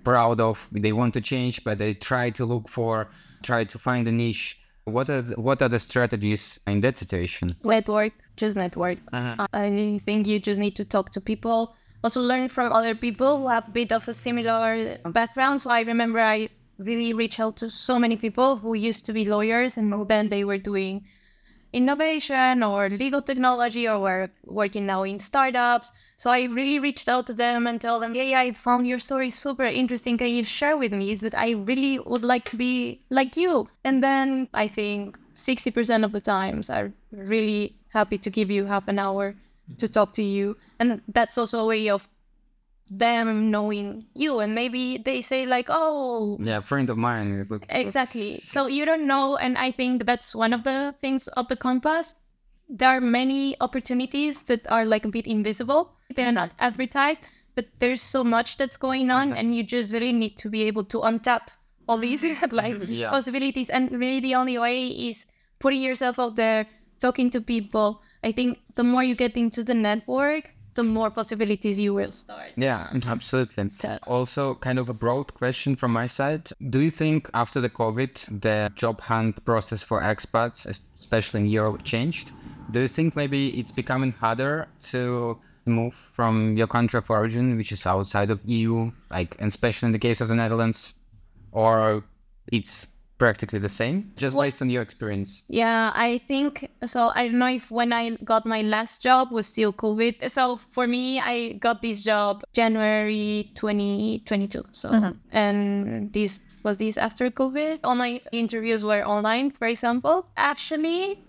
proud 0.03 0.39
of. 0.39 0.67
They 0.71 0.93
want 0.93 1.13
to 1.15 1.21
change, 1.21 1.63
but 1.63 1.77
they 1.77 1.93
try 1.93 2.29
to 2.31 2.45
look 2.45 2.69
for, 2.69 3.09
try 3.43 3.63
to 3.65 3.77
find 3.79 4.07
a 4.07 4.11
niche. 4.11 4.59
What 4.85 5.09
are 5.09 5.21
the, 5.21 5.41
what 5.41 5.61
are 5.61 5.67
the 5.67 5.79
strategies 5.79 6.59
in 6.65 6.79
that 6.81 6.97
situation? 6.97 7.55
Network, 7.63 8.13
just 8.38 8.55
network. 8.55 8.99
Uh-huh. 9.11 9.47
I 9.51 9.99
think 10.01 10.27
you 10.27 10.39
just 10.39 10.59
need 10.59 10.75
to 10.77 10.85
talk 10.85 11.11
to 11.11 11.19
people. 11.19 11.75
Also 12.03 12.21
learn 12.21 12.47
from 12.47 12.71
other 12.71 12.95
people 12.95 13.39
who 13.39 13.47
have 13.47 13.67
a 13.67 13.71
bit 13.71 13.91
of 13.91 14.07
a 14.07 14.13
similar 14.13 14.97
background. 15.09 15.61
So 15.61 15.71
I 15.71 15.81
remember 15.81 16.19
I 16.21 16.49
really 16.78 17.13
reach 17.13 17.39
out 17.39 17.57
to 17.57 17.69
so 17.69 17.99
many 17.99 18.15
people 18.15 18.57
who 18.57 18.73
used 18.73 19.05
to 19.05 19.13
be 19.13 19.25
lawyers 19.25 19.78
and 19.78 20.07
then 20.07 20.30
they 20.30 20.43
were 20.43 20.57
doing 20.57 21.05
innovation 21.73 22.63
or 22.63 22.89
legal 22.89 23.21
technology 23.21 23.88
or 23.88 23.99
were 23.99 24.30
working 24.45 24.86
now 24.86 25.03
in 25.03 25.19
startups. 25.19 25.91
So 26.17 26.30
I 26.30 26.43
really 26.43 26.80
reached 26.80 27.09
out 27.09 27.28
to 27.28 27.34
them 27.34 27.67
and 27.67 27.80
tell 27.80 27.99
them, 27.99 28.15
yeah, 28.15 28.23
yeah, 28.23 28.39
I 28.39 28.51
found 28.51 28.88
your 28.88 28.99
story 28.99 29.30
super 29.30 29.65
interesting. 29.65 30.17
Can 30.17 30.30
you 30.30 30.43
share 30.43 30.78
with 30.78 30.93
me? 30.93 31.11
Is 31.11 31.21
that 31.21 31.36
I 31.36 31.51
really 31.51 31.99
would 31.99 32.23
like 32.23 32.45
to 32.45 32.55
be 32.55 33.01
like 33.09 33.36
you. 33.38 33.67
And 33.84 34.03
then 34.03 34.47
I 34.53 34.67
think 34.67 35.17
60% 35.36 36.03
of 36.03 36.11
the 36.11 36.21
times 36.21 36.69
are 36.69 36.91
really 37.11 37.75
happy 37.89 38.17
to 38.17 38.30
give 38.30 38.49
you 38.49 38.65
half 38.65 38.88
an 38.88 38.99
hour 38.99 39.36
to 39.78 39.88
talk 39.88 40.13
to 40.13 40.23
you. 40.23 40.57
And 40.80 41.01
that's 41.07 41.38
also 41.38 41.59
a 41.59 41.65
way 41.65 41.89
of 41.89 42.07
them 42.89 43.51
knowing 43.51 44.05
you 44.13 44.39
and 44.39 44.55
maybe 44.55 44.97
they 44.97 45.21
say 45.21 45.45
like 45.45 45.67
oh. 45.69 46.38
Yeah 46.39 46.61
friend 46.61 46.89
of 46.89 46.97
mine 46.97 47.45
exactly. 47.69 48.39
So 48.43 48.67
you 48.67 48.85
don't 48.85 49.07
know 49.07 49.38
and 49.38 49.57
i 49.57 49.71
think 49.71 50.05
that's 50.05 50.33
one 50.35 50.53
of 50.53 50.63
the 50.63 50.95
things 50.99 51.27
of 51.29 51.47
the 51.47 51.55
compass. 51.55 52.15
There 52.69 52.89
are 52.89 53.01
many 53.01 53.55
opportunities 53.61 54.43
that 54.43 54.69
are 54.69 54.85
like 54.85 55.05
a 55.05 55.09
bit 55.09 55.25
invisible 55.25 55.93
they're 56.15 56.31
not 56.31 56.51
advertised 56.59 57.27
but 57.55 57.65
there's 57.79 58.01
so 58.01 58.23
much 58.23 58.57
that's 58.57 58.77
going 58.77 59.09
on 59.09 59.33
and 59.33 59.55
you 59.55 59.63
just 59.63 59.91
really 59.91 60.13
need 60.13 60.38
to 60.38 60.47
be 60.47 60.63
able 60.63 60.83
to 60.83 60.99
untap 61.01 61.49
all 61.88 61.97
these 61.97 62.23
like 62.51 62.75
mm-hmm. 62.75 62.91
yeah. 62.91 63.09
possibilities. 63.09 63.69
And 63.69 63.91
really 63.91 64.19
the 64.19 64.35
only 64.35 64.57
way 64.57 64.88
is 64.88 65.25
putting 65.59 65.81
yourself 65.81 66.19
out 66.19 66.35
there 66.35 66.67
talking 66.99 67.29
to 67.31 67.41
people. 67.41 68.01
I 68.23 68.31
think 68.31 68.59
the 68.75 68.83
more 68.83 69.03
you 69.03 69.15
get 69.15 69.35
into 69.35 69.63
the 69.63 69.73
network 69.73 70.53
the 70.78 70.84
more 70.84 71.11
possibilities 71.11 71.78
you 71.80 71.93
will 71.93 72.11
start. 72.11 72.51
Yeah, 72.55 72.88
absolutely. 73.05 73.69
So. 73.69 73.97
Also, 74.07 74.55
kind 74.55 74.80
of 74.80 74.88
a 74.89 74.93
broad 74.93 75.34
question 75.34 75.75
from 75.75 75.91
my 75.91 76.07
side. 76.07 76.49
Do 76.69 76.80
you 76.80 76.91
think 76.91 77.30
after 77.34 77.59
the 77.59 77.69
COVID, 77.69 78.41
the 78.41 78.71
job 78.75 79.01
hunt 79.01 79.43
process 79.43 79.84
for 79.84 80.01
expats, 80.01 80.65
especially 80.65 81.41
in 81.41 81.47
Europe, 81.47 81.84
changed? 81.84 82.32
Do 82.71 82.80
you 82.80 82.88
think 82.88 83.15
maybe 83.15 83.49
it's 83.59 83.71
becoming 83.71 84.11
harder 84.11 84.67
to 84.91 85.38
move 85.65 85.95
from 86.11 86.55
your 86.55 86.67
country 86.67 86.97
of 86.99 87.09
origin, 87.09 87.57
which 87.57 87.71
is 87.71 87.86
outside 87.86 88.30
of 88.30 88.39
EU, 88.45 88.91
like 89.09 89.36
and 89.39 89.49
especially 89.49 89.88
in 89.88 89.91
the 89.91 89.99
case 90.07 90.21
of 90.21 90.28
the 90.30 90.36
Netherlands, 90.36 90.93
or 91.51 92.03
it's 92.51 92.88
practically 93.18 93.59
the 93.59 93.70
same, 93.70 94.11
just 94.15 94.36
what? 94.36 94.45
based 94.45 94.61
on 94.61 94.70
your 94.70 94.82
experience? 94.82 95.43
Yeah, 95.47 95.91
I 95.93 96.20
think 96.28 96.70
so. 96.86 97.11
I 97.15 97.28
don't 97.28 97.39
know 97.39 97.47
if 97.47 97.72
when 97.72 97.91
I 97.93 98.11
got 98.24 98.45
my 98.45 98.61
last 98.61 99.01
job 99.01 99.32
was 99.32 99.47
still 99.47 99.74
COVID. 99.74 100.30
So 100.30 100.57
for 100.57 100.88
me, 100.88 101.20
I 101.20 101.53
got 101.53 101.82
this 101.82 102.03
job 102.03 102.43
January 102.53 103.51
2022. 103.55 104.63
So 104.72 104.89
mm-hmm. 104.89 105.11
and 105.32 106.13
this 106.13 106.41
was 106.63 106.78
this 106.78 106.97
after 106.97 107.30
COVID. 107.30 107.80
All 107.84 107.95
my 107.95 108.22
interviews 108.32 108.84
were 108.84 109.03
online, 109.05 109.51
for 109.51 109.68
example. 109.68 110.28
Actually, 110.38 111.20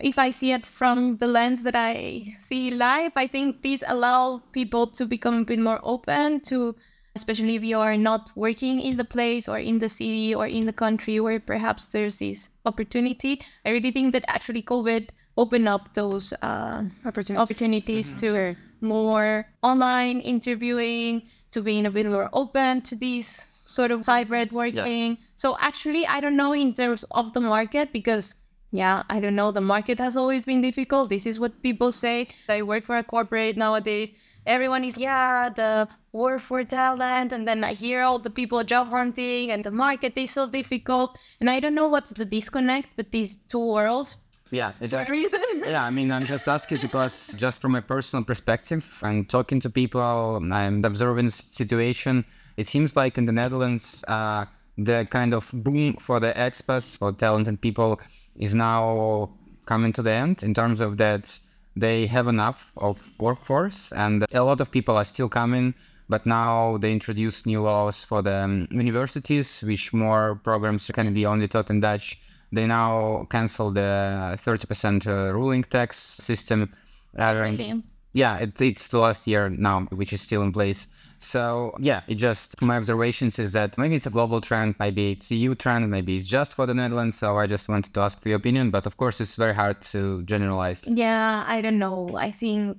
if 0.00 0.18
I 0.18 0.30
see 0.30 0.52
it 0.52 0.66
from 0.66 1.16
the 1.18 1.26
lens 1.26 1.62
that 1.62 1.76
I 1.76 2.34
see 2.38 2.70
live, 2.70 3.12
I 3.16 3.26
think 3.26 3.62
these 3.62 3.82
allow 3.86 4.42
people 4.52 4.86
to 4.88 5.06
become 5.06 5.42
a 5.42 5.44
bit 5.44 5.58
more 5.58 5.80
open 5.82 6.40
to 6.40 6.74
especially 7.16 7.56
if 7.56 7.64
you 7.64 7.78
are 7.80 7.96
not 7.96 8.30
working 8.36 8.78
in 8.80 8.96
the 8.96 9.04
place 9.04 9.48
or 9.48 9.58
in 9.58 9.80
the 9.80 9.88
city 9.88 10.34
or 10.34 10.46
in 10.46 10.66
the 10.66 10.72
country 10.72 11.18
where 11.18 11.40
perhaps 11.40 11.86
there's 11.86 12.18
this 12.18 12.50
opportunity. 12.64 13.42
I 13.64 13.70
really 13.70 13.90
think 13.90 14.12
that 14.12 14.24
actually 14.28 14.62
COVID 14.62 15.08
opened 15.36 15.68
up 15.68 15.94
those 15.94 16.32
uh, 16.42 16.84
opportunities, 17.04 17.42
opportunities 17.42 18.14
mm-hmm. 18.14 18.20
to 18.20 18.56
more 18.80 19.48
online 19.62 20.20
interviewing, 20.20 21.22
to 21.50 21.60
being 21.62 21.86
a 21.86 21.90
bit 21.90 22.06
more 22.06 22.30
open 22.32 22.82
to 22.82 22.94
these 22.94 23.46
sort 23.64 23.90
of 23.90 24.06
hybrid 24.06 24.52
working. 24.52 25.18
So 25.34 25.56
actually, 25.60 26.06
I 26.06 26.20
don't 26.20 26.36
know 26.36 26.52
in 26.52 26.72
terms 26.74 27.04
of 27.10 27.32
the 27.32 27.40
market 27.40 27.92
because 27.92 28.34
yeah, 28.72 29.04
I 29.08 29.20
don't 29.20 29.36
know. 29.36 29.52
The 29.52 29.60
market 29.60 29.98
has 29.98 30.16
always 30.16 30.44
been 30.44 30.60
difficult. 30.60 31.08
This 31.08 31.24
is 31.24 31.40
what 31.40 31.62
people 31.62 31.92
say. 31.92 32.28
I 32.48 32.62
work 32.62 32.84
for 32.84 32.96
a 32.96 33.04
corporate 33.04 33.56
nowadays. 33.56 34.10
Everyone 34.44 34.84
is, 34.84 34.96
yeah, 34.96 35.48
the 35.48 35.88
war 36.16 36.38
for 36.38 36.64
talent. 36.64 37.32
And 37.32 37.46
then 37.46 37.62
I 37.62 37.74
hear 37.74 38.02
all 38.02 38.18
the 38.18 38.30
people 38.30 38.64
job 38.64 38.88
hunting 38.88 39.52
and 39.52 39.62
the 39.62 39.70
market 39.70 40.16
is 40.16 40.30
so 40.30 40.48
difficult. 40.48 41.18
And 41.40 41.48
I 41.50 41.60
don't 41.60 41.74
know 41.74 41.88
what's 41.88 42.10
the 42.10 42.24
disconnect 42.24 42.88
with 42.96 43.10
these 43.10 43.36
two 43.48 43.64
worlds. 43.74 44.16
Yeah, 44.50 44.72
it 44.80 44.92
a 44.92 45.04
reason. 45.10 45.42
yeah, 45.56 45.84
I 45.84 45.90
mean, 45.90 46.12
I'm 46.12 46.24
just 46.24 46.48
asking 46.48 46.78
because 46.80 47.34
just 47.36 47.60
from 47.60 47.74
a 47.74 47.82
personal 47.82 48.24
perspective 48.24 49.00
and 49.02 49.28
talking 49.28 49.60
to 49.60 49.70
people 49.70 50.36
and 50.36 50.84
observing 50.84 51.26
the 51.26 51.32
situation, 51.32 52.24
it 52.56 52.66
seems 52.68 52.96
like 52.96 53.18
in 53.18 53.24
the 53.24 53.32
Netherlands, 53.32 54.04
uh, 54.06 54.44
the 54.78 55.06
kind 55.10 55.34
of 55.34 55.50
boom 55.52 55.94
for 55.94 56.20
the 56.20 56.32
expats, 56.34 56.96
for 56.96 57.12
talented 57.12 57.60
people, 57.60 58.00
is 58.36 58.54
now 58.54 59.30
coming 59.66 59.92
to 59.92 60.02
the 60.02 60.12
end 60.12 60.44
in 60.44 60.54
terms 60.54 60.80
of 60.80 60.96
that 60.98 61.38
they 61.74 62.06
have 62.06 62.28
enough 62.28 62.72
of 62.76 63.00
workforce 63.18 63.92
and 63.92 64.24
a 64.32 64.42
lot 64.42 64.60
of 64.60 64.70
people 64.70 64.96
are 64.96 65.04
still 65.04 65.28
coming 65.28 65.74
but 66.08 66.24
now 66.26 66.78
they 66.78 66.92
introduced 66.92 67.46
new 67.46 67.60
laws 67.62 68.04
for 68.04 68.22
the 68.22 68.34
um, 68.44 68.68
universities 68.70 69.62
which 69.62 69.92
more 69.92 70.36
programs 70.44 70.90
can 70.94 71.12
be 71.14 71.26
only 71.26 71.48
taught 71.48 71.70
in 71.70 71.80
dutch 71.80 72.18
they 72.52 72.66
now 72.66 73.26
cancel 73.30 73.70
the 73.72 74.36
30% 74.38 75.06
uh, 75.06 75.32
ruling 75.34 75.62
tax 75.64 75.98
system 75.98 76.72
Uh, 77.18 77.32
Really? 77.34 77.82
yeah 78.12 78.36
it, 78.44 78.60
it's 78.60 78.88
the 78.88 78.98
last 78.98 79.26
year 79.26 79.48
now 79.48 79.86
which 80.00 80.12
is 80.12 80.20
still 80.20 80.42
in 80.42 80.52
place 80.52 80.86
so 81.18 81.72
yeah 81.80 82.02
it 82.08 82.16
just 82.16 82.60
my 82.60 82.76
observations 82.76 83.38
is 83.38 83.52
that 83.52 83.76
maybe 83.78 83.94
it's 83.98 84.06
a 84.06 84.10
global 84.18 84.40
trend 84.48 84.74
maybe 84.78 85.12
it's 85.12 85.30
a 85.30 85.34
eu 85.34 85.54
trend 85.54 85.90
maybe 85.90 86.12
it's 86.18 86.26
just 86.28 86.50
for 86.54 86.66
the 86.66 86.74
netherlands 86.74 87.16
so 87.18 87.38
i 87.38 87.46
just 87.46 87.68
wanted 87.70 87.92
to 87.94 88.00
ask 88.00 88.20
for 88.22 88.28
your 88.28 88.36
opinion 88.36 88.70
but 88.70 88.84
of 88.86 88.94
course 88.98 89.16
it's 89.22 89.36
very 89.36 89.54
hard 89.54 89.80
to 89.92 90.22
generalize 90.24 90.80
Yeah, 90.86 91.44
I 91.48 91.56
don't 91.64 91.78
know. 91.78 91.98
I 92.28 92.30
think 92.42 92.74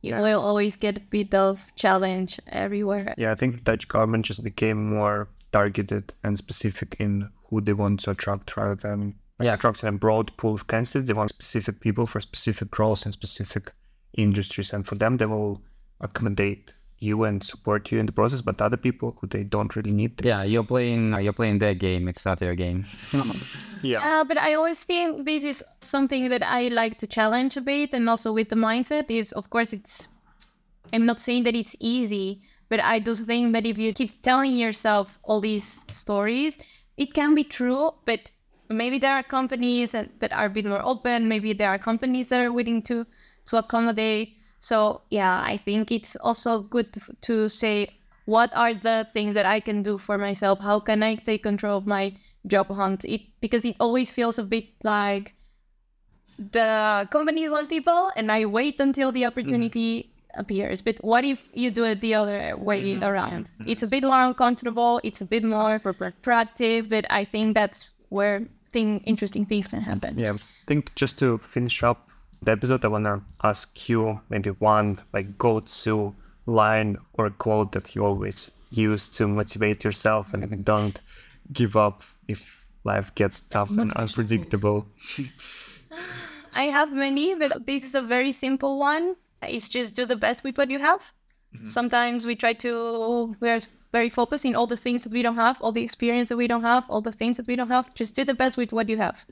you 0.00 0.14
will 0.14 0.40
always 0.40 0.76
get 0.76 0.96
a 0.96 1.00
bit 1.00 1.34
of 1.34 1.72
challenge 1.74 2.38
everywhere. 2.48 3.14
Yeah, 3.16 3.32
I 3.32 3.34
think 3.34 3.54
the 3.54 3.60
Dutch 3.60 3.88
government 3.88 4.26
just 4.26 4.42
became 4.44 4.90
more 4.90 5.28
targeted 5.52 6.12
and 6.22 6.36
specific 6.38 6.96
in 6.98 7.30
who 7.48 7.60
they 7.60 7.72
want 7.72 8.00
to 8.00 8.10
attract 8.10 8.56
rather 8.56 8.74
than 8.74 9.14
yeah, 9.40 9.54
attracting 9.54 9.88
a 9.88 9.92
broad 9.92 10.36
pool 10.36 10.54
of 10.54 10.66
candidates. 10.66 11.06
They 11.06 11.12
want 11.12 11.30
specific 11.30 11.80
people 11.80 12.06
for 12.06 12.20
specific 12.20 12.78
roles 12.78 13.04
and 13.04 13.12
specific 13.12 13.72
industries. 14.14 14.72
And 14.72 14.86
for 14.86 14.94
them, 14.94 15.16
they 15.16 15.26
will 15.26 15.62
accommodate 16.00 16.72
you 17.00 17.24
and 17.24 17.44
support 17.44 17.92
you 17.92 17.98
in 17.98 18.06
the 18.06 18.12
process, 18.12 18.40
but 18.40 18.60
other 18.60 18.76
people 18.76 19.16
who 19.20 19.26
they 19.26 19.44
don't 19.44 19.74
really 19.76 19.92
need. 19.92 20.16
They, 20.16 20.28
yeah 20.28 20.42
you're 20.42 20.64
playing 20.64 21.20
you're 21.22 21.32
playing 21.32 21.58
their 21.58 21.74
game 21.74 22.08
it's 22.08 22.24
not 22.24 22.40
your 22.40 22.54
game 22.54 22.84
yeah. 23.82 24.20
Uh, 24.20 24.24
but 24.24 24.38
I 24.38 24.54
always 24.54 24.84
feel 24.84 25.22
this 25.22 25.42
is 25.42 25.64
something 25.80 26.28
that 26.28 26.42
I 26.42 26.68
like 26.68 26.98
to 26.98 27.06
challenge 27.06 27.56
a 27.56 27.60
bit, 27.60 27.92
and 27.92 28.08
also 28.08 28.32
with 28.32 28.48
the 28.48 28.56
mindset 28.56 29.10
is, 29.10 29.32
of 29.32 29.50
course, 29.50 29.72
it's. 29.72 30.08
I'm 30.92 31.04
not 31.04 31.20
saying 31.20 31.44
that 31.44 31.54
it's 31.54 31.76
easy, 31.80 32.40
but 32.68 32.80
I 32.80 32.98
do 32.98 33.14
think 33.14 33.52
that 33.52 33.66
if 33.66 33.76
you 33.76 33.92
keep 33.92 34.22
telling 34.22 34.56
yourself 34.56 35.18
all 35.22 35.40
these 35.40 35.84
stories, 35.90 36.56
it 36.96 37.12
can 37.12 37.34
be 37.34 37.44
true. 37.44 37.92
But 38.06 38.30
maybe 38.70 38.98
there 38.98 39.14
are 39.14 39.22
companies 39.22 39.92
that 39.92 40.20
that 40.20 40.32
are 40.32 40.46
a 40.46 40.50
bit 40.50 40.64
more 40.64 40.82
open. 40.82 41.28
Maybe 41.28 41.52
there 41.52 41.70
are 41.70 41.78
companies 41.78 42.28
that 42.28 42.40
are 42.40 42.52
willing 42.52 42.82
to 42.82 43.06
to 43.46 43.56
accommodate. 43.56 44.37
So 44.60 45.02
yeah, 45.10 45.42
I 45.42 45.56
think 45.56 45.90
it's 45.92 46.16
also 46.16 46.62
good 46.62 46.92
to, 46.94 47.00
to 47.22 47.48
say 47.48 47.90
what 48.24 48.54
are 48.54 48.74
the 48.74 49.06
things 49.12 49.34
that 49.34 49.46
I 49.46 49.60
can 49.60 49.82
do 49.82 49.96
for 49.96 50.18
myself? 50.18 50.60
How 50.60 50.80
can 50.80 51.02
I 51.02 51.14
take 51.14 51.42
control 51.42 51.78
of 51.78 51.86
my 51.86 52.14
job 52.46 52.68
hunt? 52.70 53.04
It 53.04 53.22
because 53.40 53.64
it 53.64 53.76
always 53.80 54.10
feels 54.10 54.38
a 54.38 54.42
bit 54.42 54.66
like 54.84 55.34
the 56.38 57.08
companies 57.10 57.50
want 57.50 57.68
people 57.68 58.10
and 58.16 58.30
I 58.30 58.44
wait 58.44 58.80
until 58.80 59.12
the 59.12 59.22
mm-hmm. 59.22 59.28
opportunity 59.28 60.12
appears. 60.34 60.82
But 60.82 60.96
what 61.02 61.24
if 61.24 61.46
you 61.54 61.70
do 61.70 61.84
it 61.84 62.00
the 62.00 62.14
other 62.14 62.56
way 62.56 62.94
mm-hmm. 62.94 63.04
around? 63.04 63.50
It's 63.66 63.82
a 63.82 63.86
bit 63.86 64.04
more 64.04 64.22
uncomfortable, 64.22 65.00
it's 65.02 65.20
a 65.20 65.24
bit 65.24 65.42
more 65.44 65.78
proactive, 65.78 66.88
but 66.88 67.06
I 67.10 67.24
think 67.24 67.54
that's 67.54 67.88
where 68.10 68.46
thing 68.72 69.00
interesting 69.04 69.46
things 69.46 69.66
can 69.68 69.80
happen. 69.80 70.18
Yeah, 70.18 70.32
I 70.32 70.66
think 70.66 70.94
just 70.94 71.18
to 71.20 71.38
finish 71.38 71.82
up 71.82 72.07
the 72.42 72.52
episode, 72.52 72.84
I 72.84 72.88
want 72.88 73.04
to 73.04 73.20
ask 73.42 73.88
you 73.88 74.20
maybe 74.28 74.50
one 74.50 75.00
like 75.12 75.38
go-to 75.38 76.14
line 76.46 76.96
or 77.14 77.30
quote 77.30 77.72
that 77.72 77.94
you 77.94 78.04
always 78.04 78.50
use 78.70 79.08
to 79.08 79.26
motivate 79.26 79.84
yourself 79.84 80.32
and 80.32 80.64
don't 80.64 81.00
give 81.52 81.76
up 81.76 82.02
if 82.26 82.66
life 82.84 83.14
gets 83.14 83.40
tough 83.40 83.70
and 83.70 83.92
unpredictable. 83.94 84.86
I 86.54 86.64
have 86.64 86.92
many, 86.92 87.34
but 87.34 87.66
this 87.66 87.84
is 87.84 87.94
a 87.94 88.02
very 88.02 88.32
simple 88.32 88.78
one. 88.78 89.16
It's 89.42 89.68
just 89.68 89.94
do 89.94 90.04
the 90.04 90.16
best 90.16 90.44
with 90.44 90.58
what 90.58 90.70
you 90.70 90.78
have. 90.78 91.12
Sometimes 91.64 92.26
we 92.26 92.36
try 92.36 92.52
to, 92.54 93.34
we're 93.40 93.60
very 93.90 94.10
focused 94.10 94.44
in 94.44 94.54
all 94.54 94.66
the 94.66 94.76
things 94.76 95.02
that 95.04 95.12
we 95.12 95.22
don't 95.22 95.36
have, 95.36 95.60
all 95.62 95.72
the 95.72 95.82
experience 95.82 96.28
that 96.28 96.36
we 96.36 96.46
don't 96.46 96.62
have, 96.62 96.84
all 96.88 97.00
the 97.00 97.12
things 97.12 97.36
that 97.38 97.46
we 97.46 97.56
don't 97.56 97.70
have. 97.70 97.92
Just 97.94 98.14
do 98.14 98.22
the 98.24 98.34
best 98.34 98.56
with 98.56 98.72
what 98.72 98.88
you 98.88 98.98
have. 98.98 99.24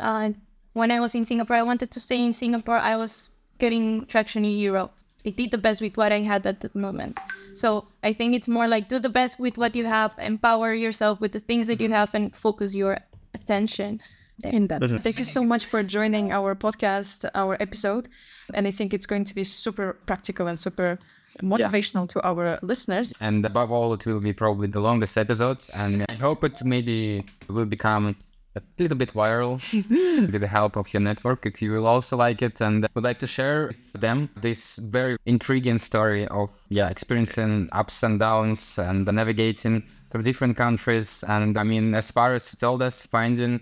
Uh, 0.00 0.30
when 0.72 0.90
I 0.90 1.00
was 1.00 1.14
in 1.14 1.24
Singapore, 1.24 1.56
I 1.56 1.62
wanted 1.62 1.90
to 1.90 2.00
stay 2.00 2.22
in 2.24 2.32
Singapore. 2.32 2.76
I 2.78 2.96
was 2.96 3.30
getting 3.58 4.06
traction 4.06 4.44
in 4.44 4.56
Europe. 4.56 4.92
I 5.26 5.30
did 5.30 5.50
the 5.50 5.58
best 5.58 5.80
with 5.80 5.96
what 5.96 6.12
I 6.12 6.20
had 6.20 6.46
at 6.46 6.60
the 6.60 6.70
moment. 6.74 7.18
So 7.54 7.86
I 8.02 8.12
think 8.14 8.34
it's 8.34 8.48
more 8.48 8.66
like 8.68 8.88
do 8.88 8.98
the 8.98 9.08
best 9.10 9.38
with 9.38 9.58
what 9.58 9.74
you 9.76 9.84
have, 9.86 10.12
empower 10.18 10.72
yourself 10.72 11.20
with 11.20 11.32
the 11.32 11.40
things 11.40 11.66
that 11.66 11.80
you 11.80 11.90
have, 11.90 12.14
and 12.14 12.34
focus 12.34 12.74
your 12.74 12.98
attention. 13.34 14.00
in 14.42 14.68
that. 14.68 14.80
Thank 15.02 15.18
you 15.18 15.26
so 15.26 15.42
much 15.44 15.66
for 15.66 15.82
joining 15.82 16.32
our 16.32 16.54
podcast, 16.54 17.28
our 17.34 17.58
episode. 17.60 18.08
And 18.54 18.66
I 18.66 18.70
think 18.70 18.94
it's 18.94 19.04
going 19.04 19.24
to 19.26 19.34
be 19.34 19.44
super 19.44 19.98
practical 20.06 20.46
and 20.46 20.58
super 20.58 20.98
motivational 21.42 22.08
to 22.08 22.18
our 22.26 22.58
listeners. 22.62 23.12
and 23.20 23.44
above 23.44 23.70
all 23.70 23.92
it 23.92 24.04
will 24.06 24.20
be 24.20 24.32
probably 24.32 24.66
the 24.66 24.80
longest 24.80 25.16
episodes 25.16 25.70
and 25.70 26.04
i 26.08 26.14
hope 26.14 26.42
it 26.44 26.62
maybe 26.64 27.24
will 27.48 27.64
become 27.64 28.16
a 28.56 28.62
little 28.78 28.96
bit 28.96 29.12
viral 29.12 29.52
with 30.32 30.40
the 30.40 30.46
help 30.48 30.76
of 30.76 30.92
your 30.92 31.00
network 31.00 31.46
if 31.46 31.62
you 31.62 31.70
will 31.72 31.86
also 31.86 32.16
like 32.16 32.42
it 32.42 32.60
and 32.60 32.86
would 32.94 33.04
like 33.04 33.18
to 33.20 33.26
share 33.26 33.68
with 33.68 33.92
them 33.92 34.28
this 34.40 34.76
very 34.78 35.16
intriguing 35.26 35.78
story 35.78 36.26
of 36.28 36.50
yeah 36.68 36.88
experiencing 36.88 37.68
ups 37.72 38.02
and 38.02 38.18
downs 38.18 38.78
and 38.78 39.06
navigating 39.06 39.82
through 40.10 40.22
different 40.22 40.56
countries 40.56 41.22
and 41.28 41.56
i 41.56 41.62
mean 41.62 41.94
as 41.94 42.10
far 42.10 42.34
as 42.34 42.52
you 42.52 42.56
told 42.58 42.82
us 42.82 43.02
finding 43.02 43.60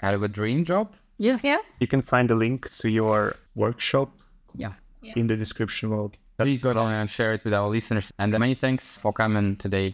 kind 0.00 0.14
of 0.14 0.22
a 0.22 0.28
dream 0.28 0.64
job 0.64 0.86
Yeah. 1.18 1.38
Yeah. 1.42 1.60
You 1.82 1.86
can 1.86 2.02
find 2.02 2.30
a 2.30 2.34
link 2.34 2.60
to 2.80 2.88
your 2.88 3.36
workshop 3.54 4.08
yeah 4.62 4.72
in 5.20 5.26
the 5.26 5.36
description 5.36 5.90
below. 5.90 6.10
please 6.38 6.62
go 6.62 6.70
on 6.86 6.92
and 7.00 7.08
share 7.10 7.32
it 7.36 7.42
with 7.44 7.54
our 7.60 7.68
listeners 7.76 8.06
and 8.18 8.28
many 8.44 8.54
thanks 8.64 8.84
for 9.02 9.12
coming 9.12 9.56
today 9.64 9.86